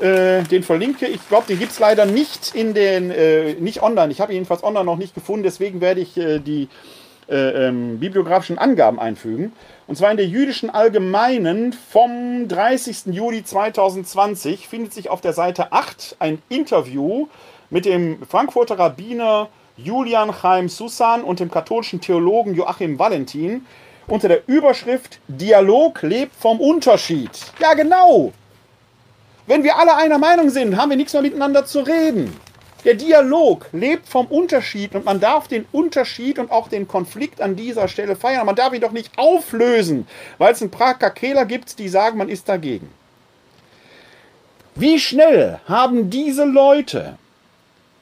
äh, 0.00 0.42
den 0.44 0.62
verlinke 0.62 1.06
ich. 1.06 1.28
glaube, 1.28 1.48
den 1.48 1.58
gibt 1.58 1.72
es 1.72 1.80
leider 1.80 2.06
nicht 2.06 2.54
in 2.54 2.72
den, 2.74 3.10
äh, 3.10 3.54
nicht 3.54 3.82
online. 3.82 4.12
Ich 4.12 4.20
habe 4.20 4.32
ihn 4.32 4.36
jedenfalls 4.36 4.62
online 4.62 4.84
noch 4.84 4.96
nicht 4.96 5.14
gefunden, 5.14 5.42
deswegen 5.42 5.80
werde 5.80 6.00
ich 6.00 6.16
äh, 6.16 6.38
die 6.38 6.68
äh, 7.28 7.66
ähm, 7.66 7.98
bibliografischen 7.98 8.56
Angaben 8.56 9.00
einfügen. 9.00 9.52
Und 9.88 9.96
zwar 9.96 10.12
in 10.12 10.16
der 10.16 10.26
jüdischen 10.26 10.70
Allgemeinen 10.70 11.72
vom 11.72 12.46
30. 12.46 13.06
Juli 13.06 13.44
2020 13.44 14.68
findet 14.68 14.94
sich 14.94 15.10
auf 15.10 15.20
der 15.20 15.32
Seite 15.32 15.72
8 15.72 16.16
ein 16.20 16.40
Interview 16.48 17.26
mit 17.68 17.84
dem 17.84 18.22
Frankfurter 18.26 18.78
Rabbiner 18.78 19.48
Julian 19.78 20.32
Chaim 20.32 20.68
Susan 20.68 21.22
und 21.22 21.38
dem 21.38 21.52
katholischen 21.52 22.00
Theologen 22.00 22.52
Joachim 22.52 22.98
Valentin 22.98 23.64
unter 24.08 24.26
der 24.26 24.48
Überschrift 24.48 25.20
Dialog 25.28 26.02
lebt 26.02 26.34
vom 26.34 26.60
Unterschied. 26.60 27.30
Ja, 27.60 27.74
genau. 27.74 28.32
Wenn 29.46 29.62
wir 29.62 29.78
alle 29.78 29.94
einer 29.94 30.18
Meinung 30.18 30.50
sind, 30.50 30.76
haben 30.76 30.90
wir 30.90 30.96
nichts 30.96 31.12
mehr 31.12 31.22
miteinander 31.22 31.64
zu 31.64 31.80
reden. 31.80 32.36
Der 32.84 32.94
Dialog 32.94 33.68
lebt 33.70 34.08
vom 34.08 34.26
Unterschied 34.26 34.96
und 34.96 35.04
man 35.04 35.20
darf 35.20 35.46
den 35.46 35.64
Unterschied 35.70 36.40
und 36.40 36.50
auch 36.50 36.66
den 36.66 36.88
Konflikt 36.88 37.40
an 37.40 37.54
dieser 37.54 37.86
Stelle 37.86 38.16
feiern. 38.16 38.46
Man 38.46 38.56
darf 38.56 38.72
ihn 38.72 38.80
doch 38.80 38.90
nicht 38.90 39.16
auflösen, 39.16 40.08
weil 40.38 40.54
es 40.54 40.60
ein 40.60 40.72
Prager 40.72 41.10
Kehler 41.10 41.44
gibt, 41.44 41.78
die 41.78 41.88
sagen, 41.88 42.18
man 42.18 42.28
ist 42.28 42.48
dagegen. 42.48 42.90
Wie 44.74 44.98
schnell 44.98 45.60
haben 45.68 46.10
diese 46.10 46.44
Leute 46.44 47.16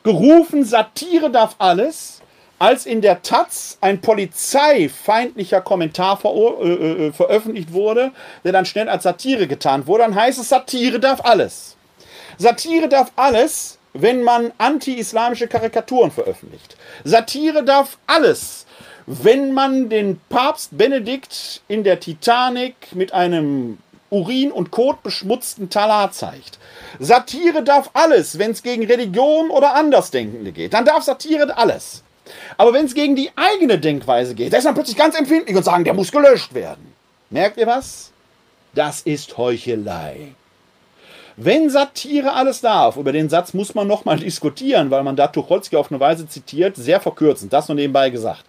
gerufen, 0.06 0.64
Satire 0.64 1.30
darf 1.30 1.56
alles, 1.58 2.22
als 2.60 2.86
in 2.86 3.02
der 3.02 3.22
Taz 3.22 3.76
ein 3.80 4.00
polizeifeindlicher 4.00 5.60
Kommentar 5.60 6.16
ver 6.16 6.30
äh, 6.30 7.08
äh, 7.08 7.12
veröffentlicht 7.12 7.72
wurde, 7.72 8.12
der 8.44 8.52
dann 8.52 8.64
schnell 8.64 8.88
als 8.88 9.02
Satire 9.02 9.48
getan 9.48 9.86
wurde, 9.88 10.04
dann 10.04 10.14
heißt 10.14 10.38
es, 10.38 10.48
Satire 10.48 11.00
darf 11.00 11.24
alles. 11.24 11.76
Satire 12.38 12.88
darf 12.88 13.10
alles, 13.16 13.78
wenn 13.94 14.22
man 14.22 14.52
anti-islamische 14.58 15.48
Karikaturen 15.48 16.12
veröffentlicht. 16.12 16.76
Satire 17.02 17.64
darf 17.64 17.98
alles, 18.06 18.64
wenn 19.06 19.52
man 19.52 19.88
den 19.88 20.20
Papst 20.28 20.78
Benedikt 20.78 21.62
in 21.66 21.82
der 21.82 21.98
Titanic 21.98 22.94
mit 22.94 23.12
einem 23.12 23.78
Urin 24.10 24.52
und 24.52 24.70
Kot 24.70 25.02
beschmutzten 25.02 25.70
Talar 25.70 26.12
zeigt. 26.12 26.58
Satire 26.98 27.62
darf 27.62 27.90
alles, 27.92 28.38
wenn 28.38 28.52
es 28.52 28.62
gegen 28.62 28.86
Religion 28.86 29.50
oder 29.50 29.74
Andersdenkende 29.74 30.52
geht. 30.52 30.74
Dann 30.74 30.84
darf 30.84 31.02
Satire 31.02 31.56
alles. 31.56 32.02
Aber 32.56 32.72
wenn 32.72 32.86
es 32.86 32.94
gegen 32.94 33.16
die 33.16 33.30
eigene 33.36 33.78
Denkweise 33.78 34.34
geht, 34.34 34.52
da 34.52 34.58
ist 34.58 34.64
man 34.64 34.74
plötzlich 34.74 34.96
ganz 34.96 35.18
empfindlich 35.18 35.56
und 35.56 35.64
sagen, 35.64 35.84
der 35.84 35.94
muss 35.94 36.12
gelöscht 36.12 36.54
werden. 36.54 36.92
Merkt 37.30 37.56
ihr 37.56 37.66
was? 37.66 38.10
Das 38.74 39.02
ist 39.02 39.36
Heuchelei. 39.38 40.32
Wenn 41.36 41.68
Satire 41.68 42.32
alles 42.32 42.62
darf, 42.62 42.96
über 42.96 43.12
den 43.12 43.28
Satz 43.28 43.52
muss 43.52 43.74
man 43.74 43.86
nochmal 43.86 44.18
diskutieren, 44.20 44.90
weil 44.90 45.02
man 45.02 45.16
da 45.16 45.26
Tucholsky 45.26 45.76
auf 45.76 45.90
eine 45.90 46.00
Weise 46.00 46.26
zitiert, 46.26 46.76
sehr 46.76 47.00
verkürzend, 47.00 47.52
das 47.52 47.68
nur 47.68 47.74
nebenbei 47.74 48.10
gesagt. 48.10 48.44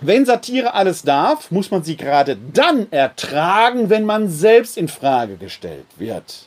Wenn 0.00 0.24
Satire 0.24 0.74
alles 0.74 1.02
darf, 1.02 1.50
muss 1.50 1.72
man 1.72 1.82
sie 1.82 1.96
gerade 1.96 2.38
dann 2.52 2.86
ertragen, 2.92 3.90
wenn 3.90 4.06
man 4.06 4.28
selbst 4.28 4.78
in 4.78 4.86
Frage 4.86 5.36
gestellt 5.36 5.86
wird. 5.96 6.46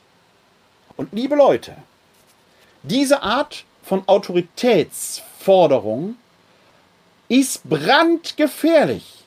Und 0.95 1.11
liebe 1.11 1.35
Leute, 1.35 1.75
diese 2.83 3.23
Art 3.23 3.65
von 3.83 4.07
Autoritätsforderung 4.07 6.15
ist 7.27 7.67
brandgefährlich. 7.67 9.25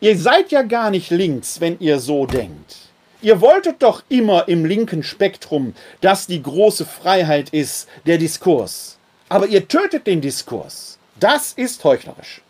Ihr 0.00 0.18
seid 0.18 0.52
ja 0.52 0.62
gar 0.62 0.90
nicht 0.90 1.10
links, 1.10 1.60
wenn 1.60 1.78
ihr 1.80 1.98
so 2.00 2.26
denkt. 2.26 2.76
Ihr 3.22 3.40
wolltet 3.40 3.82
doch 3.82 4.02
immer 4.08 4.46
im 4.48 4.64
linken 4.64 5.02
Spektrum, 5.02 5.74
dass 6.02 6.26
die 6.26 6.42
große 6.42 6.84
Freiheit 6.84 7.48
ist, 7.50 7.88
der 8.06 8.18
Diskurs. 8.18 8.98
Aber 9.28 9.46
ihr 9.46 9.66
tötet 9.66 10.06
den 10.06 10.20
Diskurs. 10.20 10.98
Das 11.18 11.52
ist 11.54 11.82
heuchlerisch. 11.82 12.42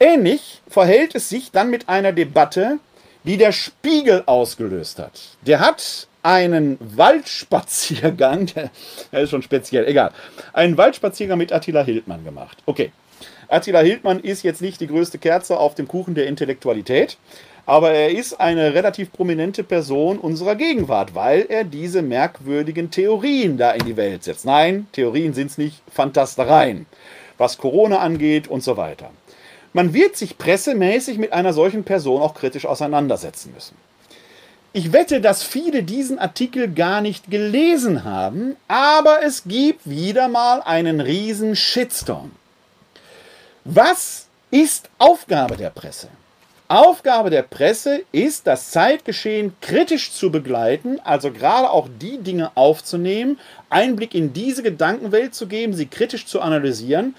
Ähnlich 0.00 0.60
verhält 0.68 1.14
es 1.14 1.28
sich 1.28 1.50
dann 1.50 1.70
mit 1.70 1.88
einer 1.88 2.12
Debatte, 2.12 2.78
die 3.24 3.36
der 3.36 3.52
Spiegel 3.52 4.22
ausgelöst 4.26 4.98
hat. 4.98 5.20
Der 5.42 5.60
hat 5.60 6.06
einen 6.22 6.78
Waldspaziergang, 6.80 8.46
der 9.12 9.20
ist 9.20 9.30
schon 9.30 9.42
speziell, 9.42 9.86
egal, 9.86 10.12
einen 10.52 10.76
Waldspaziergang 10.76 11.38
mit 11.38 11.52
Attila 11.52 11.82
Hildmann 11.82 12.24
gemacht. 12.24 12.58
Okay, 12.66 12.92
Attila 13.48 13.80
Hildmann 13.80 14.20
ist 14.20 14.44
jetzt 14.44 14.62
nicht 14.62 14.80
die 14.80 14.86
größte 14.86 15.18
Kerze 15.18 15.58
auf 15.58 15.74
dem 15.74 15.88
Kuchen 15.88 16.14
der 16.14 16.26
Intellektualität, 16.26 17.16
aber 17.66 17.90
er 17.90 18.10
ist 18.10 18.40
eine 18.40 18.74
relativ 18.74 19.12
prominente 19.12 19.64
Person 19.64 20.18
unserer 20.18 20.54
Gegenwart, 20.54 21.14
weil 21.14 21.46
er 21.48 21.64
diese 21.64 22.02
merkwürdigen 22.02 22.90
Theorien 22.90 23.58
da 23.58 23.72
in 23.72 23.84
die 23.84 23.96
Welt 23.96 24.24
setzt. 24.24 24.44
Nein, 24.46 24.86
Theorien 24.92 25.34
sind 25.34 25.50
es 25.50 25.58
nicht, 25.58 25.82
Fantastereien, 25.92 26.86
was 27.36 27.58
Corona 27.58 27.98
angeht 27.98 28.48
und 28.48 28.62
so 28.62 28.76
weiter. 28.76 29.10
Man 29.72 29.94
wird 29.94 30.16
sich 30.16 30.38
pressemäßig 30.38 31.18
mit 31.18 31.32
einer 31.32 31.52
solchen 31.52 31.84
Person 31.84 32.22
auch 32.22 32.34
kritisch 32.34 32.66
auseinandersetzen 32.66 33.52
müssen. 33.54 33.76
Ich 34.72 34.92
wette, 34.92 35.20
dass 35.20 35.42
viele 35.42 35.82
diesen 35.82 36.18
Artikel 36.18 36.72
gar 36.72 37.00
nicht 37.00 37.30
gelesen 37.30 38.04
haben, 38.04 38.56
aber 38.68 39.22
es 39.24 39.44
gibt 39.44 39.88
wieder 39.88 40.28
mal 40.28 40.60
einen 40.60 41.00
riesen 41.00 41.56
Shitstorm. 41.56 42.32
Was 43.64 44.26
ist 44.50 44.88
Aufgabe 44.98 45.56
der 45.56 45.70
Presse? 45.70 46.08
Aufgabe 46.68 47.30
der 47.30 47.42
Presse 47.42 48.02
ist, 48.12 48.46
das 48.46 48.70
Zeitgeschehen 48.70 49.54
kritisch 49.62 50.12
zu 50.12 50.30
begleiten, 50.30 51.00
also 51.02 51.30
gerade 51.32 51.70
auch 51.70 51.88
die 52.00 52.18
Dinge 52.18 52.50
aufzunehmen, 52.56 53.40
Einblick 53.70 54.14
in 54.14 54.34
diese 54.34 54.62
Gedankenwelt 54.62 55.34
zu 55.34 55.46
geben, 55.46 55.72
sie 55.72 55.86
kritisch 55.86 56.26
zu 56.26 56.42
analysieren, 56.42 57.14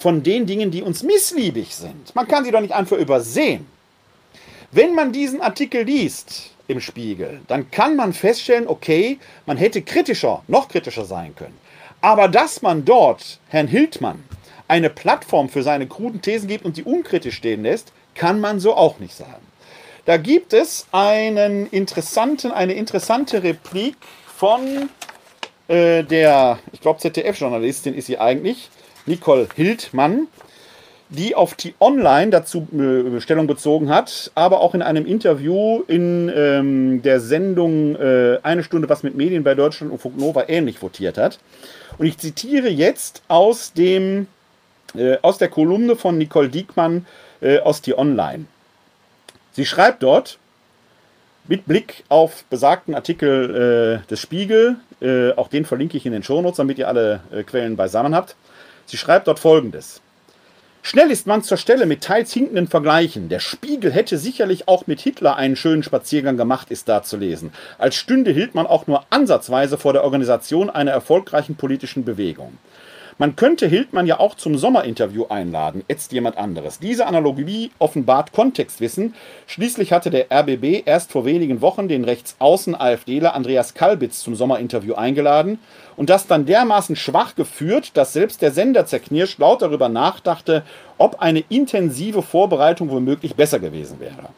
von 0.00 0.22
den 0.22 0.46
Dingen, 0.46 0.70
die 0.70 0.82
uns 0.82 1.02
missliebig 1.02 1.74
sind. 1.76 2.14
Man 2.14 2.26
kann 2.26 2.44
sie 2.44 2.50
doch 2.50 2.60
nicht 2.60 2.74
einfach 2.74 2.96
übersehen. 2.96 3.66
Wenn 4.72 4.94
man 4.94 5.12
diesen 5.12 5.42
Artikel 5.42 5.84
liest 5.84 6.50
im 6.68 6.80
Spiegel, 6.80 7.40
dann 7.48 7.70
kann 7.70 7.96
man 7.96 8.12
feststellen, 8.12 8.66
okay, 8.66 9.18
man 9.44 9.58
hätte 9.58 9.82
kritischer, 9.82 10.42
noch 10.48 10.68
kritischer 10.68 11.04
sein 11.04 11.36
können. 11.36 11.56
Aber 12.00 12.28
dass 12.28 12.62
man 12.62 12.84
dort 12.84 13.38
Herrn 13.48 13.66
Hildmann 13.68 14.24
eine 14.68 14.88
Plattform 14.88 15.50
für 15.50 15.62
seine 15.62 15.86
kruden 15.86 16.22
Thesen 16.22 16.48
gibt 16.48 16.64
und 16.64 16.76
sie 16.76 16.84
unkritisch 16.84 17.36
stehen 17.36 17.62
lässt, 17.62 17.92
kann 18.14 18.40
man 18.40 18.58
so 18.58 18.74
auch 18.74 19.00
nicht 19.00 19.14
sagen. 19.14 19.46
Da 20.06 20.16
gibt 20.16 20.54
es 20.54 20.86
einen 20.92 21.66
interessanten, 21.66 22.52
eine 22.52 22.72
interessante 22.72 23.42
Replik 23.42 23.96
von 24.34 24.88
äh, 25.68 26.04
der, 26.04 26.58
ich 26.72 26.80
glaube, 26.80 27.00
ZDF-Journalistin 27.00 27.94
ist 27.94 28.06
sie 28.06 28.18
eigentlich, 28.18 28.70
Nicole 29.10 29.48
Hildmann, 29.54 30.28
die 31.10 31.34
auf 31.34 31.54
die 31.54 31.74
Online 31.80 32.30
dazu 32.30 32.68
äh, 32.72 33.20
Stellung 33.20 33.48
bezogen 33.48 33.90
hat, 33.90 34.30
aber 34.36 34.60
auch 34.60 34.74
in 34.74 34.82
einem 34.82 35.04
Interview 35.04 35.82
in 35.88 36.30
ähm, 36.34 37.02
der 37.02 37.20
Sendung 37.20 37.96
äh, 37.96 38.38
Eine 38.42 38.62
Stunde 38.62 38.88
was 38.88 39.02
mit 39.02 39.16
Medien 39.16 39.42
bei 39.42 39.56
Deutschland 39.56 39.92
und 39.92 40.00
Funk 40.00 40.16
Nova 40.16 40.44
ähnlich 40.48 40.80
votiert 40.80 41.18
hat. 41.18 41.40
Und 41.98 42.06
ich 42.06 42.16
zitiere 42.18 42.68
jetzt 42.68 43.22
aus, 43.26 43.72
dem, 43.72 44.28
äh, 44.94 45.18
aus 45.22 45.38
der 45.38 45.48
Kolumne 45.48 45.96
von 45.96 46.16
Nicole 46.16 46.48
Diekmann 46.48 47.06
äh, 47.40 47.58
aus 47.58 47.82
die 47.82 47.98
Online. 47.98 48.44
Sie 49.52 49.66
schreibt 49.66 50.04
dort, 50.04 50.38
mit 51.48 51.66
Blick 51.66 52.04
auf 52.08 52.44
besagten 52.44 52.94
Artikel 52.94 54.02
äh, 54.04 54.08
des 54.08 54.20
Spiegel, 54.20 54.76
äh, 55.00 55.32
auch 55.32 55.48
den 55.48 55.64
verlinke 55.64 55.96
ich 55.96 56.06
in 56.06 56.12
den 56.12 56.22
Shownotes, 56.22 56.58
damit 56.58 56.78
ihr 56.78 56.86
alle 56.86 57.20
Quellen 57.46 57.74
beisammen 57.74 58.14
habt. 58.14 58.36
Sie 58.90 58.96
schreibt 58.96 59.28
dort 59.28 59.38
folgendes. 59.38 60.00
Schnell 60.82 61.12
ist 61.12 61.28
man 61.28 61.44
zur 61.44 61.58
Stelle 61.58 61.86
mit 61.86 62.02
teils 62.02 62.32
hinkenden 62.32 62.66
Vergleichen. 62.66 63.28
Der 63.28 63.38
Spiegel 63.38 63.92
hätte 63.92 64.18
sicherlich 64.18 64.66
auch 64.66 64.88
mit 64.88 65.00
Hitler 65.00 65.36
einen 65.36 65.54
schönen 65.54 65.84
Spaziergang 65.84 66.36
gemacht, 66.36 66.72
ist 66.72 66.88
da 66.88 67.04
zu 67.04 67.16
lesen. 67.16 67.52
Als 67.78 67.94
stünde 67.94 68.32
Hildmann 68.32 68.66
auch 68.66 68.88
nur 68.88 69.04
ansatzweise 69.10 69.78
vor 69.78 69.92
der 69.92 70.02
Organisation 70.02 70.70
einer 70.70 70.90
erfolgreichen 70.90 71.54
politischen 71.54 72.04
Bewegung. 72.04 72.58
Man 73.20 73.36
könnte 73.36 73.66
Hildmann 73.66 74.06
ja 74.06 74.18
auch 74.18 74.34
zum 74.34 74.56
Sommerinterview 74.56 75.26
einladen, 75.28 75.84
ätzt 75.88 76.10
jemand 76.12 76.38
anderes. 76.38 76.78
Diese 76.78 77.06
Analogie 77.06 77.70
offenbart 77.78 78.32
Kontextwissen. 78.32 79.14
Schließlich 79.46 79.92
hatte 79.92 80.08
der 80.08 80.28
RBB 80.32 80.84
erst 80.86 81.12
vor 81.12 81.26
wenigen 81.26 81.60
Wochen 81.60 81.86
den 81.86 82.04
rechtsaußen 82.04 82.74
AfDler 82.74 83.34
Andreas 83.34 83.74
Kalbitz 83.74 84.20
zum 84.20 84.36
Sommerinterview 84.36 84.94
eingeladen 84.94 85.58
und 85.98 86.08
das 86.08 86.28
dann 86.28 86.46
dermaßen 86.46 86.96
schwach 86.96 87.34
geführt, 87.34 87.90
dass 87.92 88.14
selbst 88.14 88.40
der 88.40 88.52
Sender 88.52 88.86
zerknirscht 88.86 89.38
laut 89.38 89.60
darüber 89.60 89.90
nachdachte, 89.90 90.62
ob 90.96 91.20
eine 91.20 91.44
intensive 91.50 92.22
Vorbereitung 92.22 92.88
womöglich 92.88 93.34
besser 93.34 93.58
gewesen 93.58 94.00
wäre. 94.00 94.30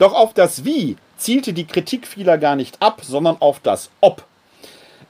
Doch 0.00 0.14
auf 0.14 0.34
das 0.34 0.64
Wie 0.64 0.96
zielte 1.16 1.52
die 1.52 1.68
Kritik 1.68 2.08
vieler 2.08 2.38
gar 2.38 2.56
nicht 2.56 2.82
ab, 2.82 3.02
sondern 3.04 3.36
auf 3.38 3.60
das 3.60 3.88
Ob. 4.00 4.24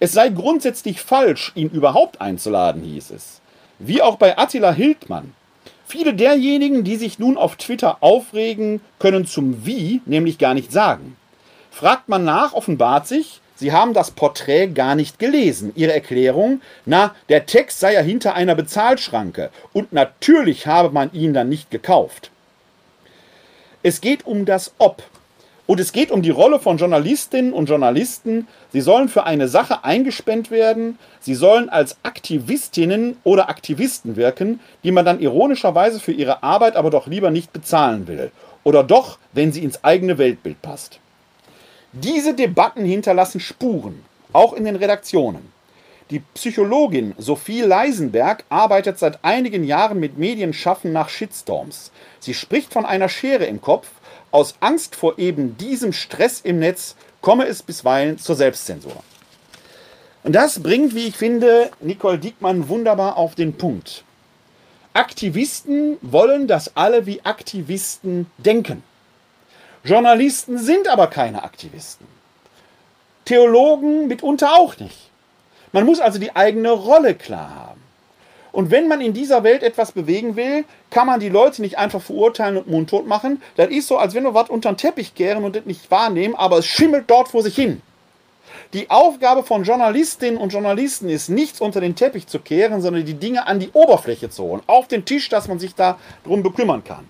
Es 0.00 0.12
sei 0.12 0.28
grundsätzlich 0.28 1.00
falsch, 1.00 1.52
ihn 1.54 1.70
überhaupt 1.70 2.20
einzuladen, 2.20 2.82
hieß 2.82 3.10
es. 3.10 3.40
Wie 3.78 4.02
auch 4.02 4.16
bei 4.16 4.38
Attila 4.38 4.72
Hildmann. 4.72 5.34
Viele 5.86 6.14
derjenigen, 6.14 6.84
die 6.84 6.96
sich 6.96 7.18
nun 7.18 7.36
auf 7.36 7.56
Twitter 7.56 7.98
aufregen, 8.00 8.80
können 8.98 9.26
zum 9.26 9.66
Wie 9.66 10.00
nämlich 10.06 10.38
gar 10.38 10.54
nicht 10.54 10.72
sagen. 10.72 11.16
Fragt 11.70 12.08
man 12.08 12.24
nach, 12.24 12.52
offenbart 12.52 13.06
sich, 13.06 13.40
Sie 13.56 13.72
haben 13.72 13.94
das 13.94 14.10
Porträt 14.10 14.68
gar 14.68 14.94
nicht 14.96 15.18
gelesen. 15.18 15.72
Ihre 15.76 15.92
Erklärung, 15.92 16.60
na, 16.86 17.14
der 17.28 17.46
Text 17.46 17.80
sei 17.80 17.94
ja 17.94 18.00
hinter 18.00 18.34
einer 18.34 18.54
Bezahlschranke 18.54 19.50
und 19.72 19.92
natürlich 19.92 20.66
habe 20.66 20.90
man 20.90 21.12
ihn 21.12 21.34
dann 21.34 21.48
nicht 21.48 21.70
gekauft. 21.70 22.30
Es 23.82 24.00
geht 24.00 24.26
um 24.26 24.44
das 24.44 24.74
Ob. 24.78 25.02
Und 25.66 25.80
es 25.80 25.92
geht 25.92 26.10
um 26.10 26.20
die 26.20 26.30
Rolle 26.30 26.60
von 26.60 26.76
Journalistinnen 26.76 27.54
und 27.54 27.70
Journalisten. 27.70 28.46
Sie 28.72 28.82
sollen 28.82 29.08
für 29.08 29.24
eine 29.24 29.48
Sache 29.48 29.82
eingespannt 29.82 30.50
werden. 30.50 30.98
Sie 31.20 31.34
sollen 31.34 31.70
als 31.70 31.96
Aktivistinnen 32.02 33.16
oder 33.24 33.48
Aktivisten 33.48 34.16
wirken, 34.16 34.60
die 34.82 34.92
man 34.92 35.06
dann 35.06 35.20
ironischerweise 35.20 36.00
für 36.00 36.12
ihre 36.12 36.42
Arbeit 36.42 36.76
aber 36.76 36.90
doch 36.90 37.06
lieber 37.06 37.30
nicht 37.30 37.52
bezahlen 37.52 38.06
will. 38.06 38.30
Oder 38.62 38.82
doch, 38.82 39.18
wenn 39.32 39.52
sie 39.52 39.64
ins 39.64 39.82
eigene 39.84 40.18
Weltbild 40.18 40.60
passt. 40.60 41.00
Diese 41.92 42.34
Debatten 42.34 42.84
hinterlassen 42.84 43.40
Spuren, 43.40 44.04
auch 44.32 44.52
in 44.52 44.64
den 44.64 44.76
Redaktionen. 44.76 45.52
Die 46.10 46.20
Psychologin 46.34 47.14
Sophie 47.16 47.62
Leisenberg 47.62 48.44
arbeitet 48.50 48.98
seit 48.98 49.24
einigen 49.24 49.64
Jahren 49.64 49.98
mit 50.00 50.18
Medienschaffen 50.18 50.92
nach 50.92 51.08
Shitstorms. 51.08 51.92
Sie 52.20 52.34
spricht 52.34 52.72
von 52.74 52.84
einer 52.84 53.08
Schere 53.08 53.46
im 53.46 53.62
Kopf, 53.62 53.88
aus 54.34 54.56
Angst 54.58 54.96
vor 54.96 55.16
eben 55.20 55.56
diesem 55.58 55.92
Stress 55.92 56.40
im 56.40 56.58
Netz 56.58 56.96
komme 57.20 57.46
es 57.46 57.62
bisweilen 57.62 58.18
zur 58.18 58.34
Selbstzensur. 58.34 59.04
Und 60.24 60.32
das 60.32 60.60
bringt, 60.60 60.92
wie 60.96 61.06
ich 61.06 61.16
finde, 61.16 61.70
Nicole 61.80 62.18
Diekmann 62.18 62.68
wunderbar 62.68 63.16
auf 63.16 63.36
den 63.36 63.56
Punkt. 63.56 64.02
Aktivisten 64.92 65.98
wollen, 66.02 66.48
dass 66.48 66.76
alle 66.76 67.06
wie 67.06 67.24
Aktivisten 67.24 68.26
denken. 68.38 68.82
Journalisten 69.84 70.58
sind 70.58 70.88
aber 70.88 71.06
keine 71.06 71.44
Aktivisten. 71.44 72.06
Theologen 73.26 74.08
mitunter 74.08 74.54
auch 74.54 74.76
nicht. 74.78 75.10
Man 75.70 75.86
muss 75.86 76.00
also 76.00 76.18
die 76.18 76.34
eigene 76.34 76.70
Rolle 76.72 77.14
klar 77.14 77.54
haben. 77.54 77.83
Und 78.54 78.70
wenn 78.70 78.86
man 78.86 79.00
in 79.00 79.12
dieser 79.12 79.42
Welt 79.42 79.64
etwas 79.64 79.90
bewegen 79.90 80.36
will, 80.36 80.64
kann 80.88 81.08
man 81.08 81.18
die 81.18 81.28
Leute 81.28 81.60
nicht 81.60 81.76
einfach 81.76 82.00
verurteilen 82.00 82.56
und 82.56 82.70
mundtot 82.70 83.04
machen. 83.04 83.42
Das 83.56 83.68
ist 83.68 83.88
so, 83.88 83.98
als 83.98 84.14
wenn 84.14 84.22
wir 84.22 84.32
was 84.32 84.48
unter 84.48 84.70
den 84.70 84.76
Teppich 84.76 85.16
kehren 85.16 85.42
und 85.42 85.56
das 85.56 85.64
nicht 85.64 85.90
wahrnehmen, 85.90 86.36
aber 86.36 86.58
es 86.58 86.66
schimmelt 86.66 87.10
dort 87.10 87.26
vor 87.26 87.42
sich 87.42 87.56
hin. 87.56 87.82
Die 88.72 88.90
Aufgabe 88.90 89.42
von 89.42 89.64
Journalistinnen 89.64 90.38
und 90.38 90.52
Journalisten 90.52 91.08
ist, 91.08 91.30
nichts 91.30 91.60
unter 91.60 91.80
den 91.80 91.96
Teppich 91.96 92.28
zu 92.28 92.38
kehren, 92.38 92.80
sondern 92.80 93.04
die 93.04 93.14
Dinge 93.14 93.44
an 93.44 93.58
die 93.58 93.70
Oberfläche 93.72 94.30
zu 94.30 94.44
holen, 94.44 94.62
auf 94.68 94.86
den 94.86 95.04
Tisch, 95.04 95.28
dass 95.28 95.48
man 95.48 95.58
sich 95.58 95.74
darum 95.74 96.44
bekümmern 96.44 96.84
kann. 96.84 97.08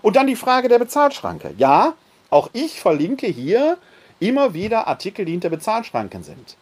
Und 0.00 0.16
dann 0.16 0.26
die 0.26 0.34
Frage 0.34 0.68
der 0.68 0.78
Bezahlschranke. 0.78 1.52
Ja, 1.58 1.92
auch 2.30 2.48
ich 2.54 2.80
verlinke 2.80 3.26
hier 3.26 3.76
immer 4.18 4.54
wieder 4.54 4.86
Artikel, 4.88 5.26
die 5.26 5.32
hinter 5.32 5.50
Bezahlschranken 5.50 6.22
sind. 6.22 6.56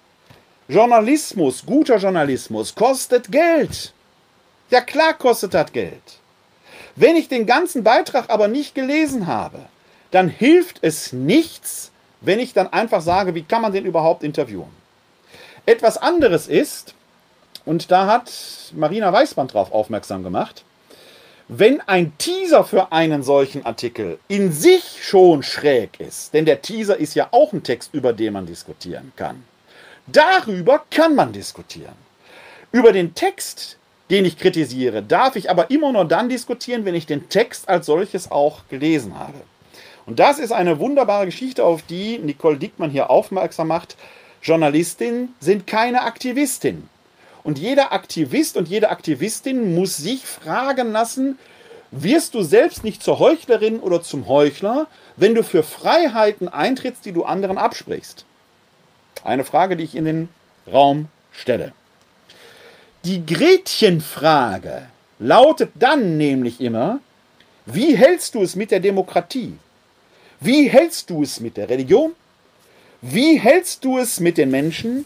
Journalismus, 0.66 1.64
guter 1.64 1.98
Journalismus 1.98 2.74
kostet 2.74 3.30
Geld. 3.30 3.93
Ja 4.70 4.80
klar 4.80 5.14
kostet 5.14 5.54
das 5.54 5.72
Geld. 5.72 6.02
Wenn 6.96 7.16
ich 7.16 7.28
den 7.28 7.46
ganzen 7.46 7.84
Beitrag 7.84 8.30
aber 8.30 8.48
nicht 8.48 8.74
gelesen 8.74 9.26
habe, 9.26 9.60
dann 10.10 10.28
hilft 10.28 10.78
es 10.82 11.12
nichts, 11.12 11.90
wenn 12.20 12.38
ich 12.38 12.52
dann 12.52 12.72
einfach 12.72 13.02
sage, 13.02 13.34
wie 13.34 13.42
kann 13.42 13.62
man 13.62 13.72
den 13.72 13.84
überhaupt 13.84 14.22
interviewen. 14.22 14.70
Etwas 15.66 15.98
anderes 15.98 16.46
ist, 16.46 16.94
und 17.64 17.90
da 17.90 18.06
hat 18.06 18.30
Marina 18.74 19.12
Weißmann 19.12 19.48
drauf 19.48 19.72
aufmerksam 19.72 20.22
gemacht, 20.22 20.64
wenn 21.48 21.80
ein 21.82 22.16
Teaser 22.16 22.64
für 22.64 22.92
einen 22.92 23.22
solchen 23.22 23.66
Artikel 23.66 24.18
in 24.28 24.52
sich 24.52 24.98
schon 25.02 25.42
schräg 25.42 26.00
ist, 26.00 26.32
denn 26.32 26.46
der 26.46 26.62
Teaser 26.62 26.96
ist 26.96 27.14
ja 27.14 27.28
auch 27.32 27.52
ein 27.52 27.62
Text, 27.62 27.92
über 27.92 28.12
den 28.12 28.32
man 28.32 28.46
diskutieren 28.46 29.12
kann, 29.16 29.44
darüber 30.06 30.84
kann 30.90 31.14
man 31.14 31.32
diskutieren. 31.32 31.94
Über 32.72 32.92
den 32.92 33.14
Text, 33.14 33.78
den 34.14 34.26
ich 34.26 34.38
kritisiere, 34.38 35.02
darf 35.02 35.34
ich 35.34 35.50
aber 35.50 35.72
immer 35.72 35.90
nur 35.90 36.04
dann 36.04 36.28
diskutieren, 36.28 36.84
wenn 36.84 36.94
ich 36.94 37.04
den 37.04 37.28
Text 37.28 37.68
als 37.68 37.86
solches 37.86 38.30
auch 38.30 38.60
gelesen 38.68 39.18
habe. 39.18 39.34
Und 40.06 40.20
das 40.20 40.38
ist 40.38 40.52
eine 40.52 40.78
wunderbare 40.78 41.26
Geschichte, 41.26 41.64
auf 41.64 41.82
die 41.82 42.18
Nicole 42.18 42.56
Dickmann 42.56 42.90
hier 42.90 43.10
aufmerksam 43.10 43.66
macht. 43.66 43.96
Journalistinnen 44.40 45.34
sind 45.40 45.66
keine 45.66 46.02
Aktivistin. 46.02 46.88
Und 47.42 47.58
jeder 47.58 47.92
Aktivist 47.92 48.56
und 48.56 48.68
jede 48.68 48.90
Aktivistin 48.90 49.74
muss 49.74 49.96
sich 49.96 50.24
fragen 50.24 50.92
lassen, 50.92 51.36
wirst 51.90 52.34
du 52.34 52.42
selbst 52.42 52.84
nicht 52.84 53.02
zur 53.02 53.18
Heuchlerin 53.18 53.80
oder 53.80 54.00
zum 54.00 54.28
Heuchler, 54.28 54.86
wenn 55.16 55.34
du 55.34 55.42
für 55.42 55.64
Freiheiten 55.64 56.46
eintrittst, 56.46 57.04
die 57.04 57.12
du 57.12 57.24
anderen 57.24 57.58
absprichst? 57.58 58.24
Eine 59.24 59.42
Frage, 59.42 59.76
die 59.76 59.82
ich 59.82 59.96
in 59.96 60.04
den 60.04 60.28
Raum 60.72 61.08
stelle. 61.32 61.72
Die 63.04 63.26
Gretchenfrage 63.26 64.86
lautet 65.18 65.72
dann 65.74 66.16
nämlich 66.16 66.58
immer, 66.58 67.00
wie 67.66 67.94
hältst 67.94 68.34
du 68.34 68.42
es 68.42 68.56
mit 68.56 68.70
der 68.70 68.80
Demokratie? 68.80 69.58
Wie 70.40 70.70
hältst 70.70 71.10
du 71.10 71.22
es 71.22 71.38
mit 71.38 71.58
der 71.58 71.68
Religion? 71.68 72.14
Wie 73.02 73.38
hältst 73.38 73.84
du 73.84 73.98
es 73.98 74.20
mit 74.20 74.38
den 74.38 74.50
Menschen? 74.50 75.04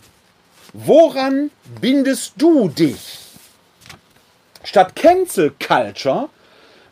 Woran 0.73 1.51
bindest 1.81 2.35
du 2.37 2.69
dich? 2.69 3.19
Statt 4.63 4.95
Cancel 4.95 5.53
Culture 5.59 6.29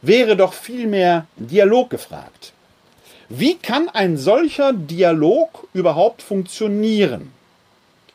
wäre 0.02 0.36
doch 0.36 0.54
vielmehr 0.54 1.28
Dialog 1.36 1.90
gefragt. 1.90 2.52
Wie 3.28 3.54
kann 3.54 3.88
ein 3.90 4.16
solcher 4.16 4.72
Dialog 4.72 5.68
überhaupt 5.72 6.20
funktionieren? 6.20 7.32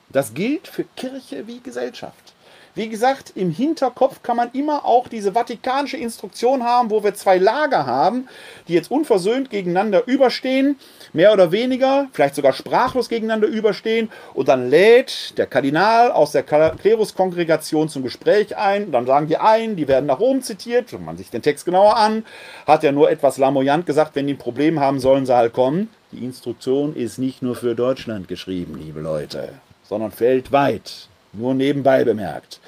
Das 0.10 0.34
gilt 0.34 0.68
für 0.68 0.84
Kirche 0.98 1.48
wie 1.48 1.62
Gesellschaft. 1.62 2.34
Wie 2.74 2.88
gesagt, 2.88 3.34
im 3.36 3.52
Hinterkopf 3.52 4.24
kann 4.24 4.38
man 4.38 4.50
immer 4.54 4.86
auch 4.86 5.10
diese 5.10 5.34
vatikanische 5.36 5.98
Instruktion 5.98 6.64
haben, 6.64 6.90
wo 6.90 7.04
wir 7.04 7.14
zwei 7.14 7.38
Lager 7.38 7.86
haben, 7.86 8.30
die 8.70 8.74
jetzt 8.74 8.90
unversöhnt 8.90 9.50
gegeneinander 9.50 10.08
überstehen, 10.08 10.80
mehr 11.12 11.34
oder 11.34 11.52
weniger, 11.52 12.08
vielleicht 12.14 12.36
sogar 12.36 12.54
sprachlos 12.54 13.10
gegeneinander 13.10 13.50
überstehen. 13.50 14.10
Und 14.34 14.48
dann 14.48 14.70
lädt 14.70 15.38
der 15.38 15.48
Kardinal 15.48 16.14
aus 16.14 16.32
der 16.32 16.44
Kleruskongregation 16.44 17.90
zum 17.90 18.04
Gespräch 18.04 18.56
ein. 18.56 18.94
Dann 18.94 19.06
sagen 19.06 19.28
die 19.28 19.38
einen, 19.38 19.76
die 19.76 19.90
werden 19.90 20.06
nach 20.06 20.20
oben 20.20 20.42
zitiert, 20.42 20.94
wenn 20.94 21.04
man 21.04 21.18
sich 21.18 21.30
den 21.30 21.42
Text 21.42 21.66
genauer 21.66 21.98
an, 21.98 22.26
hat 22.66 22.86
er 22.86 22.94
nur 22.94 23.12
etwas 23.12 23.38
lamoyant 23.38 23.86
gesagt, 23.86 24.16
wenn 24.16 24.28
die 24.28 24.34
ein 24.36 24.38
Problem 24.38 24.80
haben, 24.80 25.02
sollen 25.02 25.26
sie 25.26 25.36
halt 25.36 25.52
kommen. 25.52 25.90
Die 26.14 26.24
Instruktion 26.24 26.96
ist 26.96 27.18
nicht 27.18 27.42
nur 27.42 27.56
für 27.56 27.76
Deutschland 27.76 28.30
geschrieben, 28.30 28.80
liebe 28.82 29.02
Leute, 29.02 29.50
sondern 29.84 30.18
weltweit. 30.18 31.11
Nur 31.34 31.54
nebenbei 31.54 32.04
bemerkt. 32.04 32.60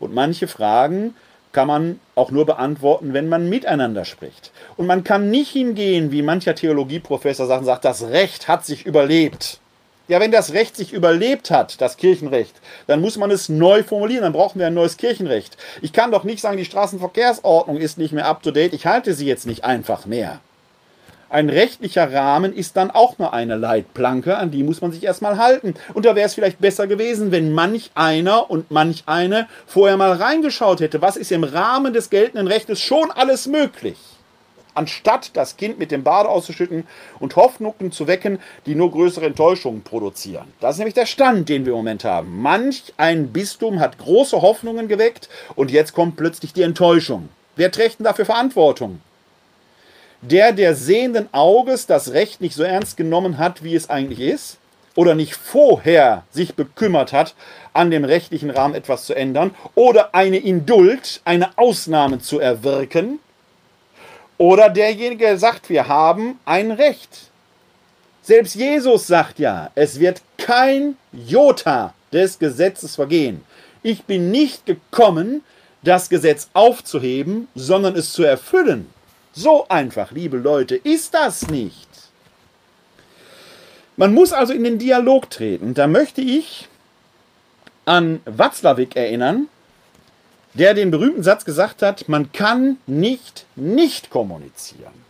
Und 0.00 0.14
manche 0.14 0.48
Fragen 0.48 1.14
kann 1.52 1.68
man 1.68 2.00
auch 2.14 2.30
nur 2.30 2.46
beantworten, 2.46 3.14
wenn 3.14 3.28
man 3.28 3.48
miteinander 3.48 4.04
spricht. 4.04 4.52
Und 4.76 4.86
man 4.86 5.04
kann 5.04 5.30
nicht 5.30 5.50
hingehen, 5.50 6.12
wie 6.12 6.22
mancher 6.22 6.54
Theologieprofessor 6.54 7.46
sagt, 7.46 7.64
sagt, 7.64 7.84
das 7.84 8.02
Recht 8.08 8.48
hat 8.48 8.66
sich 8.66 8.86
überlebt. 8.86 9.60
Ja, 10.08 10.20
wenn 10.20 10.30
das 10.30 10.54
Recht 10.54 10.74
sich 10.76 10.94
überlebt 10.94 11.50
hat, 11.50 11.80
das 11.82 11.98
Kirchenrecht, 11.98 12.54
dann 12.86 13.00
muss 13.00 13.18
man 13.18 13.30
es 13.30 13.50
neu 13.50 13.82
formulieren, 13.82 14.22
dann 14.22 14.32
brauchen 14.32 14.58
wir 14.58 14.66
ein 14.66 14.74
neues 14.74 14.96
Kirchenrecht. 14.96 15.56
Ich 15.82 15.92
kann 15.92 16.10
doch 16.10 16.24
nicht 16.24 16.40
sagen, 16.40 16.56
die 16.56 16.64
Straßenverkehrsordnung 16.64 17.76
ist 17.76 17.98
nicht 17.98 18.12
mehr 18.12 18.26
up-to-date, 18.26 18.72
ich 18.72 18.86
halte 18.86 19.12
sie 19.12 19.26
jetzt 19.26 19.46
nicht 19.46 19.64
einfach 19.64 20.06
mehr. 20.06 20.40
Ein 21.30 21.50
rechtlicher 21.50 22.10
Rahmen 22.10 22.54
ist 22.54 22.78
dann 22.78 22.90
auch 22.90 23.18
nur 23.18 23.34
eine 23.34 23.56
Leitplanke, 23.56 24.38
an 24.38 24.50
die 24.50 24.62
muss 24.62 24.80
man 24.80 24.92
sich 24.92 25.04
erstmal 25.04 25.36
halten. 25.36 25.74
Und 25.92 26.06
da 26.06 26.16
wäre 26.16 26.26
es 26.26 26.32
vielleicht 26.32 26.58
besser 26.58 26.86
gewesen, 26.86 27.32
wenn 27.32 27.52
manch 27.52 27.90
einer 27.94 28.50
und 28.50 28.70
manch 28.70 29.02
eine 29.04 29.46
vorher 29.66 29.98
mal 29.98 30.12
reingeschaut 30.12 30.80
hätte, 30.80 31.02
was 31.02 31.18
ist 31.18 31.30
im 31.30 31.44
Rahmen 31.44 31.92
des 31.92 32.08
geltenden 32.08 32.46
Rechtes 32.46 32.80
schon 32.80 33.10
alles 33.10 33.46
möglich. 33.46 33.98
Anstatt 34.74 35.32
das 35.34 35.58
Kind 35.58 35.78
mit 35.78 35.90
dem 35.90 36.02
Bade 36.02 36.30
auszuschütten 36.30 36.86
und 37.18 37.36
Hoffnungen 37.36 37.92
zu 37.92 38.06
wecken, 38.06 38.38
die 38.64 38.74
nur 38.74 38.90
größere 38.90 39.26
Enttäuschungen 39.26 39.82
produzieren. 39.82 40.46
Das 40.60 40.76
ist 40.76 40.78
nämlich 40.78 40.94
der 40.94 41.04
Stand, 41.04 41.50
den 41.50 41.66
wir 41.66 41.72
im 41.72 41.78
Moment 41.78 42.04
haben. 42.04 42.40
Manch 42.40 42.94
ein 42.96 43.34
Bistum 43.34 43.80
hat 43.80 43.98
große 43.98 44.40
Hoffnungen 44.40 44.88
geweckt 44.88 45.28
und 45.56 45.70
jetzt 45.70 45.92
kommt 45.92 46.16
plötzlich 46.16 46.54
die 46.54 46.62
Enttäuschung. 46.62 47.28
Wer 47.56 47.70
trägt 47.70 47.98
denn 47.98 48.04
dafür 48.04 48.24
Verantwortung? 48.24 49.00
Der 50.22 50.52
der 50.52 50.74
sehenden 50.74 51.28
Auges 51.32 51.86
das 51.86 52.12
Recht 52.12 52.40
nicht 52.40 52.54
so 52.54 52.62
ernst 52.62 52.96
genommen 52.96 53.38
hat, 53.38 53.62
wie 53.62 53.74
es 53.74 53.88
eigentlich 53.88 54.20
ist, 54.20 54.58
oder 54.94 55.14
nicht 55.14 55.34
vorher 55.34 56.24
sich 56.30 56.54
bekümmert 56.54 57.12
hat, 57.12 57.34
an 57.72 57.90
dem 57.90 58.04
rechtlichen 58.04 58.50
Rahmen 58.50 58.74
etwas 58.74 59.04
zu 59.04 59.14
ändern, 59.14 59.54
oder 59.74 60.14
eine 60.14 60.38
Indult, 60.38 61.20
eine 61.24 61.56
Ausnahme 61.56 62.18
zu 62.18 62.40
erwirken, 62.40 63.20
oder 64.38 64.70
derjenige, 64.70 65.24
der 65.24 65.38
sagt, 65.38 65.68
wir 65.68 65.88
haben 65.88 66.38
ein 66.44 66.70
Recht. 66.70 67.30
Selbst 68.22 68.54
Jesus 68.54 69.06
sagt 69.06 69.38
ja, 69.38 69.70
es 69.74 70.00
wird 70.00 70.22
kein 70.36 70.96
Jota 71.12 71.94
des 72.12 72.38
Gesetzes 72.38 72.94
vergehen. 72.94 73.42
Ich 73.82 74.04
bin 74.04 74.30
nicht 74.30 74.66
gekommen, 74.66 75.42
das 75.82 76.08
Gesetz 76.08 76.50
aufzuheben, 76.52 77.48
sondern 77.54 77.96
es 77.96 78.12
zu 78.12 78.22
erfüllen. 78.22 78.90
So 79.38 79.68
einfach, 79.68 80.10
liebe 80.10 80.36
Leute, 80.36 80.74
ist 80.74 81.14
das 81.14 81.46
nicht. 81.46 81.88
Man 83.96 84.12
muss 84.12 84.32
also 84.32 84.52
in 84.52 84.64
den 84.64 84.80
Dialog 84.80 85.30
treten. 85.30 85.74
Da 85.74 85.86
möchte 85.86 86.20
ich 86.20 86.66
an 87.84 88.20
Watzlawick 88.24 88.96
erinnern, 88.96 89.46
der 90.54 90.74
den 90.74 90.90
berühmten 90.90 91.22
Satz 91.22 91.44
gesagt 91.44 91.82
hat, 91.82 92.08
man 92.08 92.32
kann 92.32 92.78
nicht 92.88 93.46
nicht 93.54 94.10
kommunizieren. 94.10 95.04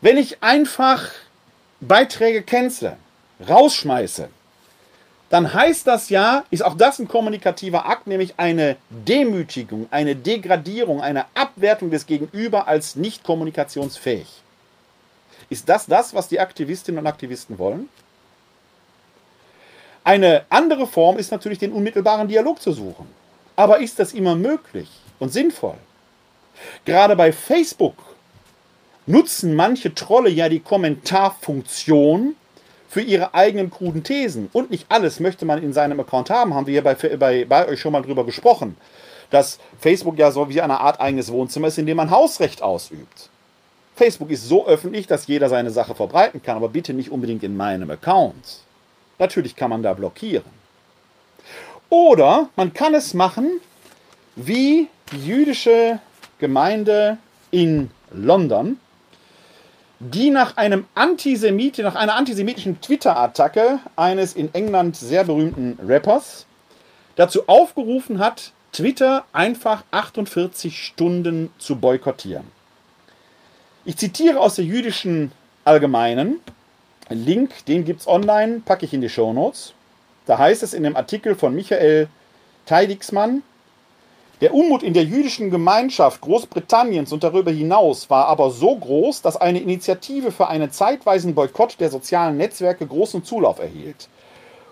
Wenn 0.00 0.16
ich 0.16 0.42
einfach 0.42 1.10
Beiträge 1.82 2.42
cancele, 2.42 2.96
rausschmeiße, 3.46 4.30
dann 5.30 5.54
heißt 5.54 5.86
das 5.86 6.10
ja, 6.10 6.44
ist 6.50 6.64
auch 6.64 6.76
das 6.76 6.98
ein 6.98 7.06
kommunikativer 7.06 7.86
Akt, 7.86 8.08
nämlich 8.08 8.34
eine 8.36 8.76
Demütigung, 8.90 9.86
eine 9.92 10.16
Degradierung, 10.16 11.00
eine 11.00 11.24
Abwertung 11.34 11.90
des 11.90 12.06
Gegenüber 12.06 12.66
als 12.66 12.96
nicht 12.96 13.22
kommunikationsfähig. 13.22 14.26
Ist 15.48 15.68
das 15.68 15.86
das, 15.86 16.14
was 16.14 16.28
die 16.28 16.40
Aktivistinnen 16.40 16.98
und 16.98 17.06
Aktivisten 17.06 17.58
wollen? 17.58 17.88
Eine 20.02 20.44
andere 20.48 20.88
Form 20.88 21.18
ist 21.18 21.30
natürlich, 21.30 21.58
den 21.58 21.72
unmittelbaren 21.72 22.26
Dialog 22.26 22.60
zu 22.60 22.72
suchen. 22.72 23.06
Aber 23.54 23.78
ist 23.78 24.00
das 24.00 24.12
immer 24.12 24.34
möglich 24.34 24.88
und 25.20 25.32
sinnvoll? 25.32 25.76
Gerade 26.84 27.14
bei 27.14 27.32
Facebook 27.32 27.94
nutzen 29.06 29.54
manche 29.54 29.94
Trolle 29.94 30.30
ja 30.30 30.48
die 30.48 30.60
Kommentarfunktion, 30.60 32.34
für 32.90 33.00
ihre 33.00 33.34
eigenen 33.34 33.70
kruden 33.70 34.02
Thesen. 34.02 34.50
Und 34.52 34.70
nicht 34.70 34.86
alles 34.88 35.20
möchte 35.20 35.46
man 35.46 35.62
in 35.62 35.72
seinem 35.72 36.00
Account 36.00 36.28
haben, 36.28 36.54
haben 36.54 36.66
wir 36.66 36.72
hier 36.72 36.82
bei, 36.82 36.94
bei, 36.94 37.44
bei 37.44 37.68
euch 37.68 37.80
schon 37.80 37.92
mal 37.92 38.02
drüber 38.02 38.26
gesprochen. 38.26 38.76
Dass 39.30 39.60
Facebook 39.78 40.18
ja 40.18 40.32
so 40.32 40.48
wie 40.48 40.60
eine 40.60 40.80
Art 40.80 41.00
eigenes 41.00 41.30
Wohnzimmer 41.30 41.68
ist, 41.68 41.78
in 41.78 41.86
dem 41.86 41.96
man 41.96 42.10
Hausrecht 42.10 42.62
ausübt. 42.62 43.30
Facebook 43.94 44.30
ist 44.30 44.48
so 44.48 44.66
öffentlich, 44.66 45.06
dass 45.06 45.28
jeder 45.28 45.48
seine 45.48 45.70
Sache 45.70 45.94
verbreiten 45.94 46.42
kann, 46.42 46.56
aber 46.56 46.68
bitte 46.68 46.92
nicht 46.92 47.12
unbedingt 47.12 47.44
in 47.44 47.56
meinem 47.56 47.90
Account. 47.90 48.58
Natürlich 49.20 49.54
kann 49.54 49.70
man 49.70 49.84
da 49.84 49.94
blockieren. 49.94 50.50
Oder 51.90 52.48
man 52.56 52.72
kann 52.72 52.94
es 52.94 53.14
machen 53.14 53.60
wie 54.34 54.88
die 55.12 55.26
jüdische 55.26 56.00
Gemeinde 56.40 57.18
in 57.52 57.90
London, 58.10 58.78
die 60.00 60.30
nach 60.30 60.56
einem 60.56 60.86
Antisemit, 60.94 61.78
nach 61.78 61.94
einer 61.94 62.16
antisemitischen 62.16 62.80
Twitter-Attacke 62.80 63.80
eines 63.96 64.34
in 64.34 64.52
England 64.54 64.96
sehr 64.96 65.24
berühmten 65.24 65.78
Rappers 65.86 66.46
dazu 67.16 67.46
aufgerufen 67.48 68.18
hat, 68.18 68.52
Twitter 68.72 69.24
einfach 69.32 69.84
48 69.90 70.82
Stunden 70.82 71.52
zu 71.58 71.76
boykottieren. 71.76 72.46
Ich 73.84 73.96
zitiere 73.98 74.40
aus 74.40 74.54
der 74.54 74.64
jüdischen 74.64 75.32
Allgemeinen. 75.64 76.40
Link, 77.10 77.66
den 77.66 77.84
gibt 77.84 78.00
es 78.00 78.06
online, 78.06 78.62
packe 78.64 78.86
ich 78.86 78.94
in 78.94 79.02
die 79.02 79.08
Show 79.08 79.32
Notes. 79.34 79.74
Da 80.24 80.38
heißt 80.38 80.62
es 80.62 80.72
in 80.72 80.84
dem 80.84 80.96
Artikel 80.96 81.34
von 81.34 81.54
Michael 81.54 82.08
Teidixmann, 82.64 83.42
der 84.40 84.54
Unmut 84.54 84.82
in 84.82 84.94
der 84.94 85.04
jüdischen 85.04 85.50
Gemeinschaft 85.50 86.22
Großbritanniens 86.22 87.12
und 87.12 87.22
darüber 87.22 87.50
hinaus 87.50 88.08
war 88.08 88.26
aber 88.26 88.50
so 88.50 88.74
groß, 88.74 89.20
dass 89.20 89.36
eine 89.36 89.60
Initiative 89.60 90.32
für 90.32 90.48
einen 90.48 90.70
zeitweisen 90.70 91.34
Boykott 91.34 91.78
der 91.78 91.90
sozialen 91.90 92.38
Netzwerke 92.38 92.86
großen 92.86 93.22
Zulauf 93.22 93.58
erhielt. 93.58 94.08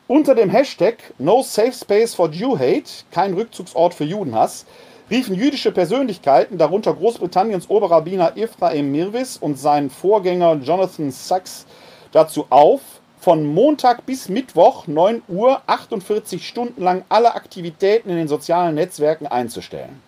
Unter 0.07 0.35
dem 0.35 0.49
Hashtag 0.49 1.13
No 1.19 1.43
Safe 1.43 1.73
Space 1.73 2.15
for 2.15 2.31
Jew 2.31 2.59
Hate, 2.59 2.91
kein 3.11 3.35
Rückzugsort 3.35 3.93
für 3.93 4.05
Judenhass, 4.05 4.65
riefen 5.11 5.35
jüdische 5.35 5.71
Persönlichkeiten, 5.71 6.57
darunter 6.57 6.95
Großbritanniens 6.95 7.69
Oberrabbiner 7.69 8.39
Ephraim 8.39 8.91
Mirvis 8.91 9.37
und 9.37 9.59
sein 9.59 9.91
Vorgänger 9.91 10.55
Jonathan 10.63 11.11
Sachs, 11.11 11.67
dazu 12.13 12.47
auf, 12.49 12.81
von 13.21 13.45
Montag 13.47 14.07
bis 14.07 14.29
Mittwoch 14.29 14.87
9 14.87 15.23
Uhr 15.29 15.61
48 15.67 16.47
Stunden 16.47 16.83
lang 16.83 17.05
alle 17.09 17.35
Aktivitäten 17.35 18.11
in 18.11 18.17
den 18.17 18.29
sozialen 18.29 18.75
Netzwerken 18.75 19.27
einzustellen. 19.27 20.01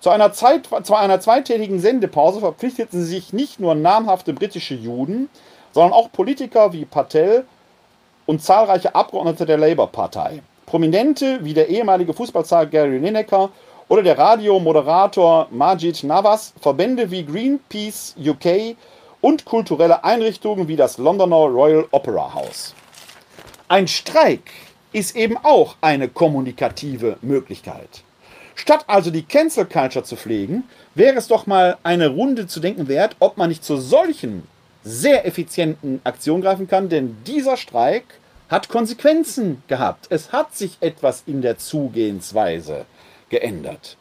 Zu 0.00 0.10
einer, 0.10 0.32
Zeit, 0.32 0.68
zu 0.82 0.94
einer 0.94 1.20
zweitägigen 1.20 1.80
Sendepause 1.80 2.40
verpflichteten 2.40 3.02
sich 3.02 3.32
nicht 3.32 3.58
nur 3.58 3.74
namhafte 3.74 4.34
britische 4.34 4.74
Juden, 4.74 5.30
sondern 5.72 5.94
auch 5.94 6.12
Politiker 6.12 6.74
wie 6.74 6.84
Patel 6.84 7.46
und 8.26 8.42
zahlreiche 8.42 8.94
Abgeordnete 8.94 9.46
der 9.46 9.56
Labour-Partei. 9.56 10.42
Prominente 10.66 11.42
wie 11.42 11.54
der 11.54 11.68
ehemalige 11.68 12.12
Fußballstar 12.12 12.66
Gary 12.66 12.98
Lineker 12.98 13.50
oder 13.88 14.02
der 14.02 14.18
Radiomoderator 14.18 15.48
Majid 15.50 16.04
Navas, 16.04 16.52
Verbände 16.60 17.10
wie 17.10 17.24
Greenpeace 17.24 18.14
UK 18.18 18.76
und 19.24 19.46
kulturelle 19.46 20.04
Einrichtungen 20.04 20.68
wie 20.68 20.76
das 20.76 20.98
Londoner 20.98 21.46
Royal 21.46 21.86
Opera 21.92 22.34
House. 22.34 22.74
Ein 23.68 23.88
Streik 23.88 24.50
ist 24.92 25.16
eben 25.16 25.38
auch 25.38 25.76
eine 25.80 26.10
kommunikative 26.10 27.16
Möglichkeit. 27.22 28.02
Statt 28.54 28.84
also 28.86 29.10
die 29.10 29.22
Cancel 29.22 29.64
Culture 29.64 30.04
zu 30.04 30.16
pflegen, 30.16 30.64
wäre 30.94 31.16
es 31.16 31.26
doch 31.26 31.46
mal 31.46 31.78
eine 31.84 32.08
Runde 32.08 32.46
zu 32.46 32.60
denken 32.60 32.86
wert, 32.86 33.16
ob 33.18 33.38
man 33.38 33.48
nicht 33.48 33.64
zu 33.64 33.78
solchen 33.78 34.46
sehr 34.84 35.24
effizienten 35.24 36.02
Aktionen 36.04 36.42
greifen 36.42 36.68
kann, 36.68 36.90
denn 36.90 37.16
dieser 37.26 37.56
Streik 37.56 38.04
hat 38.50 38.68
Konsequenzen 38.68 39.62
gehabt. 39.68 40.06
Es 40.10 40.32
hat 40.32 40.54
sich 40.54 40.76
etwas 40.82 41.22
in 41.24 41.40
der 41.40 41.56
Zugehensweise 41.56 42.84
geändert. 43.30 43.96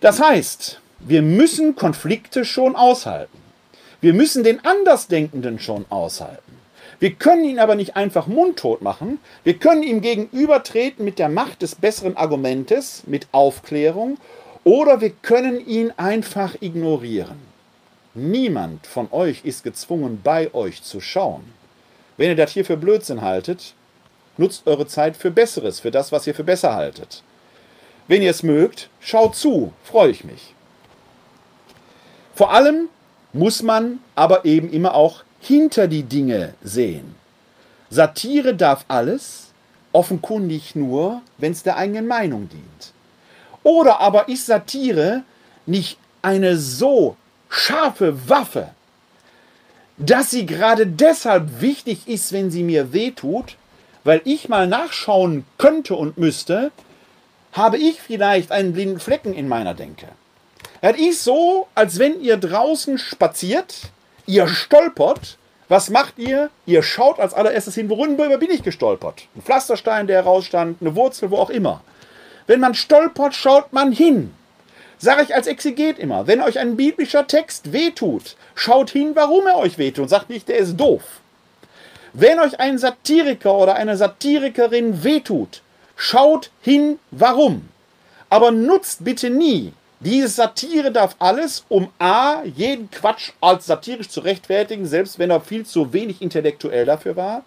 Das 0.00 0.22
heißt, 0.22 0.80
wir 1.00 1.22
müssen 1.22 1.76
Konflikte 1.76 2.44
schon 2.44 2.76
aushalten. 2.76 3.38
Wir 4.00 4.14
müssen 4.14 4.44
den 4.44 4.64
Andersdenkenden 4.64 5.58
schon 5.58 5.86
aushalten. 5.88 6.58
Wir 6.98 7.14
können 7.14 7.44
ihn 7.44 7.58
aber 7.58 7.74
nicht 7.74 7.96
einfach 7.96 8.26
mundtot 8.26 8.82
machen. 8.82 9.18
Wir 9.42 9.54
können 9.54 9.82
ihm 9.82 10.02
gegenübertreten 10.02 11.04
mit 11.04 11.18
der 11.18 11.30
Macht 11.30 11.62
des 11.62 11.74
besseren 11.74 12.16
Argumentes, 12.16 13.02
mit 13.06 13.28
Aufklärung, 13.32 14.18
oder 14.64 15.00
wir 15.00 15.10
können 15.10 15.66
ihn 15.66 15.92
einfach 15.96 16.56
ignorieren. 16.60 17.38
Niemand 18.12 18.86
von 18.86 19.08
euch 19.12 19.44
ist 19.44 19.64
gezwungen, 19.64 20.20
bei 20.22 20.52
euch 20.52 20.82
zu 20.82 21.00
schauen. 21.00 21.44
Wenn 22.18 22.28
ihr 22.28 22.36
das 22.36 22.52
hier 22.52 22.66
für 22.66 22.76
Blödsinn 22.76 23.22
haltet, 23.22 23.74
nutzt 24.36 24.66
eure 24.66 24.86
Zeit 24.86 25.16
für 25.16 25.30
Besseres, 25.30 25.80
für 25.80 25.90
das, 25.90 26.12
was 26.12 26.26
ihr 26.26 26.34
für 26.34 26.44
besser 26.44 26.74
haltet. 26.74 27.22
Wenn 28.08 28.20
ihr 28.20 28.30
es 28.30 28.42
mögt, 28.42 28.90
schaut 29.00 29.36
zu, 29.36 29.72
freue 29.82 30.10
ich 30.10 30.24
mich. 30.24 30.54
Vor 32.40 32.54
allem 32.54 32.88
muss 33.34 33.62
man 33.62 33.98
aber 34.14 34.46
eben 34.46 34.72
immer 34.72 34.94
auch 34.94 35.24
hinter 35.40 35.88
die 35.88 36.04
Dinge 36.04 36.54
sehen. 36.62 37.14
Satire 37.90 38.54
darf 38.54 38.86
alles, 38.88 39.48
offenkundig 39.92 40.74
nur, 40.74 41.20
wenn 41.36 41.52
es 41.52 41.62
der 41.62 41.76
eigenen 41.76 42.06
Meinung 42.06 42.48
dient. 42.48 42.94
Oder 43.62 44.00
aber 44.00 44.30
ist 44.30 44.46
Satire 44.46 45.22
nicht 45.66 45.98
eine 46.22 46.56
so 46.56 47.14
scharfe 47.50 48.26
Waffe, 48.30 48.70
dass 49.98 50.30
sie 50.30 50.46
gerade 50.46 50.86
deshalb 50.86 51.60
wichtig 51.60 52.08
ist, 52.08 52.32
wenn 52.32 52.50
sie 52.50 52.62
mir 52.62 52.94
wehtut, 52.94 53.58
weil 54.02 54.22
ich 54.24 54.48
mal 54.48 54.66
nachschauen 54.66 55.44
könnte 55.58 55.94
und 55.94 56.16
müsste, 56.16 56.72
habe 57.52 57.76
ich 57.76 58.00
vielleicht 58.00 58.50
einen 58.50 58.72
blinden 58.72 58.98
Flecken 58.98 59.34
in 59.34 59.46
meiner 59.46 59.74
Denke. 59.74 60.08
Es 60.82 60.98
ist 60.98 61.24
so, 61.24 61.66
als 61.74 61.98
wenn 61.98 62.22
ihr 62.22 62.38
draußen 62.38 62.96
spaziert, 62.96 63.90
ihr 64.26 64.48
stolpert. 64.48 65.36
Was 65.68 65.90
macht 65.90 66.18
ihr? 66.18 66.48
Ihr 66.64 66.82
schaut 66.82 67.20
als 67.20 67.34
allererstes 67.34 67.74
hin, 67.74 67.90
worüber 67.90 68.38
bin 68.38 68.50
ich 68.50 68.62
gestolpert? 68.62 69.24
Ein 69.36 69.42
Pflasterstein, 69.42 70.06
der 70.06 70.22
herausstand, 70.22 70.80
eine 70.80 70.96
Wurzel, 70.96 71.30
wo 71.30 71.36
auch 71.36 71.50
immer. 71.50 71.82
Wenn 72.46 72.60
man 72.60 72.74
stolpert, 72.74 73.34
schaut 73.34 73.72
man 73.72 73.92
hin. 73.92 74.34
Sage 74.98 75.22
ich 75.22 75.34
als 75.34 75.46
Exeget 75.46 75.98
immer, 75.98 76.26
wenn 76.26 76.40
euch 76.40 76.58
ein 76.58 76.76
biblischer 76.76 77.26
Text 77.26 77.72
wehtut, 77.72 78.36
schaut 78.54 78.90
hin, 78.90 79.12
warum 79.14 79.46
er 79.46 79.58
euch 79.58 79.78
wehtut. 79.78 80.08
Sagt 80.08 80.30
nicht, 80.30 80.48
der 80.48 80.58
ist 80.58 80.76
doof. 80.76 81.02
Wenn 82.14 82.40
euch 82.40 82.58
ein 82.58 82.78
Satiriker 82.78 83.54
oder 83.54 83.76
eine 83.76 83.96
Satirikerin 83.96 85.04
wehtut, 85.04 85.60
schaut 85.94 86.50
hin, 86.62 86.98
warum. 87.10 87.68
Aber 88.30 88.50
nutzt 88.50 89.04
bitte 89.04 89.28
nie 89.28 89.72
diese 90.00 90.28
Satire 90.28 90.90
darf 90.90 91.14
alles, 91.18 91.64
um 91.68 91.88
A, 91.98 92.42
jeden 92.44 92.90
Quatsch 92.90 93.32
als 93.40 93.66
satirisch 93.66 94.08
zu 94.08 94.20
rechtfertigen, 94.20 94.86
selbst 94.86 95.18
wenn 95.18 95.30
er 95.30 95.42
viel 95.42 95.66
zu 95.66 95.92
wenig 95.92 96.22
intellektuell 96.22 96.86
dafür 96.86 97.16
war. 97.16 97.44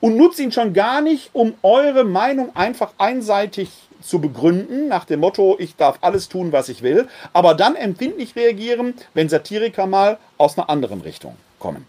Und 0.00 0.16
nutzt 0.16 0.38
ihn 0.38 0.52
schon 0.52 0.72
gar 0.72 1.00
nicht, 1.00 1.30
um 1.32 1.54
eure 1.62 2.04
Meinung 2.04 2.54
einfach 2.54 2.92
einseitig 2.96 3.70
zu 4.00 4.20
begründen, 4.20 4.88
nach 4.88 5.04
dem 5.04 5.20
Motto, 5.20 5.56
ich 5.58 5.76
darf 5.76 5.98
alles 6.00 6.28
tun, 6.28 6.52
was 6.52 6.68
ich 6.68 6.82
will, 6.82 7.08
aber 7.32 7.54
dann 7.54 7.74
empfindlich 7.74 8.36
reagieren, 8.36 8.94
wenn 9.12 9.28
Satiriker 9.28 9.86
mal 9.86 10.18
aus 10.38 10.56
einer 10.56 10.70
anderen 10.70 11.00
Richtung 11.02 11.36
kommen. 11.58 11.86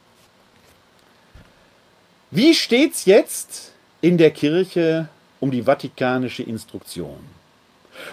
Wie 2.31 2.53
steht's 2.53 3.05
jetzt 3.05 3.71
in 4.01 4.17
der 4.17 4.31
Kirche 4.31 5.09
um 5.39 5.51
die 5.51 5.63
vatikanische 5.63 6.43
Instruktion? 6.43 7.19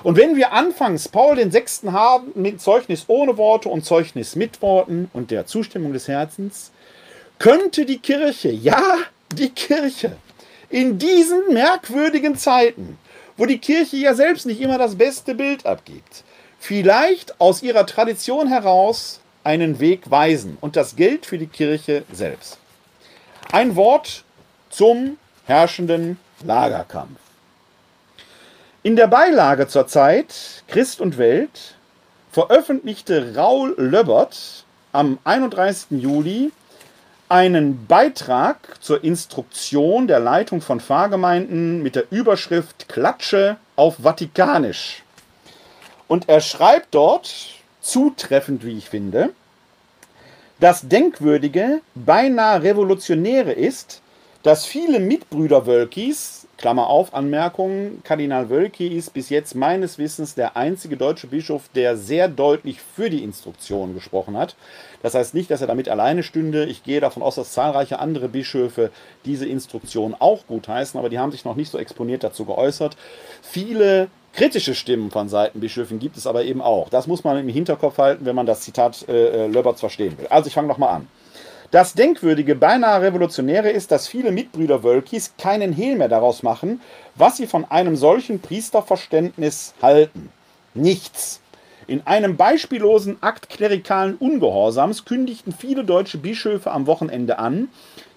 Und 0.02 0.16
wenn 0.16 0.36
wir 0.36 0.52
anfangs 0.52 1.08
Paul 1.08 1.36
den 1.36 1.50
Sechsten 1.50 1.92
haben 1.92 2.32
mit 2.34 2.60
Zeugnis 2.60 3.04
ohne 3.08 3.36
Worte 3.36 3.68
und 3.68 3.84
Zeugnis 3.84 4.36
mit 4.36 4.62
Worten 4.62 5.10
und 5.12 5.30
der 5.30 5.46
Zustimmung 5.46 5.92
des 5.92 6.08
Herzens, 6.08 6.70
könnte 7.38 7.86
die 7.86 7.98
Kirche, 7.98 8.50
ja, 8.50 8.96
die 9.32 9.50
Kirche, 9.50 10.16
in 10.70 10.98
diesen 10.98 11.52
merkwürdigen 11.52 12.36
Zeiten, 12.36 12.98
wo 13.36 13.46
die 13.46 13.58
Kirche 13.58 13.96
ja 13.96 14.14
selbst 14.14 14.46
nicht 14.46 14.60
immer 14.60 14.78
das 14.78 14.96
beste 14.96 15.34
Bild 15.34 15.64
abgibt, 15.64 16.24
vielleicht 16.58 17.40
aus 17.40 17.62
ihrer 17.62 17.86
Tradition 17.86 18.48
heraus 18.48 19.20
einen 19.44 19.80
Weg 19.80 20.10
weisen. 20.10 20.58
Und 20.60 20.76
das 20.76 20.96
gilt 20.96 21.24
für 21.24 21.38
die 21.38 21.46
Kirche 21.46 22.04
selbst. 22.12 22.58
Ein 23.50 23.76
Wort 23.76 24.24
zum 24.68 25.16
herrschenden 25.46 26.18
Lagerkampf. 26.44 27.18
In 28.84 28.94
der 28.94 29.08
Beilage 29.08 29.66
zur 29.66 29.88
Zeit 29.88 30.62
Christ 30.68 31.00
und 31.00 31.18
Welt 31.18 31.74
veröffentlichte 32.30 33.34
Raul 33.34 33.74
Löbbert 33.76 34.64
am 34.92 35.18
31. 35.24 36.00
Juli 36.00 36.52
einen 37.28 37.86
Beitrag 37.86 38.76
zur 38.80 39.02
Instruktion 39.02 40.06
der 40.06 40.20
Leitung 40.20 40.60
von 40.60 40.78
Pfarrgemeinden 40.78 41.82
mit 41.82 41.96
der 41.96 42.04
Überschrift 42.12 42.88
Klatsche 42.88 43.56
auf 43.74 43.96
Vatikanisch. 44.04 45.02
Und 46.06 46.28
er 46.28 46.40
schreibt 46.40 46.94
dort, 46.94 47.34
zutreffend 47.80 48.64
wie 48.64 48.78
ich 48.78 48.88
finde, 48.88 49.30
das 50.60 50.86
Denkwürdige, 50.88 51.80
beinahe 51.96 52.62
Revolutionäre 52.62 53.52
ist, 53.52 54.02
dass 54.44 54.66
viele 54.66 55.00
Mitbrüder 55.00 55.66
Wölkis 55.66 56.47
Klammer 56.58 56.88
auf, 56.88 57.14
Anmerkung, 57.14 58.02
Kardinal 58.02 58.50
Wölki 58.50 58.88
ist 58.88 59.14
bis 59.14 59.30
jetzt 59.30 59.54
meines 59.54 59.96
Wissens 59.96 60.34
der 60.34 60.56
einzige 60.56 60.96
deutsche 60.96 61.28
Bischof, 61.28 61.70
der 61.76 61.96
sehr 61.96 62.26
deutlich 62.26 62.80
für 62.80 63.10
die 63.10 63.22
Instruktion 63.22 63.94
gesprochen 63.94 64.36
hat. 64.36 64.56
Das 65.00 65.14
heißt 65.14 65.34
nicht, 65.34 65.52
dass 65.52 65.60
er 65.60 65.68
damit 65.68 65.88
alleine 65.88 66.24
stünde. 66.24 66.64
Ich 66.64 66.82
gehe 66.82 67.00
davon 67.00 67.22
aus, 67.22 67.36
dass 67.36 67.52
zahlreiche 67.52 68.00
andere 68.00 68.28
Bischöfe 68.28 68.90
diese 69.24 69.46
Instruktion 69.46 70.16
auch 70.18 70.48
gutheißen, 70.48 70.98
aber 70.98 71.08
die 71.08 71.20
haben 71.20 71.30
sich 71.30 71.44
noch 71.44 71.54
nicht 71.54 71.70
so 71.70 71.78
exponiert 71.78 72.24
dazu 72.24 72.44
geäußert. 72.44 72.96
Viele 73.40 74.08
kritische 74.32 74.74
Stimmen 74.74 75.12
von 75.12 75.28
Seiten 75.28 75.60
Bischöfen 75.60 76.00
gibt 76.00 76.16
es 76.16 76.26
aber 76.26 76.42
eben 76.42 76.60
auch. 76.60 76.88
Das 76.88 77.06
muss 77.06 77.22
man 77.22 77.38
im 77.38 77.48
Hinterkopf 77.48 77.98
halten, 77.98 78.26
wenn 78.26 78.34
man 78.34 78.46
das 78.46 78.62
Zitat 78.62 79.08
äh, 79.08 79.44
äh 79.44 79.46
Löberts 79.46 79.78
verstehen 79.78 80.18
will. 80.18 80.26
Also 80.26 80.48
ich 80.48 80.54
fange 80.54 80.66
nochmal 80.66 80.96
an. 80.96 81.08
Das 81.70 81.92
Denkwürdige, 81.92 82.54
beinahe 82.54 83.02
Revolutionäre 83.02 83.68
ist, 83.68 83.90
dass 83.90 84.08
viele 84.08 84.32
Mitbrüder 84.32 84.82
Wölkis 84.82 85.34
keinen 85.36 85.74
Hehl 85.74 85.96
mehr 85.96 86.08
daraus 86.08 86.42
machen, 86.42 86.80
was 87.14 87.36
sie 87.36 87.46
von 87.46 87.66
einem 87.66 87.94
solchen 87.94 88.40
Priesterverständnis 88.40 89.74
halten. 89.82 90.30
Nichts. 90.72 91.40
In 91.88 92.06
einem 92.06 92.36
beispiellosen 92.36 93.16
Akt 93.22 93.48
klerikalen 93.48 94.16
Ungehorsams 94.16 95.06
kündigten 95.06 95.54
viele 95.54 95.84
deutsche 95.84 96.18
Bischöfe 96.18 96.70
am 96.70 96.86
Wochenende 96.86 97.38
an, 97.38 97.68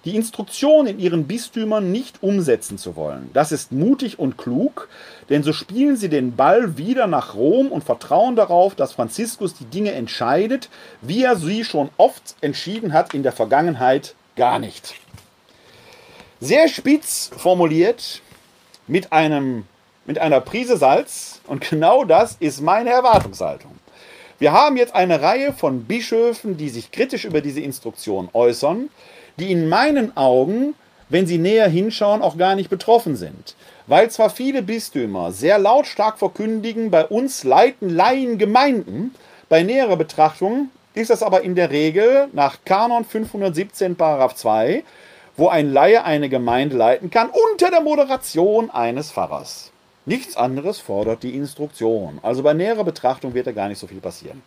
die 0.04 0.14
Instruktion 0.14 0.86
in 0.86 0.98
ihren 0.98 1.26
Bistümern 1.26 1.90
nicht 1.90 2.22
umsetzen 2.22 2.76
zu 2.76 2.96
wollen. 2.96 3.30
Das 3.32 3.50
ist 3.50 3.72
mutig 3.72 4.18
und 4.18 4.36
klug, 4.36 4.88
denn 5.30 5.42
so 5.42 5.54
spielen 5.54 5.96
sie 5.96 6.10
den 6.10 6.36
Ball 6.36 6.76
wieder 6.76 7.06
nach 7.06 7.34
Rom 7.34 7.68
und 7.68 7.82
vertrauen 7.82 8.36
darauf, 8.36 8.74
dass 8.74 8.92
Franziskus 8.92 9.54
die 9.54 9.64
Dinge 9.64 9.92
entscheidet, 9.92 10.68
wie 11.00 11.24
er 11.24 11.36
sie 11.36 11.64
schon 11.64 11.88
oft 11.96 12.36
entschieden 12.42 12.92
hat 12.92 13.14
in 13.14 13.22
der 13.22 13.32
Vergangenheit 13.32 14.14
gar 14.36 14.58
nicht. 14.58 14.96
Sehr 16.40 16.68
spitz 16.68 17.30
formuliert, 17.34 18.20
mit 18.86 19.12
einem 19.14 19.64
mit 20.04 20.18
einer 20.18 20.40
Prise 20.40 20.76
Salz 20.76 21.40
und 21.46 21.68
genau 21.68 22.04
das 22.04 22.36
ist 22.40 22.60
meine 22.60 22.90
Erwartungshaltung. 22.90 23.72
Wir 24.38 24.52
haben 24.52 24.76
jetzt 24.76 24.94
eine 24.94 25.22
Reihe 25.22 25.52
von 25.52 25.84
Bischöfen, 25.84 26.56
die 26.56 26.68
sich 26.68 26.90
kritisch 26.90 27.24
über 27.24 27.40
diese 27.40 27.60
Instruktion 27.60 28.28
äußern, 28.32 28.90
die 29.38 29.52
in 29.52 29.68
meinen 29.68 30.16
Augen, 30.16 30.74
wenn 31.08 31.26
sie 31.26 31.38
näher 31.38 31.68
hinschauen, 31.68 32.22
auch 32.22 32.36
gar 32.36 32.56
nicht 32.56 32.68
betroffen 32.68 33.16
sind. 33.16 33.54
Weil 33.86 34.10
zwar 34.10 34.30
viele 34.30 34.62
Bistümer 34.62 35.32
sehr 35.32 35.58
lautstark 35.58 36.18
verkündigen, 36.18 36.90
bei 36.90 37.04
uns 37.04 37.44
leiten 37.44 37.88
Laien 37.88 38.38
Gemeinden, 38.38 39.14
bei 39.48 39.62
näherer 39.62 39.96
Betrachtung 39.96 40.70
ist 40.94 41.10
das 41.10 41.22
aber 41.22 41.42
in 41.42 41.54
der 41.54 41.70
Regel 41.70 42.28
nach 42.32 42.58
Kanon 42.64 43.04
517 43.04 43.96
Paragraph 43.96 44.34
2, 44.34 44.84
wo 45.36 45.48
ein 45.48 45.72
Laie 45.72 46.04
eine 46.04 46.28
Gemeinde 46.28 46.76
leiten 46.76 47.10
kann 47.10 47.30
unter 47.50 47.70
der 47.70 47.80
Moderation 47.80 48.70
eines 48.70 49.10
Pfarrers. 49.10 49.71
Nichts 50.04 50.36
anderes 50.36 50.80
fordert 50.80 51.22
die 51.22 51.36
Instruktion. 51.36 52.18
Also 52.22 52.42
bei 52.42 52.54
näherer 52.54 52.82
Betrachtung 52.82 53.34
wird 53.34 53.46
da 53.46 53.52
gar 53.52 53.68
nicht 53.68 53.78
so 53.78 53.86
viel 53.86 54.00
passieren. 54.00 54.42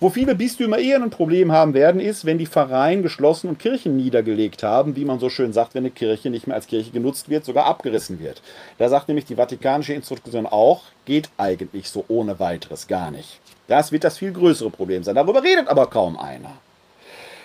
Wo 0.00 0.08
viele 0.08 0.34
Bistümer 0.34 0.78
eher 0.78 1.00
ein 1.00 1.10
Problem 1.10 1.52
haben 1.52 1.74
werden, 1.74 2.00
ist, 2.00 2.24
wenn 2.24 2.38
die 2.38 2.46
Pfarreien 2.46 3.02
geschlossen 3.02 3.48
und 3.48 3.58
Kirchen 3.58 3.96
niedergelegt 3.96 4.62
haben, 4.62 4.96
wie 4.96 5.04
man 5.04 5.20
so 5.20 5.28
schön 5.28 5.52
sagt, 5.52 5.74
wenn 5.74 5.82
eine 5.82 5.90
Kirche 5.90 6.30
nicht 6.30 6.46
mehr 6.46 6.56
als 6.56 6.66
Kirche 6.66 6.90
genutzt 6.90 7.28
wird, 7.28 7.44
sogar 7.44 7.66
abgerissen 7.66 8.18
wird. 8.18 8.42
Da 8.78 8.88
sagt 8.88 9.08
nämlich 9.08 9.26
die 9.26 9.36
Vatikanische 9.36 9.92
Instruktion 9.92 10.46
auch, 10.46 10.82
geht 11.04 11.28
eigentlich 11.36 11.90
so 11.90 12.04
ohne 12.08 12.40
weiteres 12.40 12.86
gar 12.86 13.10
nicht. 13.10 13.40
Das 13.68 13.92
wird 13.92 14.04
das 14.04 14.18
viel 14.18 14.32
größere 14.32 14.70
Problem 14.70 15.04
sein. 15.04 15.14
Darüber 15.14 15.42
redet 15.42 15.68
aber 15.68 15.86
kaum 15.86 16.18
einer. 16.18 16.52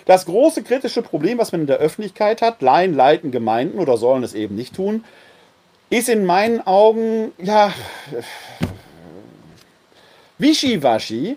Das 0.06 0.24
große 0.24 0.62
kritische 0.62 1.02
Problem, 1.02 1.38
was 1.38 1.52
man 1.52 1.62
in 1.62 1.66
der 1.66 1.76
Öffentlichkeit 1.76 2.42
hat, 2.42 2.62
Laien 2.62 2.94
leiten 2.94 3.30
Gemeinden 3.30 3.78
oder 3.78 3.96
sollen 3.96 4.24
es 4.24 4.34
eben 4.34 4.56
nicht 4.56 4.74
tun, 4.74 5.04
ist 5.90 6.08
in 6.08 6.24
meinen 6.24 6.64
Augen, 6.66 7.32
ja, 7.38 7.72
wischiwaschi, 10.38 11.36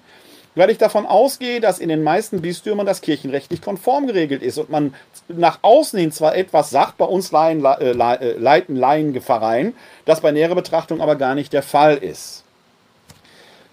weil 0.55 0.69
ich 0.69 0.77
davon 0.77 1.07
ausgehe, 1.07 1.59
dass 1.59 1.79
in 1.79 1.89
den 1.89 2.03
meisten 2.03 2.41
Bistümern 2.41 2.85
das 2.85 3.01
kirchenrechtlich 3.01 3.61
konform 3.61 4.05
geregelt 4.05 4.43
ist 4.43 4.59
und 4.59 4.69
man 4.69 4.93
nach 5.27 5.59
außen 5.63 5.99
hin 5.99 6.11
zwar 6.11 6.35
etwas 6.35 6.69
sagt, 6.69 6.97
bei 6.97 7.05
uns 7.05 7.31
Laien, 7.31 7.65
äh, 7.65 7.91
äh 7.91 8.37
leiten 8.37 8.75
Laienpfarreien, 8.75 9.75
das 10.05 10.21
bei 10.21 10.31
näherer 10.31 10.55
Betrachtung 10.55 11.01
aber 11.01 11.15
gar 11.15 11.33
nicht 11.33 11.51
der 11.51 11.63
Fall 11.63 11.97
ist. 11.97 12.43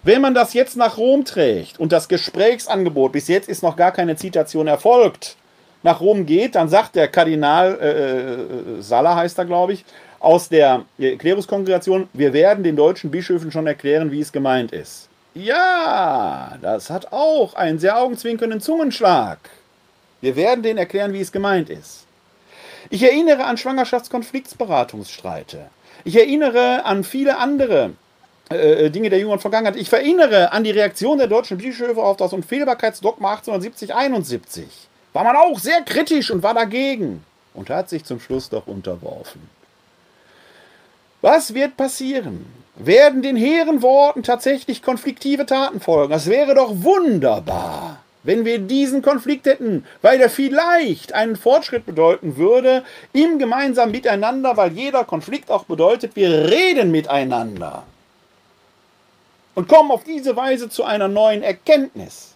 Wenn 0.03 0.21
man 0.21 0.33
das 0.33 0.55
jetzt 0.55 0.75
nach 0.77 0.97
Rom 0.97 1.25
trägt 1.25 1.79
und 1.79 1.91
das 1.91 2.07
Gesprächsangebot, 2.07 3.11
bis 3.11 3.27
jetzt 3.27 3.47
ist 3.47 3.61
noch 3.61 3.75
gar 3.75 3.91
keine 3.91 4.15
Zitation 4.15 4.65
erfolgt, 4.65 5.35
nach 5.83 5.99
Rom 5.99 6.25
geht, 6.25 6.55
dann 6.55 6.69
sagt 6.69 6.95
der 6.95 7.07
Kardinal 7.07 7.77
äh, 7.79 7.89
äh, 7.89 8.79
äh 8.79 8.81
Sala 8.81 9.15
heißt 9.15 9.37
er, 9.37 9.45
glaube 9.45 9.73
ich, 9.73 9.85
aus 10.21 10.49
der 10.49 10.85
Kleruskongregation, 10.97 12.07
wir 12.13 12.31
werden 12.31 12.63
den 12.63 12.75
deutschen 12.75 13.11
Bischöfen 13.11 13.51
schon 13.51 13.67
erklären, 13.67 14.11
wie 14.11 14.21
es 14.21 14.31
gemeint 14.31 14.71
ist. 14.71 15.09
Ja, 15.33 16.57
das 16.61 16.89
hat 16.89 17.11
auch 17.11 17.55
einen 17.55 17.79
sehr 17.79 17.97
augenzwinkernden 17.97 18.61
Zungenschlag. 18.61 19.39
Wir 20.21 20.35
werden 20.35 20.61
denen 20.61 20.77
erklären, 20.77 21.13
wie 21.13 21.21
es 21.21 21.31
gemeint 21.31 21.69
ist. 21.69 22.05
Ich 22.89 23.01
erinnere 23.01 23.45
an 23.45 23.57
Schwangerschaftskonfliktsberatungsstreite. 23.57 25.69
Ich 26.03 26.17
erinnere 26.17 26.85
an 26.85 27.03
viele 27.03 27.37
andere 27.37 27.91
äh, 28.49 28.89
Dinge 28.89 29.09
der 29.09 29.19
jüngeren 29.19 29.39
Vergangenheit. 29.39 29.77
Ich 29.77 29.91
erinnere 29.91 30.51
an 30.51 30.63
die 30.63 30.71
Reaktion 30.71 31.17
der 31.17 31.27
deutschen 31.27 31.57
Bischöfe 31.57 32.01
auf 32.01 32.17
das 32.17 32.33
Unfehlbarkeitsdogma 32.33 33.35
1870-71. 33.35 34.63
War 35.13 35.23
man 35.23 35.35
auch 35.35 35.57
sehr 35.57 35.81
kritisch 35.81 36.31
und 36.31 36.43
war 36.43 36.53
dagegen 36.53 37.23
und 37.53 37.69
hat 37.69 37.89
sich 37.89 38.03
zum 38.03 38.19
Schluss 38.19 38.49
doch 38.49 38.67
unterworfen. 38.67 39.60
Was 41.21 41.53
wird 41.53 41.77
passieren? 41.77 42.45
Werden 42.75 43.21
den 43.21 43.35
hehren 43.35 43.83
Worten 43.83 44.23
tatsächlich 44.23 44.81
konfliktive 44.81 45.45
Taten 45.45 45.79
folgen? 45.79 46.11
Das 46.11 46.27
wäre 46.27 46.55
doch 46.55 46.71
wunderbar, 46.73 48.01
wenn 48.23 48.43
wir 48.43 48.57
diesen 48.57 49.03
Konflikt 49.03 49.45
hätten, 49.45 49.85
weil 50.01 50.19
er 50.19 50.31
vielleicht 50.31 51.13
einen 51.13 51.35
Fortschritt 51.35 51.85
bedeuten 51.85 52.37
würde 52.37 52.83
im 53.13 53.37
gemeinsamen 53.37 53.91
Miteinander, 53.91 54.57
weil 54.57 54.71
jeder 54.71 55.03
Konflikt 55.03 55.51
auch 55.51 55.65
bedeutet, 55.65 56.15
wir 56.15 56.49
reden 56.49 56.89
miteinander 56.89 57.83
und 59.53 59.67
kommen 59.67 59.91
auf 59.91 60.03
diese 60.03 60.35
Weise 60.35 60.69
zu 60.69 60.83
einer 60.83 61.07
neuen 61.07 61.43
Erkenntnis, 61.43 62.35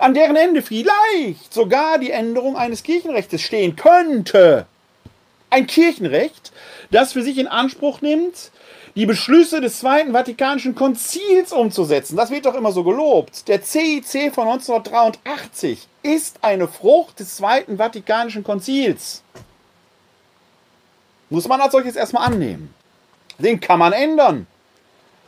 an 0.00 0.12
deren 0.12 0.36
Ende 0.36 0.60
vielleicht 0.60 1.54
sogar 1.54 1.98
die 1.98 2.10
Änderung 2.10 2.56
eines 2.56 2.82
Kirchenrechts 2.82 3.40
stehen 3.40 3.76
könnte. 3.76 4.66
Ein 5.50 5.66
Kirchenrecht, 5.66 6.52
das 6.90 7.12
für 7.12 7.22
sich 7.22 7.38
in 7.38 7.48
Anspruch 7.48 8.00
nimmt, 8.00 8.50
die 8.94 9.06
Beschlüsse 9.06 9.60
des 9.60 9.78
Zweiten 9.80 10.12
Vatikanischen 10.12 10.74
Konzils 10.74 11.52
umzusetzen. 11.52 12.16
Das 12.16 12.30
wird 12.30 12.46
doch 12.46 12.54
immer 12.54 12.72
so 12.72 12.82
gelobt. 12.82 13.46
Der 13.48 13.62
CIC 13.62 14.34
von 14.34 14.48
1983 14.48 15.86
ist 16.02 16.38
eine 16.42 16.66
Frucht 16.66 17.20
des 17.20 17.36
Zweiten 17.36 17.76
Vatikanischen 17.76 18.42
Konzils. 18.42 19.22
Muss 21.30 21.46
man 21.46 21.60
als 21.60 21.72
solches 21.72 21.96
erstmal 21.96 22.26
annehmen. 22.26 22.74
Den 23.38 23.60
kann 23.60 23.78
man 23.78 23.92
ändern. 23.92 24.46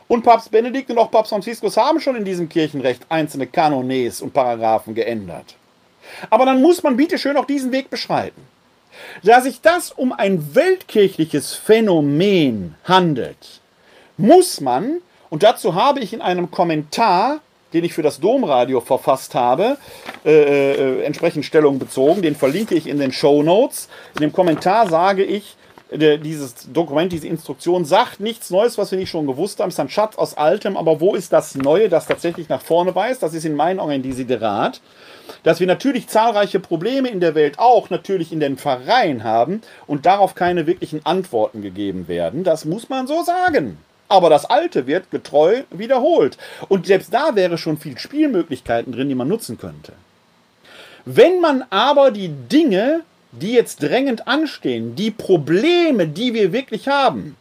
Und 0.07 0.23
Papst 0.23 0.51
Benedikt 0.51 0.89
und 0.89 0.97
auch 0.97 1.09
Papst 1.09 1.29
Franziskus 1.29 1.77
haben 1.77 2.01
schon 2.01 2.17
in 2.17 2.25
diesem 2.25 2.49
Kirchenrecht 2.49 3.05
einzelne 3.07 3.47
Kanones 3.47 4.21
und 4.21 4.33
Paragraphen 4.33 4.93
geändert. 4.93 5.55
Aber 6.29 6.45
dann 6.45 6.61
muss 6.61 6.83
man 6.83 6.97
bitte 6.97 7.17
schön 7.17 7.37
auch 7.37 7.45
diesen 7.45 7.71
Weg 7.71 7.89
beschreiten. 7.89 8.50
Da 9.23 9.41
sich 9.41 9.61
das 9.61 9.91
um 9.91 10.11
ein 10.11 10.55
weltkirchliches 10.55 11.53
Phänomen 11.53 12.75
handelt, 12.83 13.61
muss 14.17 14.61
man, 14.61 15.01
und 15.29 15.43
dazu 15.43 15.75
habe 15.75 15.99
ich 15.99 16.13
in 16.13 16.21
einem 16.21 16.51
Kommentar, 16.51 17.39
den 17.73 17.83
ich 17.83 17.93
für 17.93 18.01
das 18.01 18.19
Domradio 18.19 18.81
verfasst 18.81 19.33
habe, 19.33 19.77
äh, 20.25 20.71
äh, 20.73 21.03
entsprechend 21.03 21.45
Stellung 21.45 21.79
bezogen, 21.79 22.21
den 22.21 22.35
verlinke 22.35 22.75
ich 22.75 22.87
in 22.87 22.99
den 22.99 23.11
Show 23.11 23.43
Notes. 23.43 23.87
In 24.15 24.21
dem 24.21 24.33
Kommentar 24.33 24.89
sage 24.89 25.23
ich, 25.23 25.55
dieses 25.93 26.71
Dokument, 26.71 27.11
diese 27.11 27.27
Instruktion 27.27 27.83
sagt 27.83 28.21
nichts 28.21 28.49
Neues, 28.49 28.77
was 28.77 28.91
wir 28.91 28.97
nicht 28.97 29.09
schon 29.09 29.27
gewusst 29.27 29.59
haben. 29.59 29.69
Ist 29.69 29.79
ein 29.79 29.89
Schatz 29.89 30.15
aus 30.15 30.35
Altem, 30.35 30.77
aber 30.77 31.01
wo 31.01 31.15
ist 31.15 31.33
das 31.33 31.55
Neue, 31.55 31.89
das 31.89 32.05
tatsächlich 32.07 32.47
nach 32.47 32.61
vorne 32.61 32.95
weist? 32.95 33.21
Das 33.23 33.33
ist 33.33 33.43
in 33.43 33.55
meinen 33.55 33.79
Augen 33.79 33.91
ein 33.91 34.03
Desiderat 34.03 34.79
dass 35.43 35.59
wir 35.59 35.67
natürlich 35.67 36.07
zahlreiche 36.07 36.59
Probleme 36.59 37.09
in 37.09 37.19
der 37.19 37.35
Welt 37.35 37.59
auch 37.59 37.89
natürlich 37.89 38.31
in 38.31 38.39
den 38.39 38.57
Pfarreien 38.57 39.23
haben 39.23 39.61
und 39.87 40.05
darauf 40.05 40.35
keine 40.35 40.67
wirklichen 40.67 41.05
Antworten 41.05 41.61
gegeben 41.61 42.07
werden. 42.07 42.43
Das 42.43 42.65
muss 42.65 42.89
man 42.89 43.07
so 43.07 43.23
sagen. 43.23 43.77
Aber 44.07 44.29
das 44.29 44.45
Alte 44.45 44.87
wird 44.87 45.09
getreu 45.09 45.63
wiederholt. 45.71 46.37
Und 46.67 46.85
selbst 46.85 47.13
da 47.13 47.35
wäre 47.35 47.57
schon 47.57 47.77
viel 47.77 47.97
Spielmöglichkeiten 47.97 48.91
drin, 48.91 49.07
die 49.07 49.15
man 49.15 49.29
nutzen 49.29 49.57
könnte. 49.57 49.93
Wenn 51.05 51.39
man 51.39 51.63
aber 51.69 52.11
die 52.11 52.27
Dinge, 52.27 53.01
die 53.31 53.53
jetzt 53.53 53.81
drängend 53.81 54.27
anstehen, 54.27 54.95
die 54.95 55.11
Probleme, 55.11 56.07
die 56.07 56.33
wir 56.33 56.51
wirklich 56.51 56.87
haben, 56.89 57.37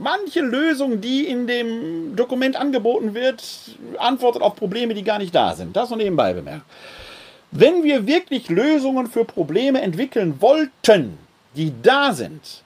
manche 0.00 0.40
Lösung, 0.40 1.00
die 1.00 1.26
in 1.26 1.46
dem 1.46 2.16
Dokument 2.16 2.56
angeboten 2.56 3.14
wird, 3.14 3.44
antwortet 3.98 4.42
auf 4.42 4.56
Probleme, 4.56 4.94
die 4.94 5.02
gar 5.02 5.18
nicht 5.18 5.34
da 5.34 5.54
sind. 5.54 5.76
Das 5.76 5.90
nur 5.90 5.98
nebenbei 5.98 6.32
bemerkt. 6.32 6.64
Wenn 7.58 7.82
wir 7.82 8.06
wirklich 8.06 8.50
Lösungen 8.50 9.06
für 9.06 9.24
Probleme 9.24 9.80
entwickeln 9.80 10.42
wollten, 10.42 11.16
die 11.54 11.72
da 11.82 12.12
sind, 12.12 12.62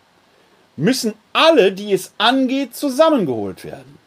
müssen 0.76 1.14
alle, 1.32 1.70
die 1.70 1.92
es 1.92 2.12
angeht, 2.18 2.74
zusammengeholt 2.74 3.64
werden. 3.64 3.98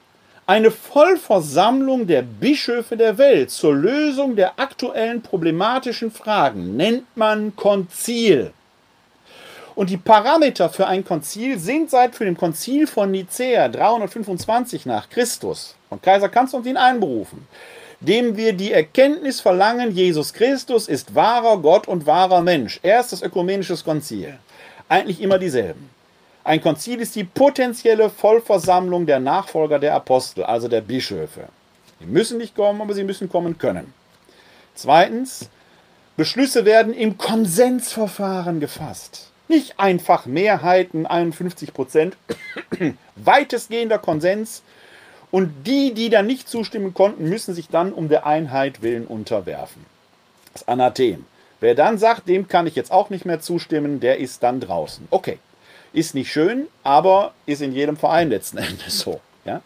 Eine 0.45 0.71
Vollversammlung 0.71 2.05
der 2.05 2.21
Bischöfe 2.21 2.97
der 2.97 3.17
Welt 3.17 3.49
zur 3.49 3.73
Lösung 3.73 4.35
der 4.35 4.59
aktuellen 4.59 5.21
problematischen 5.21 6.11
Fragen 6.11 6.75
nennt 6.75 7.05
man 7.15 7.55
Konzil. 7.55 8.51
Und 9.75 9.89
die 9.89 9.95
Parameter 9.95 10.69
für 10.69 10.85
ein 10.85 11.05
Konzil 11.05 11.59
sind 11.59 11.91
seit 11.91 12.13
für 12.13 12.25
dem 12.25 12.35
Konzil 12.35 12.87
von 12.87 13.09
Nicäa 13.09 13.69
325 13.69 14.85
nach 14.85 15.09
Christus 15.09 15.75
von 15.87 16.01
Kaiser 16.01 16.27
Konstantin 16.27 16.75
einberufen 16.75 17.47
dem 18.03 18.35
wir 18.35 18.53
die 18.53 18.73
Erkenntnis 18.73 19.39
verlangen, 19.39 19.91
Jesus 19.91 20.33
Christus 20.33 20.87
ist 20.87 21.15
wahrer 21.15 21.57
Gott 21.57 21.87
und 21.87 22.05
wahrer 22.05 22.41
Mensch. 22.41 22.79
Erstes 22.83 23.21
ökumenisches 23.21 23.83
Konzil. 23.83 24.37
Eigentlich 24.89 25.21
immer 25.21 25.39
dieselben. 25.39 25.89
Ein 26.43 26.61
Konzil 26.61 26.99
ist 26.99 27.15
die 27.15 27.23
potenzielle 27.23 28.09
Vollversammlung 28.09 29.05
der 29.05 29.21
Nachfolger 29.21 29.79
der 29.79 29.95
Apostel, 29.95 30.43
also 30.43 30.67
der 30.67 30.81
Bischöfe. 30.81 31.47
Sie 32.01 32.05
müssen 32.05 32.37
nicht 32.37 32.55
kommen, 32.55 32.81
aber 32.81 32.93
sie 32.93 33.05
müssen 33.05 33.29
kommen 33.29 33.57
können. 33.57 33.93
Zweitens, 34.75 35.49
Beschlüsse 36.17 36.65
werden 36.65 36.93
im 36.93 37.17
Konsensverfahren 37.17 38.59
gefasst. 38.59 39.31
Nicht 39.47 39.79
einfach 39.79 40.25
Mehrheiten, 40.25 41.05
51 41.05 41.73
Prozent, 41.73 42.17
weitestgehender 43.15 43.99
Konsens 43.99 44.63
und 45.33 45.65
die, 45.65 45.95
die 45.95 46.11
da 46.11 46.21
nicht 46.21 46.47
zustimmen 46.47 46.93
konnten, 46.93 47.27
müssen 47.27 47.55
sich 47.55 47.67
dann 47.67 47.91
um 47.91 48.07
der 48.07 48.27
Einheit 48.27 48.83
willen 48.83 49.07
unterwerfen. 49.07 49.83
Das 50.53 50.67
Anathem. 50.67 51.25
Wer 51.59 51.73
dann 51.73 51.97
sagt, 51.97 52.29
dem 52.29 52.47
kann 52.47 52.67
ich 52.67 52.75
jetzt 52.75 52.91
auch 52.91 53.09
nicht 53.09 53.25
mehr 53.25 53.39
zustimmen, 53.39 53.99
der 53.99 54.19
ist 54.19 54.43
dann 54.43 54.59
draußen. 54.59 55.07
Okay, 55.09 55.39
ist 55.91 56.13
nicht 56.13 56.31
schön, 56.31 56.67
aber 56.83 57.33
ist 57.47 57.63
in 57.63 57.73
jedem 57.73 57.97
Verein 57.97 58.29
letzten 58.29 58.57
Endes 58.59 58.99
so. 58.99 59.21
Ja? 59.43 59.63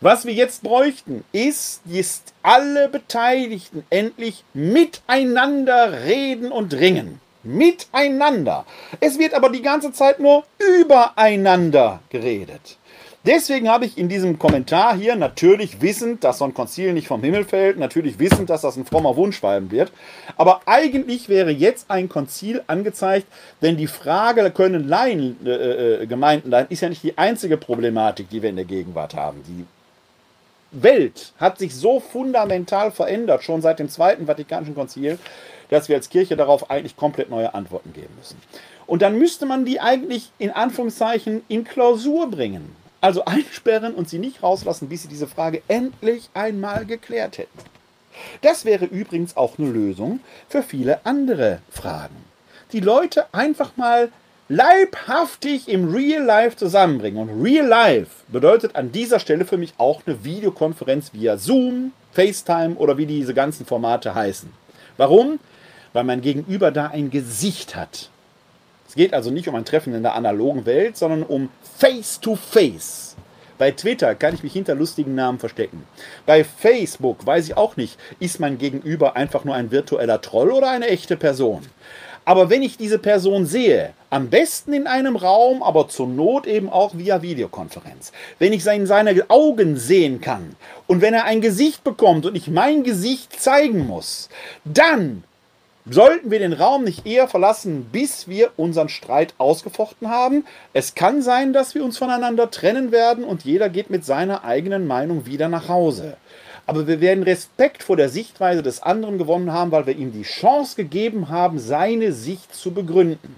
Was 0.00 0.24
wir 0.24 0.32
jetzt 0.32 0.62
bräuchten, 0.62 1.22
ist, 1.32 1.82
ist 1.86 2.32
alle 2.42 2.88
Beteiligten 2.88 3.84
endlich 3.90 4.42
miteinander 4.54 6.04
reden 6.06 6.50
und 6.50 6.72
ringen. 6.72 7.20
Miteinander. 7.42 8.64
Es 9.00 9.18
wird 9.18 9.34
aber 9.34 9.50
die 9.50 9.60
ganze 9.60 9.92
Zeit 9.92 10.18
nur 10.18 10.44
übereinander 10.80 12.00
geredet. 12.08 12.78
Deswegen 13.26 13.70
habe 13.70 13.86
ich 13.86 13.96
in 13.96 14.10
diesem 14.10 14.38
Kommentar 14.38 14.94
hier 14.94 15.16
natürlich 15.16 15.80
wissend, 15.80 16.24
dass 16.24 16.38
so 16.38 16.44
ein 16.44 16.52
Konzil 16.52 16.92
nicht 16.92 17.08
vom 17.08 17.22
Himmel 17.22 17.44
fällt, 17.44 17.78
natürlich 17.78 18.18
wissend, 18.18 18.50
dass 18.50 18.60
das 18.60 18.76
ein 18.76 18.84
frommer 18.84 19.16
Wunschschreiben 19.16 19.70
wird. 19.70 19.92
Aber 20.36 20.60
eigentlich 20.66 21.30
wäre 21.30 21.50
jetzt 21.50 21.90
ein 21.90 22.10
Konzil 22.10 22.62
angezeigt, 22.66 23.26
denn 23.62 23.78
die 23.78 23.86
Frage, 23.86 24.50
können 24.50 24.86
Laien, 24.86 25.38
äh, 25.46 26.02
äh, 26.02 26.06
Gemeinden 26.06 26.50
leihen, 26.50 26.66
ist 26.68 26.82
ja 26.82 26.90
nicht 26.90 27.02
die 27.02 27.16
einzige 27.16 27.56
Problematik, 27.56 28.28
die 28.28 28.42
wir 28.42 28.50
in 28.50 28.56
der 28.56 28.66
Gegenwart 28.66 29.14
haben. 29.14 29.42
Die 29.48 29.64
Welt 30.82 31.32
hat 31.38 31.58
sich 31.58 31.74
so 31.74 32.00
fundamental 32.00 32.90
verändert, 32.90 33.42
schon 33.42 33.62
seit 33.62 33.78
dem 33.78 33.88
Zweiten 33.88 34.26
Vatikanischen 34.26 34.74
Konzil, 34.74 35.18
dass 35.70 35.88
wir 35.88 35.96
als 35.96 36.10
Kirche 36.10 36.36
darauf 36.36 36.70
eigentlich 36.70 36.94
komplett 36.94 37.30
neue 37.30 37.54
Antworten 37.54 37.94
geben 37.94 38.14
müssen. 38.18 38.36
Und 38.86 39.00
dann 39.00 39.18
müsste 39.18 39.46
man 39.46 39.64
die 39.64 39.80
eigentlich 39.80 40.30
in 40.38 40.50
Anführungszeichen 40.50 41.42
in 41.48 41.64
Klausur 41.64 42.30
bringen. 42.30 42.83
Also 43.04 43.26
einsperren 43.26 43.94
und 43.94 44.08
sie 44.08 44.18
nicht 44.18 44.42
rauslassen, 44.42 44.88
bis 44.88 45.02
sie 45.02 45.08
diese 45.08 45.26
Frage 45.26 45.60
endlich 45.68 46.30
einmal 46.32 46.86
geklärt 46.86 47.36
hätten. 47.36 47.58
Das 48.40 48.64
wäre 48.64 48.86
übrigens 48.86 49.36
auch 49.36 49.58
eine 49.58 49.68
Lösung 49.68 50.20
für 50.48 50.62
viele 50.62 51.04
andere 51.04 51.58
Fragen. 51.68 52.16
Die 52.72 52.80
Leute 52.80 53.26
einfach 53.34 53.76
mal 53.76 54.10
leibhaftig 54.48 55.68
im 55.68 55.92
Real 55.92 56.24
Life 56.24 56.56
zusammenbringen. 56.56 57.28
Und 57.28 57.42
Real 57.42 57.66
Life 57.66 58.10
bedeutet 58.28 58.74
an 58.74 58.90
dieser 58.90 59.18
Stelle 59.18 59.44
für 59.44 59.58
mich 59.58 59.74
auch 59.76 60.00
eine 60.06 60.24
Videokonferenz 60.24 61.12
via 61.12 61.36
Zoom, 61.36 61.92
FaceTime 62.12 62.76
oder 62.76 62.96
wie 62.96 63.04
diese 63.04 63.34
ganzen 63.34 63.66
Formate 63.66 64.14
heißen. 64.14 64.50
Warum? 64.96 65.40
Weil 65.92 66.04
mein 66.04 66.22
Gegenüber 66.22 66.70
da 66.70 66.86
ein 66.86 67.10
Gesicht 67.10 67.76
hat. 67.76 68.08
Es 68.94 68.96
geht 68.96 69.12
also 69.12 69.32
nicht 69.32 69.48
um 69.48 69.56
ein 69.56 69.64
Treffen 69.64 69.92
in 69.92 70.04
der 70.04 70.14
analogen 70.14 70.66
Welt, 70.66 70.96
sondern 70.96 71.24
um 71.24 71.48
Face-to-Face. 71.78 73.16
Bei 73.58 73.72
Twitter 73.72 74.14
kann 74.14 74.34
ich 74.34 74.44
mich 74.44 74.52
hinter 74.52 74.76
lustigen 74.76 75.16
Namen 75.16 75.40
verstecken. 75.40 75.82
Bei 76.26 76.44
Facebook 76.44 77.26
weiß 77.26 77.48
ich 77.48 77.56
auch 77.56 77.76
nicht, 77.76 77.98
ist 78.20 78.38
mein 78.38 78.56
Gegenüber 78.56 79.16
einfach 79.16 79.42
nur 79.42 79.56
ein 79.56 79.72
virtueller 79.72 80.20
Troll 80.20 80.52
oder 80.52 80.70
eine 80.70 80.86
echte 80.86 81.16
Person. 81.16 81.62
Aber 82.24 82.50
wenn 82.50 82.62
ich 82.62 82.76
diese 82.76 83.00
Person 83.00 83.46
sehe, 83.46 83.94
am 84.10 84.30
besten 84.30 84.72
in 84.72 84.86
einem 84.86 85.16
Raum, 85.16 85.64
aber 85.64 85.88
zur 85.88 86.06
Not 86.06 86.46
eben 86.46 86.70
auch 86.70 86.96
via 86.96 87.20
Videokonferenz, 87.20 88.12
wenn 88.38 88.52
ich 88.52 88.64
in 88.64 88.86
seine 88.86 89.28
Augen 89.28 89.76
sehen 89.76 90.20
kann 90.20 90.54
und 90.86 91.00
wenn 91.00 91.14
er 91.14 91.24
ein 91.24 91.40
Gesicht 91.40 91.82
bekommt 91.82 92.26
und 92.26 92.36
ich 92.36 92.46
mein 92.46 92.84
Gesicht 92.84 93.40
zeigen 93.40 93.88
muss, 93.88 94.28
dann 94.64 95.24
sollten 95.88 96.30
wir 96.30 96.38
den 96.38 96.52
Raum 96.52 96.84
nicht 96.84 97.06
eher 97.06 97.28
verlassen, 97.28 97.86
bis 97.92 98.26
wir 98.28 98.52
unseren 98.56 98.88
Streit 98.88 99.34
ausgefochten 99.38 100.08
haben. 100.08 100.46
Es 100.72 100.94
kann 100.94 101.22
sein, 101.22 101.52
dass 101.52 101.74
wir 101.74 101.84
uns 101.84 101.98
voneinander 101.98 102.50
trennen 102.50 102.90
werden 102.92 103.24
und 103.24 103.44
jeder 103.44 103.68
geht 103.68 103.90
mit 103.90 104.04
seiner 104.04 104.44
eigenen 104.44 104.86
Meinung 104.86 105.26
wieder 105.26 105.48
nach 105.48 105.68
Hause 105.68 106.16
aber 106.66 106.86
wir 106.86 107.00
werden 107.00 107.24
Respekt 107.24 107.82
vor 107.82 107.96
der 107.96 108.08
Sichtweise 108.08 108.62
des 108.62 108.82
anderen 108.82 109.18
gewonnen 109.18 109.52
haben, 109.52 109.70
weil 109.70 109.86
wir 109.86 109.96
ihm 109.96 110.12
die 110.12 110.22
Chance 110.22 110.76
gegeben 110.76 111.28
haben, 111.28 111.58
seine 111.58 112.12
Sicht 112.12 112.54
zu 112.54 112.72
begründen. 112.72 113.36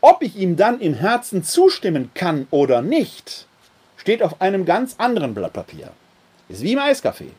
Ob 0.00 0.22
ich 0.22 0.36
ihm 0.36 0.56
dann 0.56 0.80
im 0.80 0.94
Herzen 0.94 1.44
zustimmen 1.44 2.10
kann 2.14 2.46
oder 2.50 2.82
nicht, 2.82 3.46
steht 3.96 4.22
auf 4.22 4.40
einem 4.40 4.64
ganz 4.64 4.96
anderen 4.98 5.32
Blatt 5.34 5.52
Papier. 5.52 5.90
Ist 6.48 6.62
wie 6.62 6.72
im 6.72 6.80
Eiskaffee. 6.80 7.30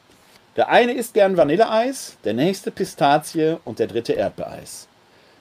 Der 0.55 0.69
eine 0.69 0.93
isst 0.93 1.15
gern 1.15 1.35
Vanilleeis, 1.35 2.17
der 2.23 2.33
nächste 2.33 2.69
Pistazie 2.69 3.57
und 3.65 3.79
der 3.79 3.87
dritte 3.87 4.13
Erdbeereis. 4.13 4.87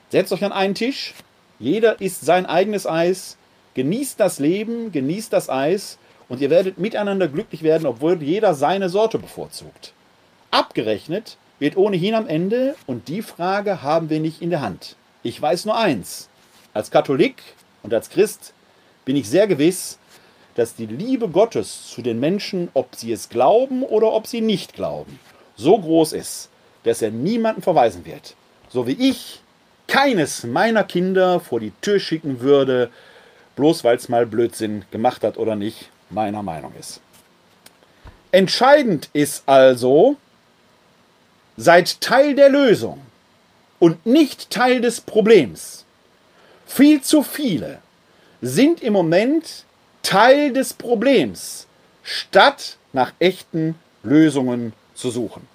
Setzt 0.09 0.33
euch 0.33 0.43
an 0.43 0.51
einen 0.51 0.73
Tisch, 0.73 1.13
jeder 1.59 2.01
isst 2.01 2.25
sein 2.25 2.45
eigenes 2.47 2.87
Eis, 2.87 3.37
genießt 3.75 4.19
das 4.19 4.39
Leben, 4.39 4.91
genießt 4.91 5.31
das 5.31 5.49
Eis 5.49 5.97
und 6.29 6.41
ihr 6.41 6.49
werdet 6.49 6.79
miteinander 6.79 7.27
glücklich 7.27 7.61
werden, 7.61 7.85
obwohl 7.85 8.21
jeder 8.23 8.55
seine 8.55 8.89
Sorte 8.89 9.19
bevorzugt. 9.19 9.93
Abgerechnet 10.49 11.37
wird 11.59 11.77
ohnehin 11.77 12.15
am 12.15 12.27
Ende 12.27 12.75
und 12.87 13.07
die 13.07 13.21
Frage 13.21 13.83
haben 13.83 14.09
wir 14.09 14.19
nicht 14.19 14.41
in 14.41 14.49
der 14.49 14.61
Hand. 14.61 14.95
Ich 15.21 15.39
weiß 15.39 15.65
nur 15.65 15.77
eins. 15.77 16.29
Als 16.73 16.89
Katholik 16.89 17.41
und 17.83 17.93
als 17.93 18.09
Christ 18.09 18.53
bin 19.05 19.15
ich 19.15 19.29
sehr 19.29 19.45
gewiss, 19.45 19.99
dass 20.55 20.75
die 20.75 20.85
Liebe 20.85 21.29
Gottes 21.29 21.89
zu 21.89 22.01
den 22.01 22.19
Menschen, 22.19 22.69
ob 22.73 22.95
sie 22.95 23.11
es 23.11 23.29
glauben 23.29 23.83
oder 23.83 24.11
ob 24.11 24.27
sie 24.27 24.41
nicht 24.41 24.73
glauben, 24.73 25.19
so 25.55 25.77
groß 25.77 26.13
ist, 26.13 26.49
dass 26.83 27.01
er 27.01 27.11
niemanden 27.11 27.61
verweisen 27.61 28.05
wird. 28.05 28.35
So 28.69 28.87
wie 28.87 29.09
ich 29.09 29.41
keines 29.87 30.43
meiner 30.43 30.83
Kinder 30.83 31.39
vor 31.39 31.59
die 31.59 31.73
Tür 31.81 31.99
schicken 31.99 32.39
würde, 32.39 32.89
bloß 33.55 33.83
weil 33.83 33.97
es 33.97 34.09
mal 34.09 34.25
Blödsinn 34.25 34.85
gemacht 34.91 35.23
hat 35.23 35.37
oder 35.37 35.55
nicht, 35.55 35.89
meiner 36.09 36.43
Meinung 36.43 36.73
ist. 36.79 37.01
Entscheidend 38.31 39.09
ist 39.13 39.43
also, 39.45 40.15
seid 41.57 42.01
Teil 42.01 42.35
der 42.35 42.49
Lösung 42.49 42.99
und 43.79 44.05
nicht 44.05 44.49
Teil 44.49 44.81
des 44.81 45.01
Problems. 45.01 45.85
Viel 46.65 47.01
zu 47.01 47.21
viele 47.21 47.79
sind 48.41 48.81
im 48.81 48.93
Moment 48.93 49.65
Teil 50.03 50.53
des 50.53 50.73
Problems, 50.73 51.67
statt 52.03 52.77
nach 52.91 53.13
echten 53.19 53.75
Lösungen 54.03 54.73
zu 54.93 55.09
suchen. 55.09 55.47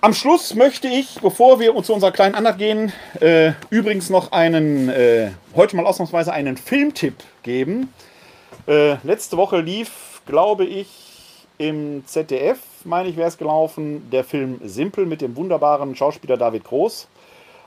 Am 0.00 0.12
Schluss 0.12 0.54
möchte 0.54 0.88
ich, 0.88 1.20
bevor 1.22 1.60
wir 1.60 1.74
zu 1.82 1.94
unserer 1.94 2.12
kleinen 2.12 2.34
Andacht 2.34 2.58
gehen, 2.58 2.92
äh, 3.20 3.52
übrigens 3.70 4.10
noch 4.10 4.32
einen, 4.32 4.90
äh, 4.90 5.30
heute 5.54 5.76
mal 5.76 5.86
ausnahmsweise 5.86 6.32
einen 6.32 6.58
Filmtipp 6.58 7.22
geben. 7.42 7.92
Äh, 8.66 8.96
letzte 9.02 9.36
Woche 9.38 9.60
lief, 9.60 10.20
glaube 10.26 10.66
ich, 10.66 10.88
im 11.56 12.04
ZDF, 12.06 12.58
meine 12.84 13.08
ich, 13.08 13.16
wäre 13.16 13.28
es 13.28 13.38
gelaufen, 13.38 14.10
der 14.10 14.24
Film 14.24 14.60
Simpel 14.64 15.06
mit 15.06 15.20
dem 15.20 15.36
wunderbaren 15.36 15.96
Schauspieler 15.96 16.36
David 16.36 16.64
Groß. 16.64 17.08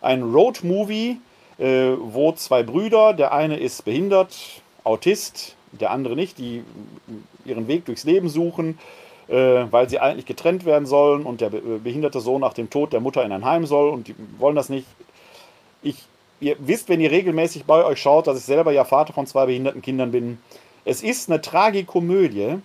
Ein 0.02 0.22
Road-Movie, 0.22 1.20
äh, 1.58 1.92
wo 2.00 2.32
zwei 2.34 2.64
Brüder, 2.64 3.14
der 3.14 3.32
eine 3.34 3.58
ist 3.58 3.86
behindert, 3.86 4.36
Autist, 4.84 5.56
der 5.72 5.92
andere 5.92 6.16
nicht, 6.16 6.38
die 6.38 6.64
ihren 7.46 7.68
Weg 7.68 7.86
durchs 7.86 8.04
Leben 8.04 8.30
suchen 8.30 8.78
äh, 9.28 9.72
weil 9.72 9.90
sie 9.90 10.00
eigentlich 10.00 10.26
getrennt 10.26 10.66
werden 10.66 10.86
sollen 10.86 11.24
und 11.24 11.42
der 11.42 11.50
behinderte 11.50 12.20
Sohn 12.20 12.42
nach 12.42 12.54
dem 12.54 12.70
Tod 12.70 12.94
der 12.94 13.00
Mutter 13.00 13.24
in 13.24 13.32
ein 13.32 13.46
Heim 13.46 13.66
soll 13.66 13.90
und 13.90 14.08
die 14.08 14.16
wollen 14.38 14.56
das 14.56 14.70
nicht. 14.70 14.88
Ich, 15.82 16.04
ihr 16.40 16.56
wisst, 16.60 16.90
wenn 16.90 17.02
ihr 17.02 17.12
regelmäßig 17.12 17.66
bei 17.66 17.84
euch 17.84 18.02
schaut, 18.02 18.28
dass 18.28 18.38
ich 18.38 18.46
selber 18.46 18.72
ja 18.72 18.86
Vater 18.86 19.14
von 19.14 19.28
zwei 19.28 19.46
behinderten 19.46 19.82
Kindern 19.82 20.12
bin. 20.12 20.38
Es 20.86 21.04
ist 21.04 21.30
eine 21.30 21.42
Tragikomödie, 21.42 22.60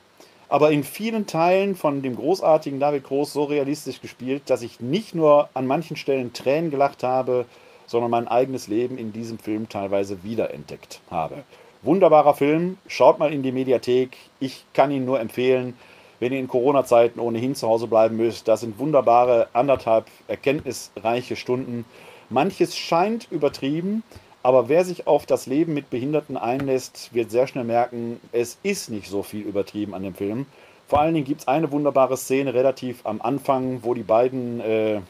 aber 0.49 0.71
in 0.71 0.85
vielen 0.85 1.27
Teilen 1.27 1.75
von 1.75 2.03
dem 2.03 2.15
großartigen 2.15 2.79
David 2.79 3.05
Groß 3.05 3.33
so 3.33 3.45
realistisch 3.45 4.01
gespielt, 4.01 4.43
dass 4.47 4.63
ich 4.63 4.81
nicht 4.81 5.15
nur 5.15 5.49
an 5.55 5.67
manchen 5.67 5.97
Stellen 5.97 6.33
Tränen 6.33 6.71
gelacht 6.71 7.03
habe, 7.03 7.47
sondern 7.93 8.11
mein 8.11 8.27
eigenes 8.27 8.67
Leben 8.67 8.99
in 8.99 9.13
diesem 9.13 9.39
Film 9.39 9.69
teilweise 9.69 10.25
wiederentdeckt 10.25 11.01
habe. 11.11 11.45
Wunderbarer 11.83 12.35
Film, 12.35 12.79
schaut 12.89 13.21
mal 13.21 13.33
in 13.33 13.45
die 13.45 13.53
Mediathek. 13.53 14.17
Ich 14.41 14.65
kann 14.73 14.91
ihn 14.91 15.05
nur 15.05 15.21
empfehlen 15.21 15.75
wenn 16.23 16.33
ihr 16.33 16.39
in 16.39 16.47
Corona-Zeiten 16.47 17.19
ohnehin 17.19 17.57
zu 17.57 17.67
Hause 17.67 17.89
bleiben 17.89 18.17
müsst. 18.17 18.47
Das 18.47 18.61
sind 18.61 18.79
wunderbare 18.79 19.49
anderthalb 19.55 20.07
erkenntnisreiche 20.29 21.35
Stunden. 21.35 21.85
Manches 22.31 22.77
scheint 22.77 23.27
übertrieben, 23.33 24.05
aber 24.45 24.69
wer 24.69 24.85
sich 24.85 25.09
auf 25.09 25.27
das 25.27 25.47
Leben 25.47 25.75
mit 25.75 25.91
Behinderten 25.91 26.37
einlässt, 26.37 27.13
wird 27.13 27.33
sehr 27.33 27.49
schnell 27.49 27.65
merken, 27.65 28.21
es 28.31 28.57
ist 28.63 28.89
nicht 28.89 29.09
so 29.09 29.25
viel 29.25 29.41
übertrieben 29.41 29.95
an 29.95 30.05
dem 30.05 30.15
Film. 30.15 30.47
Vor 30.87 31.01
allen 31.01 31.15
Dingen 31.15 31.27
gibt 31.27 31.41
es 31.41 31.49
eine 31.49 31.73
wunderbare 31.73 32.17
Szene 32.17 32.55
relativ 32.55 33.05
am 33.05 33.21
Anfang, 33.21 33.81
wo 33.83 33.93
die 33.93 34.05
beiden 34.05 34.61
äh, 34.61 35.01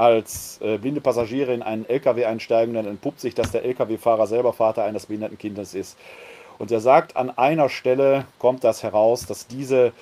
als 0.00 0.58
äh, 0.62 0.78
blinde 0.78 1.02
Passagiere 1.02 1.52
in 1.52 1.62
einen 1.62 1.86
LKW 1.86 2.24
einsteigen. 2.24 2.72
Dann 2.72 2.86
entpuppt 2.86 3.20
sich, 3.20 3.34
dass 3.34 3.52
der 3.52 3.64
LKW-Fahrer 3.64 4.26
selber 4.26 4.54
Vater 4.54 4.82
eines 4.84 5.06
behinderten 5.06 5.36
Kindes 5.36 5.74
ist. 5.74 5.98
Und 6.58 6.72
er 6.72 6.80
sagt, 6.80 7.16
an 7.16 7.28
einer 7.36 7.68
Stelle 7.68 8.24
kommt 8.38 8.64
das 8.64 8.82
heraus, 8.82 9.26
dass 9.26 9.46
diese 9.46 9.92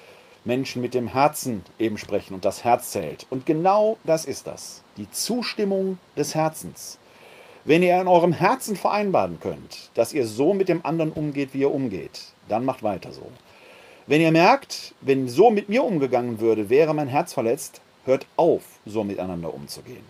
Menschen 0.44 0.80
mit 0.82 0.94
dem 0.94 1.08
Herzen 1.08 1.64
eben 1.80 1.98
sprechen 1.98 2.34
und 2.34 2.44
das 2.44 2.62
Herz 2.62 2.92
zählt. 2.92 3.26
Und 3.28 3.44
genau 3.44 3.98
das 4.04 4.24
ist 4.24 4.46
das, 4.46 4.84
die 4.96 5.10
Zustimmung 5.10 5.98
des 6.16 6.36
Herzens. 6.36 6.98
Wenn 7.64 7.82
ihr 7.82 8.00
in 8.00 8.06
eurem 8.06 8.32
Herzen 8.32 8.76
vereinbaren 8.76 9.40
könnt, 9.40 9.90
dass 9.94 10.12
ihr 10.12 10.26
so 10.26 10.54
mit 10.54 10.68
dem 10.68 10.86
anderen 10.86 11.10
umgeht, 11.10 11.54
wie 11.54 11.62
ihr 11.62 11.74
umgeht, 11.74 12.26
dann 12.48 12.64
macht 12.64 12.84
weiter 12.84 13.10
so. 13.10 13.26
Wenn 14.06 14.20
ihr 14.20 14.32
merkt, 14.32 14.94
wenn 15.00 15.28
so 15.28 15.50
mit 15.50 15.68
mir 15.68 15.82
umgegangen 15.82 16.38
würde, 16.38 16.70
wäre 16.70 16.94
mein 16.94 17.08
Herz 17.08 17.34
verletzt, 17.34 17.80
hört 18.08 18.26
auf, 18.36 18.62
so 18.84 19.04
miteinander 19.04 19.54
umzugehen. 19.54 20.04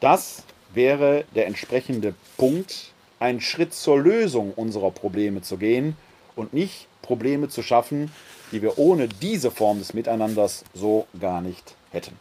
Das 0.00 0.42
wäre 0.74 1.24
der 1.34 1.46
entsprechende 1.46 2.14
Punkt, 2.36 2.92
einen 3.20 3.40
Schritt 3.40 3.72
zur 3.72 3.98
Lösung 3.98 4.52
unserer 4.54 4.90
Probleme 4.90 5.40
zu 5.42 5.56
gehen 5.56 5.96
und 6.36 6.52
nicht 6.52 6.86
Probleme 7.02 7.48
zu 7.48 7.62
schaffen, 7.62 8.12
die 8.52 8.62
wir 8.62 8.78
ohne 8.78 9.08
diese 9.08 9.50
Form 9.50 9.78
des 9.78 9.94
Miteinanders 9.94 10.64
so 10.74 11.06
gar 11.18 11.40
nicht 11.40 11.74
hätten. 11.90 12.16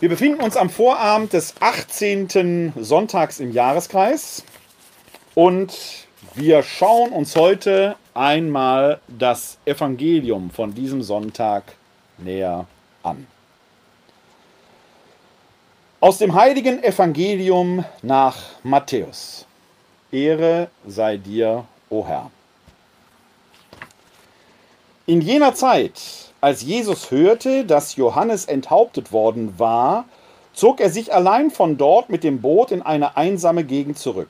Wir 0.00 0.08
befinden 0.08 0.42
uns 0.42 0.56
am 0.56 0.70
Vorabend 0.70 1.32
des 1.32 1.54
18. 1.60 2.72
Sonntags 2.80 3.40
im 3.40 3.52
Jahreskreis 3.52 4.44
und 5.34 5.76
wir 6.34 6.62
schauen 6.62 7.10
uns 7.10 7.36
heute 7.36 7.96
einmal 8.12 9.00
das 9.08 9.58
Evangelium 9.64 10.50
von 10.50 10.74
diesem 10.74 11.02
Sonntag 11.02 11.74
näher 12.18 12.66
an. 13.02 13.26
Aus 16.04 16.18
dem 16.18 16.34
heiligen 16.34 16.84
Evangelium 16.84 17.82
nach 18.02 18.36
Matthäus. 18.62 19.46
Ehre 20.12 20.68
sei 20.86 21.16
dir, 21.16 21.64
o 21.88 22.06
Herr. 22.06 22.30
In 25.06 25.22
jener 25.22 25.54
Zeit, 25.54 25.94
als 26.42 26.60
Jesus 26.60 27.10
hörte, 27.10 27.64
dass 27.64 27.96
Johannes 27.96 28.44
enthauptet 28.44 29.12
worden 29.12 29.58
war, 29.58 30.04
zog 30.52 30.82
er 30.82 30.90
sich 30.90 31.14
allein 31.14 31.50
von 31.50 31.78
dort 31.78 32.10
mit 32.10 32.22
dem 32.22 32.42
Boot 32.42 32.70
in 32.70 32.82
eine 32.82 33.16
einsame 33.16 33.64
Gegend 33.64 33.98
zurück. 33.98 34.28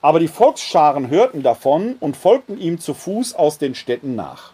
Aber 0.00 0.20
die 0.20 0.26
Volksscharen 0.26 1.10
hörten 1.10 1.42
davon 1.42 1.96
und 2.00 2.16
folgten 2.16 2.58
ihm 2.58 2.80
zu 2.80 2.94
Fuß 2.94 3.34
aus 3.34 3.58
den 3.58 3.74
Städten 3.74 4.14
nach. 4.14 4.52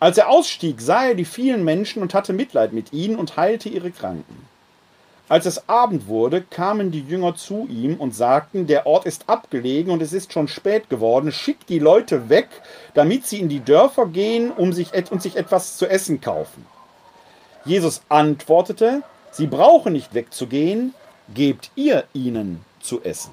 Als 0.00 0.18
er 0.18 0.28
ausstieg, 0.28 0.82
sah 0.82 1.06
er 1.06 1.14
die 1.14 1.24
vielen 1.24 1.64
Menschen 1.64 2.02
und 2.02 2.12
hatte 2.12 2.34
Mitleid 2.34 2.74
mit 2.74 2.92
ihnen 2.92 3.16
und 3.16 3.38
heilte 3.38 3.70
ihre 3.70 3.90
Kranken. 3.90 4.52
Als 5.26 5.46
es 5.46 5.68
Abend 5.70 6.06
wurde, 6.06 6.42
kamen 6.42 6.90
die 6.90 7.00
Jünger 7.00 7.34
zu 7.34 7.66
ihm 7.70 7.96
und 7.96 8.14
sagten, 8.14 8.66
der 8.66 8.86
Ort 8.86 9.06
ist 9.06 9.28
abgelegen 9.28 9.90
und 9.90 10.02
es 10.02 10.12
ist 10.12 10.32
schon 10.32 10.48
spät 10.48 10.90
geworden, 10.90 11.32
schickt 11.32 11.70
die 11.70 11.78
Leute 11.78 12.28
weg, 12.28 12.48
damit 12.92 13.26
sie 13.26 13.40
in 13.40 13.48
die 13.48 13.64
Dörfer 13.64 14.06
gehen 14.06 14.50
um 14.50 14.74
sich, 14.74 14.92
und 15.10 15.22
sich 15.22 15.36
etwas 15.36 15.78
zu 15.78 15.86
essen 15.86 16.20
kaufen. 16.20 16.66
Jesus 17.64 18.02
antwortete, 18.10 19.02
sie 19.30 19.46
brauchen 19.46 19.94
nicht 19.94 20.12
wegzugehen, 20.12 20.92
gebt 21.32 21.70
ihr 21.74 22.04
ihnen 22.12 22.62
zu 22.80 23.02
essen. 23.02 23.32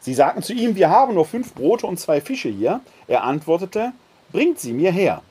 Sie 0.00 0.14
sagten 0.14 0.42
zu 0.42 0.54
ihm, 0.54 0.74
wir 0.74 0.88
haben 0.88 1.14
nur 1.14 1.26
fünf 1.26 1.52
Brote 1.54 1.86
und 1.86 2.00
zwei 2.00 2.22
Fische 2.22 2.48
hier. 2.48 2.80
Er 3.06 3.24
antwortete, 3.24 3.92
bringt 4.32 4.58
sie 4.58 4.72
mir 4.72 4.90
her. 4.90 5.22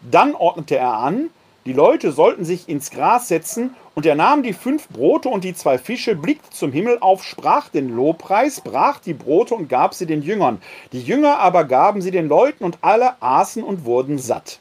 Dann 0.00 0.34
ordnete 0.34 0.76
er 0.76 0.94
an, 0.94 1.30
die 1.66 1.72
Leute 1.72 2.12
sollten 2.12 2.44
sich 2.44 2.68
ins 2.68 2.90
Gras 2.90 3.26
setzen, 3.26 3.74
und 3.96 4.06
er 4.06 4.14
nahm 4.14 4.42
die 4.42 4.52
fünf 4.52 4.88
Brote 4.88 5.28
und 5.28 5.42
die 5.42 5.54
zwei 5.54 5.78
Fische, 5.78 6.14
blickte 6.14 6.50
zum 6.50 6.70
Himmel 6.70 6.98
auf, 7.00 7.24
sprach 7.24 7.70
den 7.70 7.94
Lobpreis, 7.94 8.60
brach 8.60 9.00
die 9.00 9.14
Brote 9.14 9.54
und 9.54 9.68
gab 9.68 9.94
sie 9.94 10.06
den 10.06 10.22
Jüngern. 10.22 10.62
Die 10.92 11.02
Jünger 11.02 11.38
aber 11.38 11.64
gaben 11.64 12.02
sie 12.02 12.12
den 12.12 12.28
Leuten, 12.28 12.62
und 12.62 12.78
alle 12.82 13.20
aßen 13.20 13.64
und 13.64 13.84
wurden 13.84 14.18
satt. 14.18 14.60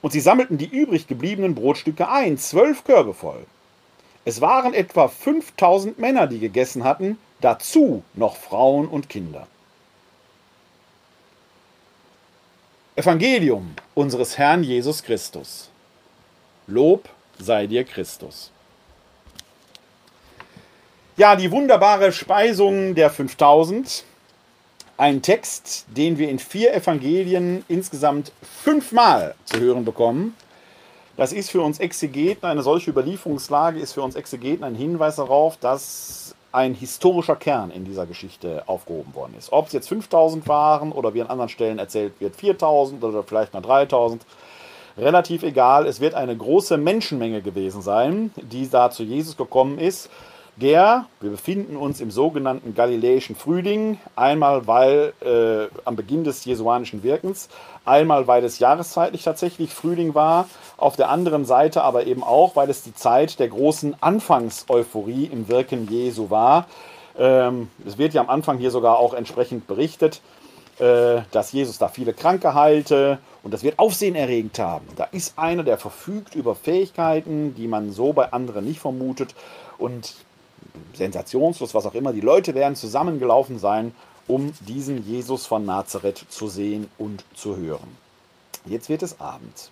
Und 0.00 0.12
sie 0.12 0.20
sammelten 0.20 0.58
die 0.58 0.68
übrig 0.68 1.08
gebliebenen 1.08 1.56
Brotstücke 1.56 2.08
ein, 2.08 2.38
zwölf 2.38 2.84
Körbe 2.84 3.12
voll. 3.12 3.44
Es 4.24 4.40
waren 4.40 4.74
etwa 4.74 5.08
5000 5.08 5.98
Männer, 5.98 6.28
die 6.28 6.38
gegessen 6.38 6.84
hatten, 6.84 7.18
dazu 7.40 8.04
noch 8.14 8.36
Frauen 8.36 8.86
und 8.86 9.08
Kinder. 9.08 9.48
Evangelium 12.94 13.74
unseres 13.94 14.38
Herrn 14.38 14.62
Jesus 14.62 15.02
Christus. 15.02 15.70
Lob 16.66 17.08
sei 17.38 17.66
dir 17.66 17.84
Christus. 17.84 18.50
Ja, 21.16 21.36
die 21.36 21.50
wunderbare 21.50 22.12
Speisung 22.12 22.94
der 22.94 23.10
5000. 23.10 24.04
Ein 24.98 25.22
Text, 25.22 25.86
den 25.88 26.18
wir 26.18 26.28
in 26.28 26.38
vier 26.38 26.74
Evangelien 26.74 27.64
insgesamt 27.68 28.32
fünfmal 28.62 29.34
zu 29.44 29.60
hören 29.60 29.84
bekommen. 29.84 30.34
Das 31.16 31.32
ist 31.32 31.50
für 31.50 31.62
uns 31.62 31.78
Exegeten, 31.78 32.46
eine 32.46 32.62
solche 32.62 32.90
Überlieferungslage 32.90 33.78
ist 33.78 33.92
für 33.92 34.02
uns 34.02 34.16
Exegeten 34.16 34.64
ein 34.64 34.74
Hinweis 34.74 35.16
darauf, 35.16 35.56
dass 35.58 36.34
ein 36.52 36.74
historischer 36.74 37.36
Kern 37.36 37.70
in 37.70 37.84
dieser 37.84 38.06
Geschichte 38.06 38.62
aufgehoben 38.66 39.14
worden 39.14 39.34
ist. 39.38 39.52
Ob 39.52 39.68
es 39.68 39.72
jetzt 39.72 39.88
5000 39.88 40.46
waren 40.48 40.92
oder 40.92 41.14
wie 41.14 41.20
an 41.22 41.28
anderen 41.28 41.48
Stellen 41.48 41.78
erzählt 41.78 42.14
wird 42.18 42.34
4000 42.36 43.02
oder 43.04 43.22
vielleicht 43.22 43.52
nur 43.52 43.62
3000, 43.62 44.22
relativ 44.98 45.42
egal. 45.42 45.86
Es 45.86 46.00
wird 46.00 46.14
eine 46.14 46.36
große 46.36 46.76
Menschenmenge 46.76 47.42
gewesen 47.42 47.82
sein, 47.82 48.30
die 48.36 48.68
da 48.68 48.90
zu 48.90 49.02
Jesus 49.02 49.36
gekommen 49.36 49.78
ist. 49.78 50.10
Der, 50.56 51.04
wir 51.20 51.30
befinden 51.30 51.76
uns 51.76 52.00
im 52.00 52.10
sogenannten 52.10 52.74
Galiläischen 52.74 53.36
Frühling, 53.36 53.98
einmal 54.16 54.66
weil 54.66 55.12
äh, 55.20 55.68
am 55.84 55.96
Beginn 55.96 56.24
des 56.24 56.46
jesuanischen 56.46 57.02
Wirkens, 57.02 57.50
einmal 57.84 58.26
weil 58.26 58.42
es 58.42 58.58
jahreszeitlich 58.58 59.22
tatsächlich 59.22 59.74
Frühling 59.74 60.14
war, 60.14 60.48
auf 60.78 60.96
der 60.96 61.10
anderen 61.10 61.44
Seite 61.44 61.82
aber 61.82 62.06
eben 62.06 62.24
auch, 62.24 62.56
weil 62.56 62.70
es 62.70 62.82
die 62.82 62.94
Zeit 62.94 63.38
der 63.38 63.48
großen 63.48 63.96
Anfangseuphorie 64.00 65.26
im 65.30 65.46
Wirken 65.48 65.88
Jesu 65.90 66.30
war. 66.30 66.66
Ähm, 67.18 67.68
es 67.86 67.98
wird 67.98 68.14
ja 68.14 68.22
am 68.22 68.30
Anfang 68.30 68.56
hier 68.56 68.70
sogar 68.70 68.98
auch 68.98 69.12
entsprechend 69.12 69.66
berichtet, 69.66 70.22
dass 70.78 71.52
Jesus 71.52 71.78
da 71.78 71.88
viele 71.88 72.12
Kranke 72.12 72.54
heilte 72.54 73.18
und 73.42 73.54
das 73.54 73.62
wird 73.62 73.78
Aufsehenerregend 73.78 74.58
haben. 74.58 74.86
Da 74.96 75.04
ist 75.04 75.38
einer, 75.38 75.62
der 75.62 75.78
verfügt 75.78 76.34
über 76.34 76.54
Fähigkeiten, 76.54 77.54
die 77.54 77.66
man 77.66 77.92
so 77.92 78.12
bei 78.12 78.32
anderen 78.32 78.66
nicht 78.66 78.80
vermutet 78.80 79.34
und 79.78 80.14
sensationslos, 80.94 81.74
was 81.74 81.86
auch 81.86 81.94
immer. 81.94 82.12
Die 82.12 82.20
Leute 82.20 82.54
werden 82.54 82.76
zusammengelaufen 82.76 83.58
sein, 83.58 83.94
um 84.28 84.52
diesen 84.60 85.06
Jesus 85.06 85.46
von 85.46 85.64
Nazareth 85.64 86.26
zu 86.28 86.48
sehen 86.48 86.90
und 86.98 87.24
zu 87.34 87.56
hören. 87.56 87.96
Jetzt 88.64 88.88
wird 88.88 89.02
es 89.02 89.20
Abend. 89.20 89.70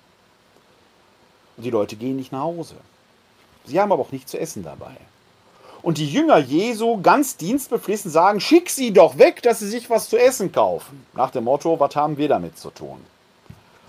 Und 1.57 1.65
die 1.65 1.71
Leute 1.71 1.97
gehen 1.97 2.17
nicht 2.17 2.33
nach 2.33 2.43
Hause. 2.43 2.77
Sie 3.65 3.81
haben 3.81 3.93
aber 3.93 4.03
auch 4.03 4.13
nichts 4.13 4.31
zu 4.31 4.39
essen 4.39 4.63
dabei. 4.63 4.97
Und 5.85 5.99
die 5.99 6.09
Jünger 6.11 6.39
Jesu, 6.39 7.03
ganz 7.03 7.37
dienstbeflissen, 7.37 8.11
sagen, 8.11 8.41
schick 8.41 8.70
sie 8.70 8.95
doch 8.95 9.18
weg, 9.18 9.43
dass 9.43 9.59
sie 9.59 9.68
sich 9.68 9.91
was 9.91 10.09
zu 10.09 10.16
essen 10.16 10.51
kaufen. 10.51 11.05
Nach 11.12 11.30
dem 11.30 11.45
Motto, 11.45 11.78
was 11.78 11.95
haben 11.95 12.16
wir 12.16 12.26
damit 12.26 12.57
zu 12.57 12.70
tun? 12.70 12.97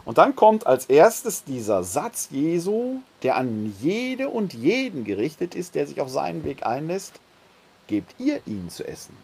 Und 0.04 0.18
dann 0.18 0.36
kommt 0.36 0.68
als 0.68 0.88
erstes 0.88 1.46
dieser 1.46 1.84
Satz 1.84 2.28
Jesu, 2.32 2.98
der 3.24 3.38
an 3.38 3.74
jede 3.82 4.28
und 4.28 4.54
jeden 4.54 5.06
gerichtet 5.06 5.56
ist, 5.56 5.74
der 5.74 5.88
sich 5.88 6.02
auf 6.02 6.10
seinen 6.10 6.44
Weg 6.44 6.66
einlässt. 6.66 7.14
Gebt 7.88 8.14
ihr 8.20 8.42
ihnen 8.46 8.70
zu 8.70 8.86
essen. 8.86 9.16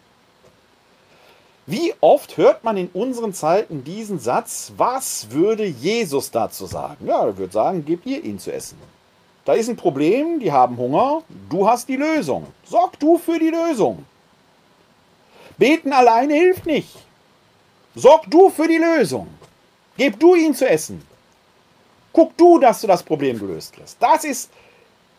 Wie 1.66 1.92
oft 2.00 2.38
hört 2.38 2.64
man 2.64 2.78
in 2.78 2.88
unseren 2.94 3.34
Zeiten 3.34 3.84
diesen 3.84 4.18
Satz, 4.18 4.72
was 4.78 5.30
würde 5.30 5.66
Jesus 5.66 6.30
dazu 6.30 6.64
sagen? 6.64 7.06
Ja, 7.06 7.26
er 7.26 7.36
würde 7.36 7.52
sagen, 7.52 7.84
gebt 7.84 8.06
ihr 8.06 8.24
ihnen 8.24 8.38
zu 8.38 8.50
essen. 8.50 8.78
Da 9.44 9.54
ist 9.54 9.68
ein 9.68 9.76
Problem, 9.76 10.38
die 10.38 10.52
haben 10.52 10.76
Hunger, 10.76 11.22
du 11.50 11.66
hast 11.66 11.88
die 11.88 11.96
Lösung. 11.96 12.46
Sorg 12.64 12.98
du 13.00 13.18
für 13.18 13.38
die 13.38 13.50
Lösung. 13.50 14.04
Beten 15.58 15.92
alleine 15.92 16.34
hilft 16.34 16.66
nicht. 16.66 16.96
Sorg 17.94 18.30
du 18.30 18.50
für 18.50 18.68
die 18.68 18.78
Lösung. 18.78 19.28
Gib 19.96 20.18
du 20.18 20.34
ihnen 20.34 20.54
zu 20.54 20.68
essen. 20.68 21.02
Guck 22.12 22.36
du, 22.36 22.58
dass 22.58 22.80
du 22.80 22.86
das 22.86 23.02
Problem 23.02 23.38
gelöst 23.38 23.72
kriegst. 23.72 23.96
Das 24.00 24.24
ist 24.24 24.50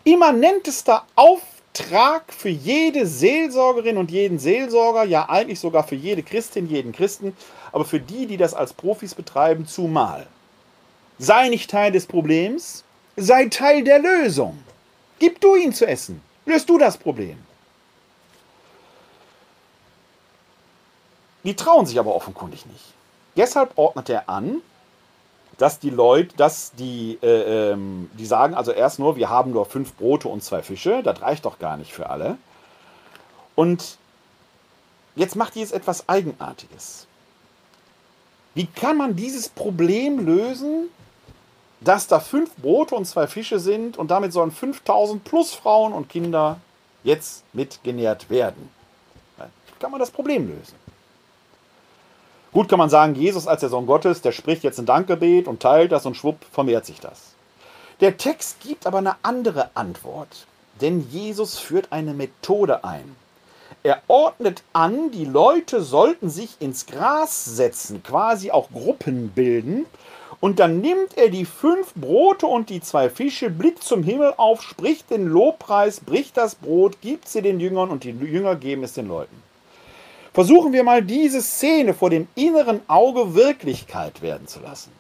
immanentester 0.04 1.06
Auftrag 1.16 2.32
für 2.32 2.50
jede 2.50 3.06
Seelsorgerin 3.06 3.98
und 3.98 4.12
jeden 4.12 4.40
Seelsorger, 4.40 5.04
ja 5.04 5.28
eigentlich 5.30 5.60
sogar 5.60 5.84
für 5.84 5.96
jede 5.96 6.24
Christin, 6.24 6.68
jeden 6.68 6.92
Christen, 6.92 7.36
aber 7.72 7.86
für 7.86 8.00
die, 8.00 8.26
die 8.26 8.38
das 8.38 8.54
als 8.54 8.74
Profis 8.74 9.16
betreiben, 9.16 9.66
zumal. 9.66 10.28
Sei 11.18 11.50
nicht 11.50 11.70
Teil 11.70 11.92
des 11.92 12.06
Problems, 12.06 12.84
Sei 13.16 13.46
Teil 13.46 13.84
der 13.84 14.00
Lösung. 14.00 14.64
Gib 15.20 15.40
du 15.40 15.56
ihn 15.56 15.74
zu 15.74 15.88
essen. 15.88 16.22
Löst 16.46 16.70
du 16.70 16.78
das 16.78 16.98
Problem. 16.98 17.38
Die 21.44 21.56
trauen 21.56 21.86
sich 21.86 22.00
aber 22.00 22.16
offenkundig 22.16 22.66
nicht. 22.66 22.94
Deshalb 23.36 23.78
ordnet 23.78 24.10
er 24.10 24.30
an, 24.30 24.62
dass 25.58 25.80
die 25.80 25.90
Leute, 25.90 26.36
dass 26.36 26.72
die, 26.74 27.20
äh, 27.22 27.72
ähm, 27.72 28.10
die 28.18 28.26
sagen 28.26 28.56
also 28.56 28.72
erst 28.72 29.00
nur, 29.00 29.16
wir 29.16 29.30
haben 29.30 29.52
nur 29.52 29.66
fünf 29.66 29.94
Brote 29.94 30.28
und 30.28 30.44
zwei 30.44 30.62
Fische, 30.64 31.04
das 31.04 31.22
reicht 31.22 31.46
doch 31.46 31.60
gar 31.60 31.78
nicht 31.78 31.94
für 31.94 32.10
alle. 32.10 32.38
Und 33.56 33.98
jetzt 35.16 35.36
macht 35.36 35.56
Jesus 35.56 35.74
etwas 35.74 36.10
Eigenartiges. 36.10 37.08
Wie 38.56 38.66
kann 38.66 38.98
man 38.98 39.16
dieses 39.16 39.50
Problem 39.50 40.26
lösen, 40.26 40.90
dass 41.84 42.08
da 42.08 42.20
fünf 42.20 42.56
Brote 42.56 42.96
und 42.96 43.06
zwei 43.06 43.28
Fische 43.28 43.60
sind 43.60 43.98
und 43.98 44.12
damit 44.12 44.34
sollen 44.34 44.52
5000 44.52 45.24
plus 45.24 45.54
Frauen 45.54 45.94
und 45.94 46.10
Kinder 46.10 46.60
jetzt 47.04 47.44
mit 47.54 47.84
genährt 47.84 48.30
werden. 48.30 48.70
Kann 49.80 49.92
man 49.92 50.00
das 50.00 50.12
Problem 50.12 50.48
lösen? 50.48 50.76
Gut 52.54 52.70
kann 52.70 52.80
man 52.80 52.90
sagen, 52.90 53.16
Jesus 53.16 53.48
als 53.48 53.62
der 53.62 53.70
Sohn 53.70 53.86
Gottes, 53.86 54.22
der 54.22 54.32
spricht 54.32 54.64
jetzt 54.64 54.80
ein 54.80 54.86
Dankgebet 54.86 55.48
und 55.48 55.60
teilt 55.60 55.92
das 55.92 56.06
und 56.06 56.16
schwupp 56.16 56.38
vermehrt 56.52 56.86
sich 56.86 57.00
das. 57.00 57.34
Der 58.00 58.16
Text 58.16 58.62
gibt 58.62 58.88
aber 58.88 59.00
eine 59.00 59.16
andere 59.24 59.72
Antwort, 59.74 60.46
denn 60.80 61.06
Jesus 61.10 61.58
führt 61.58 61.92
eine 61.92 62.14
Methode 62.14 62.84
ein. 62.84 63.16
Er 63.82 64.02
ordnet 64.08 64.64
an, 64.72 65.12
die 65.12 65.26
Leute 65.26 65.82
sollten 65.82 66.30
sich 66.30 66.56
ins 66.62 66.86
Gras 66.86 67.44
setzen, 67.44 68.04
quasi 68.04 68.52
auch 68.52 68.70
Gruppen 68.72 69.30
bilden 69.32 69.86
und 70.44 70.60
dann 70.60 70.82
nimmt 70.82 71.16
er 71.18 71.30
die 71.30 71.46
fünf 71.46 71.94
Brote 71.94 72.48
und 72.48 72.70
die 72.70 72.82
zwei 72.82 73.10
Fische, 73.10 73.50
blickt 73.50 73.82
zum 73.82 74.04
Himmel 74.04 74.34
auf, 74.36 74.62
spricht 74.62 75.10
den 75.10 75.26
Lobpreis, 75.26 76.02
bricht 76.02 76.36
das 76.36 76.56
Brot, 76.56 77.00
gibt 77.00 77.30
sie 77.30 77.42
den 77.42 77.62
Jüngern 77.62 77.90
und 77.90 78.04
die 78.04 78.10
Jünger 78.10 78.58
geben 78.58 78.84
es 78.84 78.92
den 78.92 79.08
Leuten. 79.08 79.42
Versuchen 80.34 80.74
wir 80.74 80.84
mal 80.84 81.02
diese 81.02 81.42
Szene 81.42 81.94
vor 81.94 82.10
dem 82.10 82.28
inneren 82.36 82.82
Auge 82.90 83.36
Wirklichkeit 83.36 84.22
werden 84.22 84.46
zu 84.46 84.60
lassen. 84.60 84.92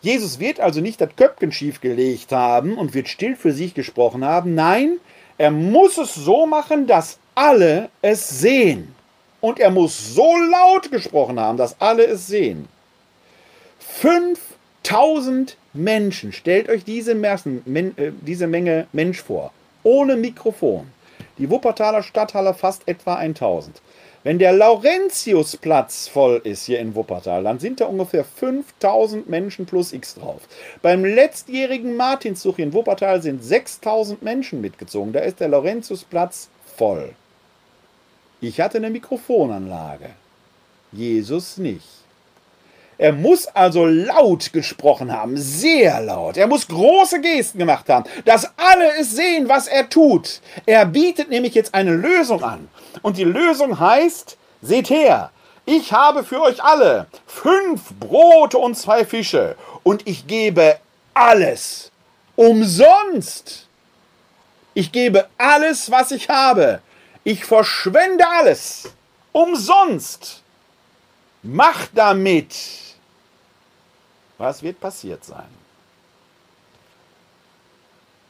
Jesus 0.00 0.40
wird 0.40 0.58
also 0.58 0.80
nicht 0.80 1.00
das 1.00 1.14
Köpfchen 1.14 1.52
schief 1.52 1.80
gelegt 1.80 2.32
haben 2.32 2.76
und 2.76 2.92
wird 2.92 3.06
still 3.06 3.36
für 3.36 3.52
sich 3.52 3.74
gesprochen 3.74 4.24
haben. 4.24 4.56
Nein, 4.56 4.98
er 5.38 5.52
muss 5.52 5.96
es 5.96 6.12
so 6.12 6.44
machen, 6.44 6.88
dass 6.88 7.20
alle 7.36 7.88
es 8.00 8.28
sehen. 8.40 8.96
Und 9.40 9.60
er 9.60 9.70
muss 9.70 10.16
so 10.16 10.36
laut 10.50 10.90
gesprochen 10.90 11.38
haben, 11.38 11.56
dass 11.56 11.80
alle 11.80 12.04
es 12.04 12.26
sehen. 12.26 12.66
Fünf 13.78 14.40
Tausend 14.82 15.56
Menschen, 15.72 16.32
stellt 16.32 16.68
euch 16.68 16.84
diese, 16.84 17.14
Massen, 17.14 17.62
men, 17.64 17.96
äh, 17.96 18.12
diese 18.20 18.46
Menge 18.46 18.86
Mensch 18.92 19.22
vor, 19.22 19.52
ohne 19.82 20.16
Mikrofon. 20.16 20.86
Die 21.38 21.48
Wuppertaler 21.48 22.02
Stadthalle 22.02 22.54
fast 22.54 22.86
etwa 22.86 23.14
1000. 23.14 23.80
Wenn 24.24 24.38
der 24.38 24.52
Laurentiusplatz 24.52 26.06
voll 26.06 26.40
ist 26.44 26.66
hier 26.66 26.78
in 26.78 26.94
Wuppertal, 26.94 27.42
dann 27.42 27.58
sind 27.58 27.80
da 27.80 27.86
ungefähr 27.86 28.24
5000 28.24 29.28
Menschen 29.28 29.66
plus 29.66 29.92
X 29.92 30.14
drauf. 30.14 30.42
Beim 30.80 31.04
letztjährigen 31.04 31.96
Martinszug 31.96 32.60
in 32.60 32.72
Wuppertal 32.72 33.20
sind 33.20 33.42
6000 33.42 34.22
Menschen 34.22 34.60
mitgezogen. 34.60 35.12
Da 35.12 35.20
ist 35.20 35.40
der 35.40 35.48
Laurentiusplatz 35.48 36.48
voll. 36.76 37.14
Ich 38.40 38.60
hatte 38.60 38.78
eine 38.78 38.90
Mikrofonanlage. 38.90 40.10
Jesus 40.92 41.58
nicht. 41.58 42.01
Er 43.02 43.12
muss 43.12 43.48
also 43.48 43.84
laut 43.84 44.52
gesprochen 44.52 45.10
haben, 45.10 45.36
sehr 45.36 46.00
laut. 46.00 46.36
Er 46.36 46.46
muss 46.46 46.68
große 46.68 47.20
Gesten 47.20 47.58
gemacht 47.58 47.88
haben, 47.88 48.08
dass 48.24 48.48
alle 48.56 48.96
es 49.00 49.10
sehen, 49.10 49.48
was 49.48 49.66
er 49.66 49.88
tut. 49.88 50.40
Er 50.66 50.86
bietet 50.86 51.28
nämlich 51.28 51.52
jetzt 51.52 51.74
eine 51.74 51.96
Lösung 51.96 52.44
an. 52.44 52.68
Und 53.02 53.16
die 53.16 53.24
Lösung 53.24 53.80
heißt, 53.80 54.36
seht 54.60 54.88
her, 54.88 55.32
ich 55.66 55.92
habe 55.92 56.22
für 56.22 56.40
euch 56.42 56.62
alle 56.62 57.08
fünf 57.26 57.92
Brote 57.98 58.56
und 58.58 58.76
zwei 58.76 59.04
Fische 59.04 59.56
und 59.82 60.06
ich 60.06 60.28
gebe 60.28 60.78
alles 61.12 61.90
umsonst. 62.36 63.66
Ich 64.74 64.92
gebe 64.92 65.26
alles, 65.38 65.90
was 65.90 66.12
ich 66.12 66.28
habe. 66.28 66.80
Ich 67.24 67.44
verschwende 67.44 68.24
alles 68.28 68.92
umsonst. 69.32 70.40
Mach 71.42 71.88
damit 71.92 72.54
was 74.38 74.62
wird 74.62 74.80
passiert 74.80 75.24
sein? 75.24 75.48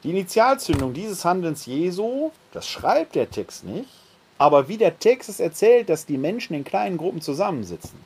Die 0.03 0.09
Initialzündung 0.09 0.93
dieses 0.93 1.23
Handelns 1.23 1.65
Jesu, 1.65 2.31
das 2.51 2.67
schreibt 2.67 3.15
der 3.15 3.29
Text 3.29 3.63
nicht, 3.63 3.89
aber 4.37 4.67
wie 4.67 4.77
der 4.77 4.99
Text 4.99 5.29
es 5.29 5.39
erzählt, 5.39 5.89
dass 5.89 6.05
die 6.05 6.17
Menschen 6.17 6.53
in 6.53 6.65
kleinen 6.65 6.97
Gruppen 6.97 7.21
zusammensitzen. 7.21 7.97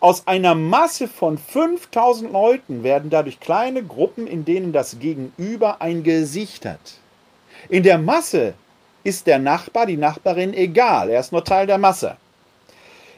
Aus 0.00 0.26
einer 0.26 0.54
Masse 0.54 1.06
von 1.06 1.38
5000 1.38 2.32
Leuten 2.32 2.82
werden 2.82 3.10
dadurch 3.10 3.38
kleine 3.38 3.84
Gruppen, 3.84 4.26
in 4.26 4.44
denen 4.44 4.72
das 4.72 4.98
Gegenüber 4.98 5.80
ein 5.82 6.02
Gesicht 6.02 6.64
hat. 6.64 6.94
In 7.68 7.82
der 7.82 7.98
Masse 7.98 8.54
ist 9.04 9.26
der 9.26 9.38
Nachbar, 9.38 9.86
die 9.86 9.98
Nachbarin 9.98 10.54
egal, 10.54 11.10
er 11.10 11.20
ist 11.20 11.32
nur 11.32 11.44
Teil 11.44 11.66
der 11.66 11.78
Masse. 11.78 12.16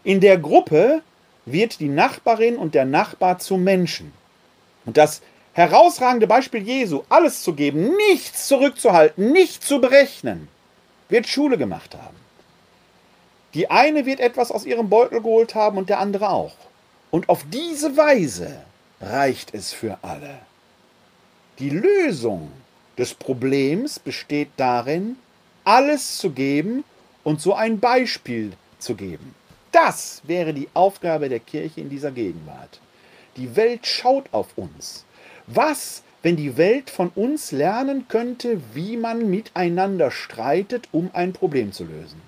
In 0.05 0.21
der 0.21 0.39
Gruppe 0.39 1.03
wird 1.45 1.81
die 1.81 1.89
Nachbarin 1.89 2.57
und 2.57 2.75
der 2.75 2.85
Nachbar 2.85 3.39
zu 3.39 3.57
Menschen. 3.57 4.13
Und 4.85 4.97
das 4.97 5.23
herausragende 5.53 6.27
Beispiel 6.27 6.63
Jesu, 6.63 7.03
alles 7.09 7.43
zu 7.43 7.55
geben, 7.55 7.95
nichts 8.09 8.49
zurückzuhalten, 8.49 9.33
nicht 9.33 9.65
zu 9.65 9.81
berechnen, 9.81 10.49
wird 11.09 11.27
Schule 11.27 11.59
gemacht 11.59 11.95
haben. 11.95 12.17
Die 13.55 13.71
eine 13.71 14.07
wird 14.07 14.21
etwas 14.21 14.51
aus 14.51 14.65
ihrem 14.65 14.89
Beutel 14.89 15.21
geholt 15.21 15.55
haben 15.55 15.77
und 15.77 15.89
der 15.89 15.99
andere 15.99 16.31
auch. 16.31 16.55
Und 17.11 17.29
auf 17.29 17.45
diese 17.51 17.97
Weise 17.97 18.63
reicht 19.01 19.53
es 19.53 19.73
für 19.73 19.99
alle. 20.03 20.39
Die 21.59 21.69
Lösung 21.69 22.51
des 22.97 23.13
Problems 23.15 23.99
besteht 23.99 24.49
darin, 24.57 25.17
alles 25.65 26.17
zu 26.17 26.31
geben 26.31 26.85
und 27.25 27.41
so 27.41 27.55
ein 27.55 27.79
Beispiel 27.79 28.53
zu 28.79 28.95
geben. 28.95 29.35
Das 29.73 30.21
wäre 30.25 30.53
die 30.53 30.69
Aufgabe 30.75 31.31
der 31.31 31.41
Kirche 31.41 31.81
in 31.81 31.89
dieser 31.89 32.11
Gegenwart. 32.11 32.81
Die 33.37 33.57
Welt 33.57 33.87
schaut 33.87 34.27
auf 34.31 34.57
uns. 34.57 35.07
Was, 35.47 36.03
wenn 36.23 36.37
die 36.37 36.59
Welt 36.59 36.91
von 36.91 37.09
uns 37.15 37.53
lernen 37.53 38.07
könnte, 38.07 38.61
wie 38.75 38.99
man 38.99 39.31
miteinander 39.31 40.11
streitet, 40.11 40.89
um 40.93 41.11
ein 41.15 41.33
Problem 41.33 41.73
zu 41.73 41.85
lösen? 41.85 42.21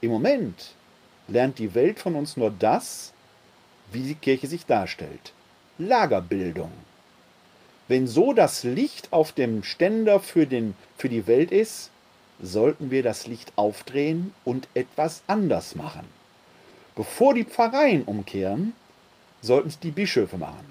Im 0.00 0.10
Moment 0.10 0.74
lernt 1.26 1.58
die 1.58 1.74
Welt 1.74 1.98
von 1.98 2.14
uns 2.14 2.36
nur 2.36 2.52
das, 2.56 3.12
wie 3.92 4.02
die 4.02 4.14
Kirche 4.14 4.46
sich 4.46 4.64
darstellt. 4.64 5.32
Lagerbildung. 5.78 6.70
Wenn 7.88 8.06
so 8.06 8.32
das 8.32 8.62
Licht 8.62 9.12
auf 9.12 9.32
dem 9.32 9.64
Ständer 9.64 10.20
für, 10.20 10.46
den, 10.46 10.74
für 10.96 11.08
die 11.08 11.26
Welt 11.26 11.50
ist, 11.50 11.90
sollten 12.40 12.92
wir 12.92 13.02
das 13.02 13.26
Licht 13.26 13.52
aufdrehen 13.56 14.32
und 14.44 14.68
etwas 14.74 15.22
anders 15.26 15.74
machen. 15.74 16.19
Bevor 17.00 17.32
die 17.32 17.44
Pfarreien 17.44 18.04
umkehren, 18.04 18.74
sollten 19.40 19.68
es 19.68 19.78
die 19.78 19.90
Bischöfe 19.90 20.36
machen. 20.36 20.66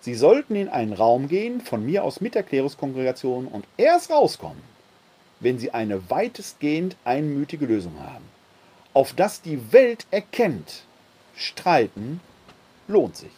Sie 0.00 0.14
sollten 0.14 0.56
in 0.56 0.70
einen 0.70 0.94
Raum 0.94 1.28
gehen, 1.28 1.60
von 1.60 1.84
mir 1.84 2.04
aus 2.04 2.22
mit 2.22 2.34
der 2.34 2.42
Kleruskongregation, 2.42 3.46
und 3.46 3.66
erst 3.76 4.10
rauskommen, 4.10 4.62
wenn 5.40 5.58
sie 5.58 5.72
eine 5.72 6.08
weitestgehend 6.08 6.96
einmütige 7.04 7.66
Lösung 7.66 8.00
haben. 8.00 8.24
Auf 8.94 9.12
das 9.12 9.42
die 9.42 9.70
Welt 9.70 10.06
erkennt, 10.10 10.84
streiten 11.36 12.22
lohnt 12.86 13.18
sich. 13.18 13.36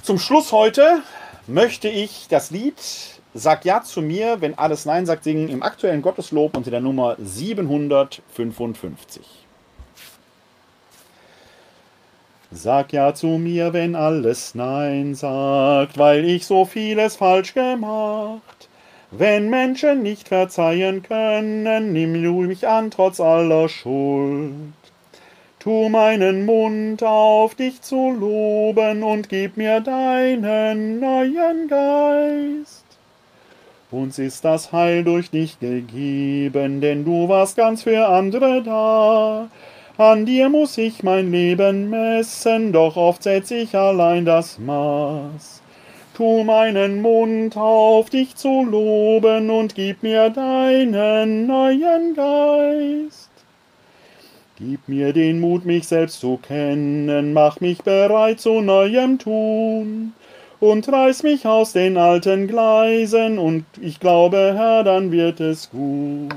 Zum 0.00 0.18
Schluss 0.18 0.50
heute 0.50 1.02
möchte 1.46 1.88
ich 1.90 2.26
das 2.30 2.50
Lied 2.50 3.15
Sag 3.38 3.66
ja 3.66 3.82
zu 3.82 4.00
mir, 4.00 4.40
wenn 4.40 4.56
alles 4.56 4.86
Nein 4.86 5.04
sagt, 5.04 5.24
singen 5.24 5.50
im 5.50 5.62
aktuellen 5.62 6.00
Gotteslob 6.00 6.56
unter 6.56 6.70
der 6.70 6.80
Nummer 6.80 7.16
755. 7.18 9.26
Sag 12.50 12.94
ja 12.94 13.12
zu 13.12 13.26
mir, 13.26 13.74
wenn 13.74 13.94
alles 13.94 14.54
Nein 14.54 15.14
sagt, 15.14 15.98
weil 15.98 16.24
ich 16.24 16.46
so 16.46 16.64
vieles 16.64 17.16
falsch 17.16 17.52
gemacht. 17.52 18.70
Wenn 19.10 19.50
Menschen 19.50 20.02
nicht 20.02 20.28
verzeihen 20.28 21.02
können, 21.02 21.92
nimm 21.92 22.22
du 22.22 22.40
mich 22.40 22.66
an 22.66 22.90
trotz 22.90 23.20
aller 23.20 23.68
Schuld. 23.68 24.72
Tu 25.58 25.90
meinen 25.90 26.46
Mund 26.46 27.02
auf, 27.02 27.54
dich 27.54 27.82
zu 27.82 28.12
loben 28.12 29.02
und 29.02 29.28
gib 29.28 29.58
mir 29.58 29.82
deinen 29.82 31.00
neuen 31.00 31.68
Geist. 31.68 32.85
Uns 33.92 34.18
ist 34.18 34.44
das 34.44 34.72
Heil 34.72 35.04
durch 35.04 35.30
dich 35.30 35.60
gegeben, 35.60 36.80
denn 36.80 37.04
du 37.04 37.28
warst 37.28 37.56
ganz 37.56 37.84
für 37.84 38.08
andere 38.08 38.60
da. 38.62 39.48
An 39.96 40.26
dir 40.26 40.48
muss 40.48 40.76
ich 40.76 41.04
mein 41.04 41.30
Leben 41.30 41.88
messen, 41.88 42.72
doch 42.72 42.96
oft 42.96 43.22
setz 43.22 43.52
ich 43.52 43.76
allein 43.76 44.24
das 44.24 44.58
Maß. 44.58 45.62
Tu 46.16 46.42
meinen 46.42 47.00
Mund 47.00 47.56
auf, 47.56 48.10
dich 48.10 48.34
zu 48.34 48.64
loben, 48.64 49.50
und 49.50 49.76
gib 49.76 50.02
mir 50.02 50.30
deinen 50.30 51.46
neuen 51.46 52.14
Geist. 52.14 53.30
Gib 54.58 54.88
mir 54.88 55.12
den 55.12 55.38
Mut, 55.38 55.64
mich 55.64 55.86
selbst 55.86 56.18
zu 56.18 56.38
kennen, 56.38 57.32
mach 57.32 57.60
mich 57.60 57.82
bereit 57.82 58.40
zu 58.40 58.60
neuem 58.62 59.20
Tun 59.20 60.12
und 60.60 60.88
reiß 60.88 61.22
mich 61.22 61.46
aus 61.46 61.72
den 61.72 61.96
alten 61.96 62.46
Gleisen, 62.46 63.38
und 63.38 63.64
ich 63.80 64.00
glaube, 64.00 64.54
Herr, 64.56 64.84
dann 64.84 65.12
wird 65.12 65.40
es 65.40 65.70
gut. 65.70 66.34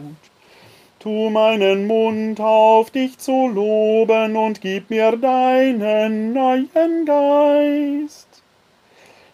Tu 1.00 1.30
meinen 1.30 1.88
Mund 1.88 2.42
auf, 2.42 2.92
dich 2.92 3.18
zu 3.18 3.48
loben, 3.48 4.36
und 4.36 4.62
gib 4.62 4.90
mir 4.90 5.16
deinen 5.16 6.34
neuen 6.34 7.06
Geist. 7.06 8.28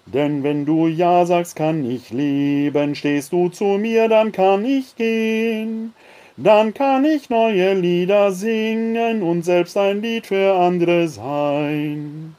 Denn 0.05 0.43
wenn 0.43 0.65
du 0.65 0.87
Ja 0.87 1.25
sagst, 1.25 1.55
kann 1.55 1.89
ich 1.89 2.11
leben, 2.11 2.93
stehst 2.93 3.33
du 3.33 3.49
zu 3.49 3.79
mir, 3.79 4.07
dann 4.07 4.31
kann 4.31 4.63
ich 4.63 4.95
gehen. 4.95 5.93
Dann 6.37 6.73
kann 6.73 7.05
ich 7.05 7.29
neue 7.29 7.73
Lieder 7.73 8.31
singen 8.31 9.23
und 9.23 9.43
selbst 9.43 9.77
ein 9.77 10.01
Lied 10.01 10.27
für 10.27 10.53
andere 10.53 11.07
sein. 11.07 12.35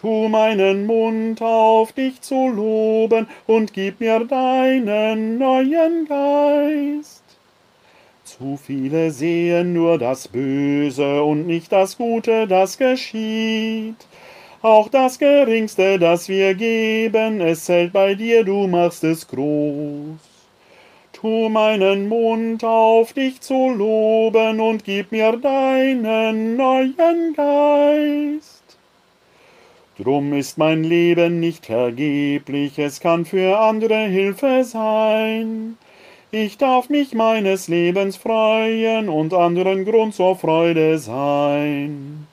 Tu 0.00 0.28
meinen 0.28 0.86
Mund 0.86 1.42
auf, 1.42 1.92
dich 1.92 2.20
zu 2.20 2.48
loben, 2.48 3.26
und 3.48 3.72
gib 3.72 3.98
mir 3.98 4.20
deinen 4.20 5.38
neuen 5.38 6.06
Geist. 6.06 7.24
Zu 8.22 8.56
viele 8.56 9.10
sehen 9.10 9.72
nur 9.72 9.98
das 9.98 10.28
Böse 10.28 11.24
und 11.24 11.48
nicht 11.48 11.72
das 11.72 11.96
Gute, 11.96 12.46
das 12.46 12.78
geschieht. 12.78 14.06
Auch 14.62 14.88
das 14.88 15.18
Geringste, 15.18 15.98
das 15.98 16.28
wir 16.28 16.54
geben, 16.54 17.40
es 17.40 17.68
hält 17.68 17.92
bei 17.92 18.14
dir, 18.14 18.44
du 18.44 18.68
machst 18.68 19.02
es 19.02 19.26
groß. 19.26 20.18
Tu 21.12 21.48
meinen 21.48 22.08
Mund 22.08 22.62
auf, 22.62 23.14
dich 23.14 23.40
zu 23.40 23.70
loben, 23.70 24.60
und 24.60 24.84
gib 24.84 25.10
mir 25.10 25.32
deinen 25.36 26.56
neuen 26.56 27.34
Geist. 27.34 28.57
Drum 29.98 30.32
ist 30.32 30.58
mein 30.58 30.84
Leben 30.84 31.40
nicht 31.40 31.66
vergeblich, 31.66 32.78
es 32.78 33.00
kann 33.00 33.24
für 33.24 33.58
andere 33.58 34.06
Hilfe 34.06 34.62
sein. 34.62 35.76
Ich 36.30 36.56
darf 36.56 36.88
mich 36.88 37.14
meines 37.14 37.66
Lebens 37.66 38.16
freuen 38.16 39.08
und 39.08 39.34
anderen 39.34 39.84
Grund 39.84 40.14
zur 40.14 40.36
Freude 40.36 40.98
sein. 40.98 42.28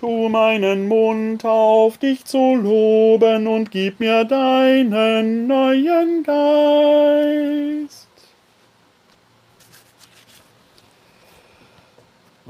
Tu 0.00 0.28
meinen 0.30 0.88
Mund 0.88 1.44
auf, 1.44 1.96
dich 1.98 2.24
zu 2.24 2.56
loben 2.56 3.46
und 3.46 3.70
gib 3.70 4.00
mir 4.00 4.24
deinen 4.24 5.46
neuen 5.46 6.24
Geist. 6.24 7.99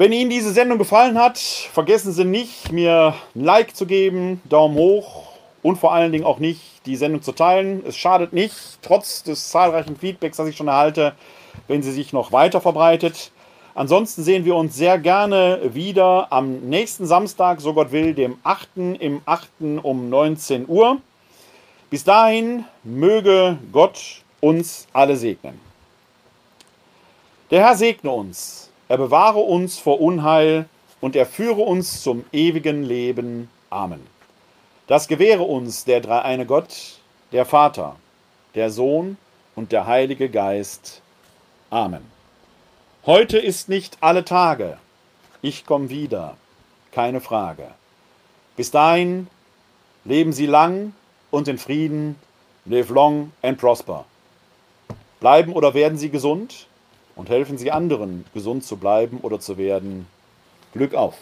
Wenn 0.00 0.14
Ihnen 0.14 0.30
diese 0.30 0.54
Sendung 0.54 0.78
gefallen 0.78 1.18
hat, 1.18 1.36
vergessen 1.36 2.14
Sie 2.14 2.24
nicht, 2.24 2.72
mir 2.72 3.14
ein 3.34 3.44
Like 3.44 3.76
zu 3.76 3.84
geben, 3.84 4.40
Daumen 4.48 4.74
hoch 4.76 5.24
und 5.62 5.76
vor 5.76 5.92
allen 5.92 6.10
Dingen 6.10 6.24
auch 6.24 6.38
nicht, 6.38 6.62
die 6.86 6.96
Sendung 6.96 7.20
zu 7.20 7.32
teilen. 7.32 7.84
Es 7.86 7.98
schadet 7.98 8.32
nicht, 8.32 8.54
trotz 8.80 9.22
des 9.22 9.50
zahlreichen 9.50 9.98
Feedbacks, 9.98 10.38
das 10.38 10.48
ich 10.48 10.56
schon 10.56 10.68
erhalte, 10.68 11.12
wenn 11.68 11.82
sie 11.82 11.92
sich 11.92 12.14
noch 12.14 12.32
weiter 12.32 12.62
verbreitet. 12.62 13.30
Ansonsten 13.74 14.22
sehen 14.22 14.46
wir 14.46 14.56
uns 14.56 14.74
sehr 14.74 14.98
gerne 14.98 15.60
wieder 15.74 16.28
am 16.32 16.60
nächsten 16.60 17.04
Samstag, 17.04 17.60
so 17.60 17.74
Gott 17.74 17.92
will, 17.92 18.14
dem 18.14 18.38
8. 18.42 18.68
im 19.00 19.20
8. 19.26 19.50
um 19.82 20.08
19 20.08 20.66
Uhr. 20.66 20.96
Bis 21.90 22.04
dahin 22.04 22.64
möge 22.84 23.58
Gott 23.70 24.22
uns 24.40 24.86
alle 24.94 25.18
segnen. 25.18 25.60
Der 27.50 27.66
Herr 27.66 27.76
segne 27.76 28.10
uns, 28.10 28.59
er 28.90 28.98
bewahre 28.98 29.38
uns 29.38 29.78
vor 29.78 30.00
Unheil 30.00 30.68
und 31.00 31.14
er 31.14 31.24
führe 31.24 31.60
uns 31.60 32.02
zum 32.02 32.24
ewigen 32.32 32.82
Leben. 32.82 33.48
Amen. 33.70 34.04
Das 34.88 35.06
gewähre 35.06 35.44
uns 35.44 35.84
der 35.84 36.00
dreieine 36.00 36.44
Gott, 36.44 36.98
der 37.30 37.44
Vater, 37.44 37.94
der 38.56 38.68
Sohn 38.68 39.16
und 39.54 39.70
der 39.70 39.86
Heilige 39.86 40.28
Geist. 40.28 41.02
Amen. 41.70 42.04
Heute 43.06 43.38
ist 43.38 43.68
nicht 43.68 43.96
alle 44.00 44.24
Tage. 44.24 44.76
Ich 45.40 45.66
komme 45.66 45.88
wieder. 45.88 46.36
Keine 46.90 47.20
Frage. 47.20 47.68
Bis 48.56 48.72
dahin 48.72 49.28
leben 50.04 50.32
Sie 50.32 50.46
lang 50.46 50.94
und 51.30 51.46
in 51.46 51.58
Frieden. 51.58 52.16
Live 52.64 52.90
long 52.90 53.30
and 53.40 53.56
prosper. 53.56 54.04
Bleiben 55.20 55.52
oder 55.52 55.74
werden 55.74 55.96
Sie 55.96 56.10
gesund 56.10 56.66
und 57.20 57.28
helfen 57.28 57.58
Sie 57.58 57.70
anderen, 57.70 58.24
gesund 58.32 58.64
zu 58.64 58.78
bleiben 58.78 59.18
oder 59.20 59.38
zu 59.40 59.58
werden. 59.58 60.06
Glück 60.72 60.94
auf! 60.94 61.18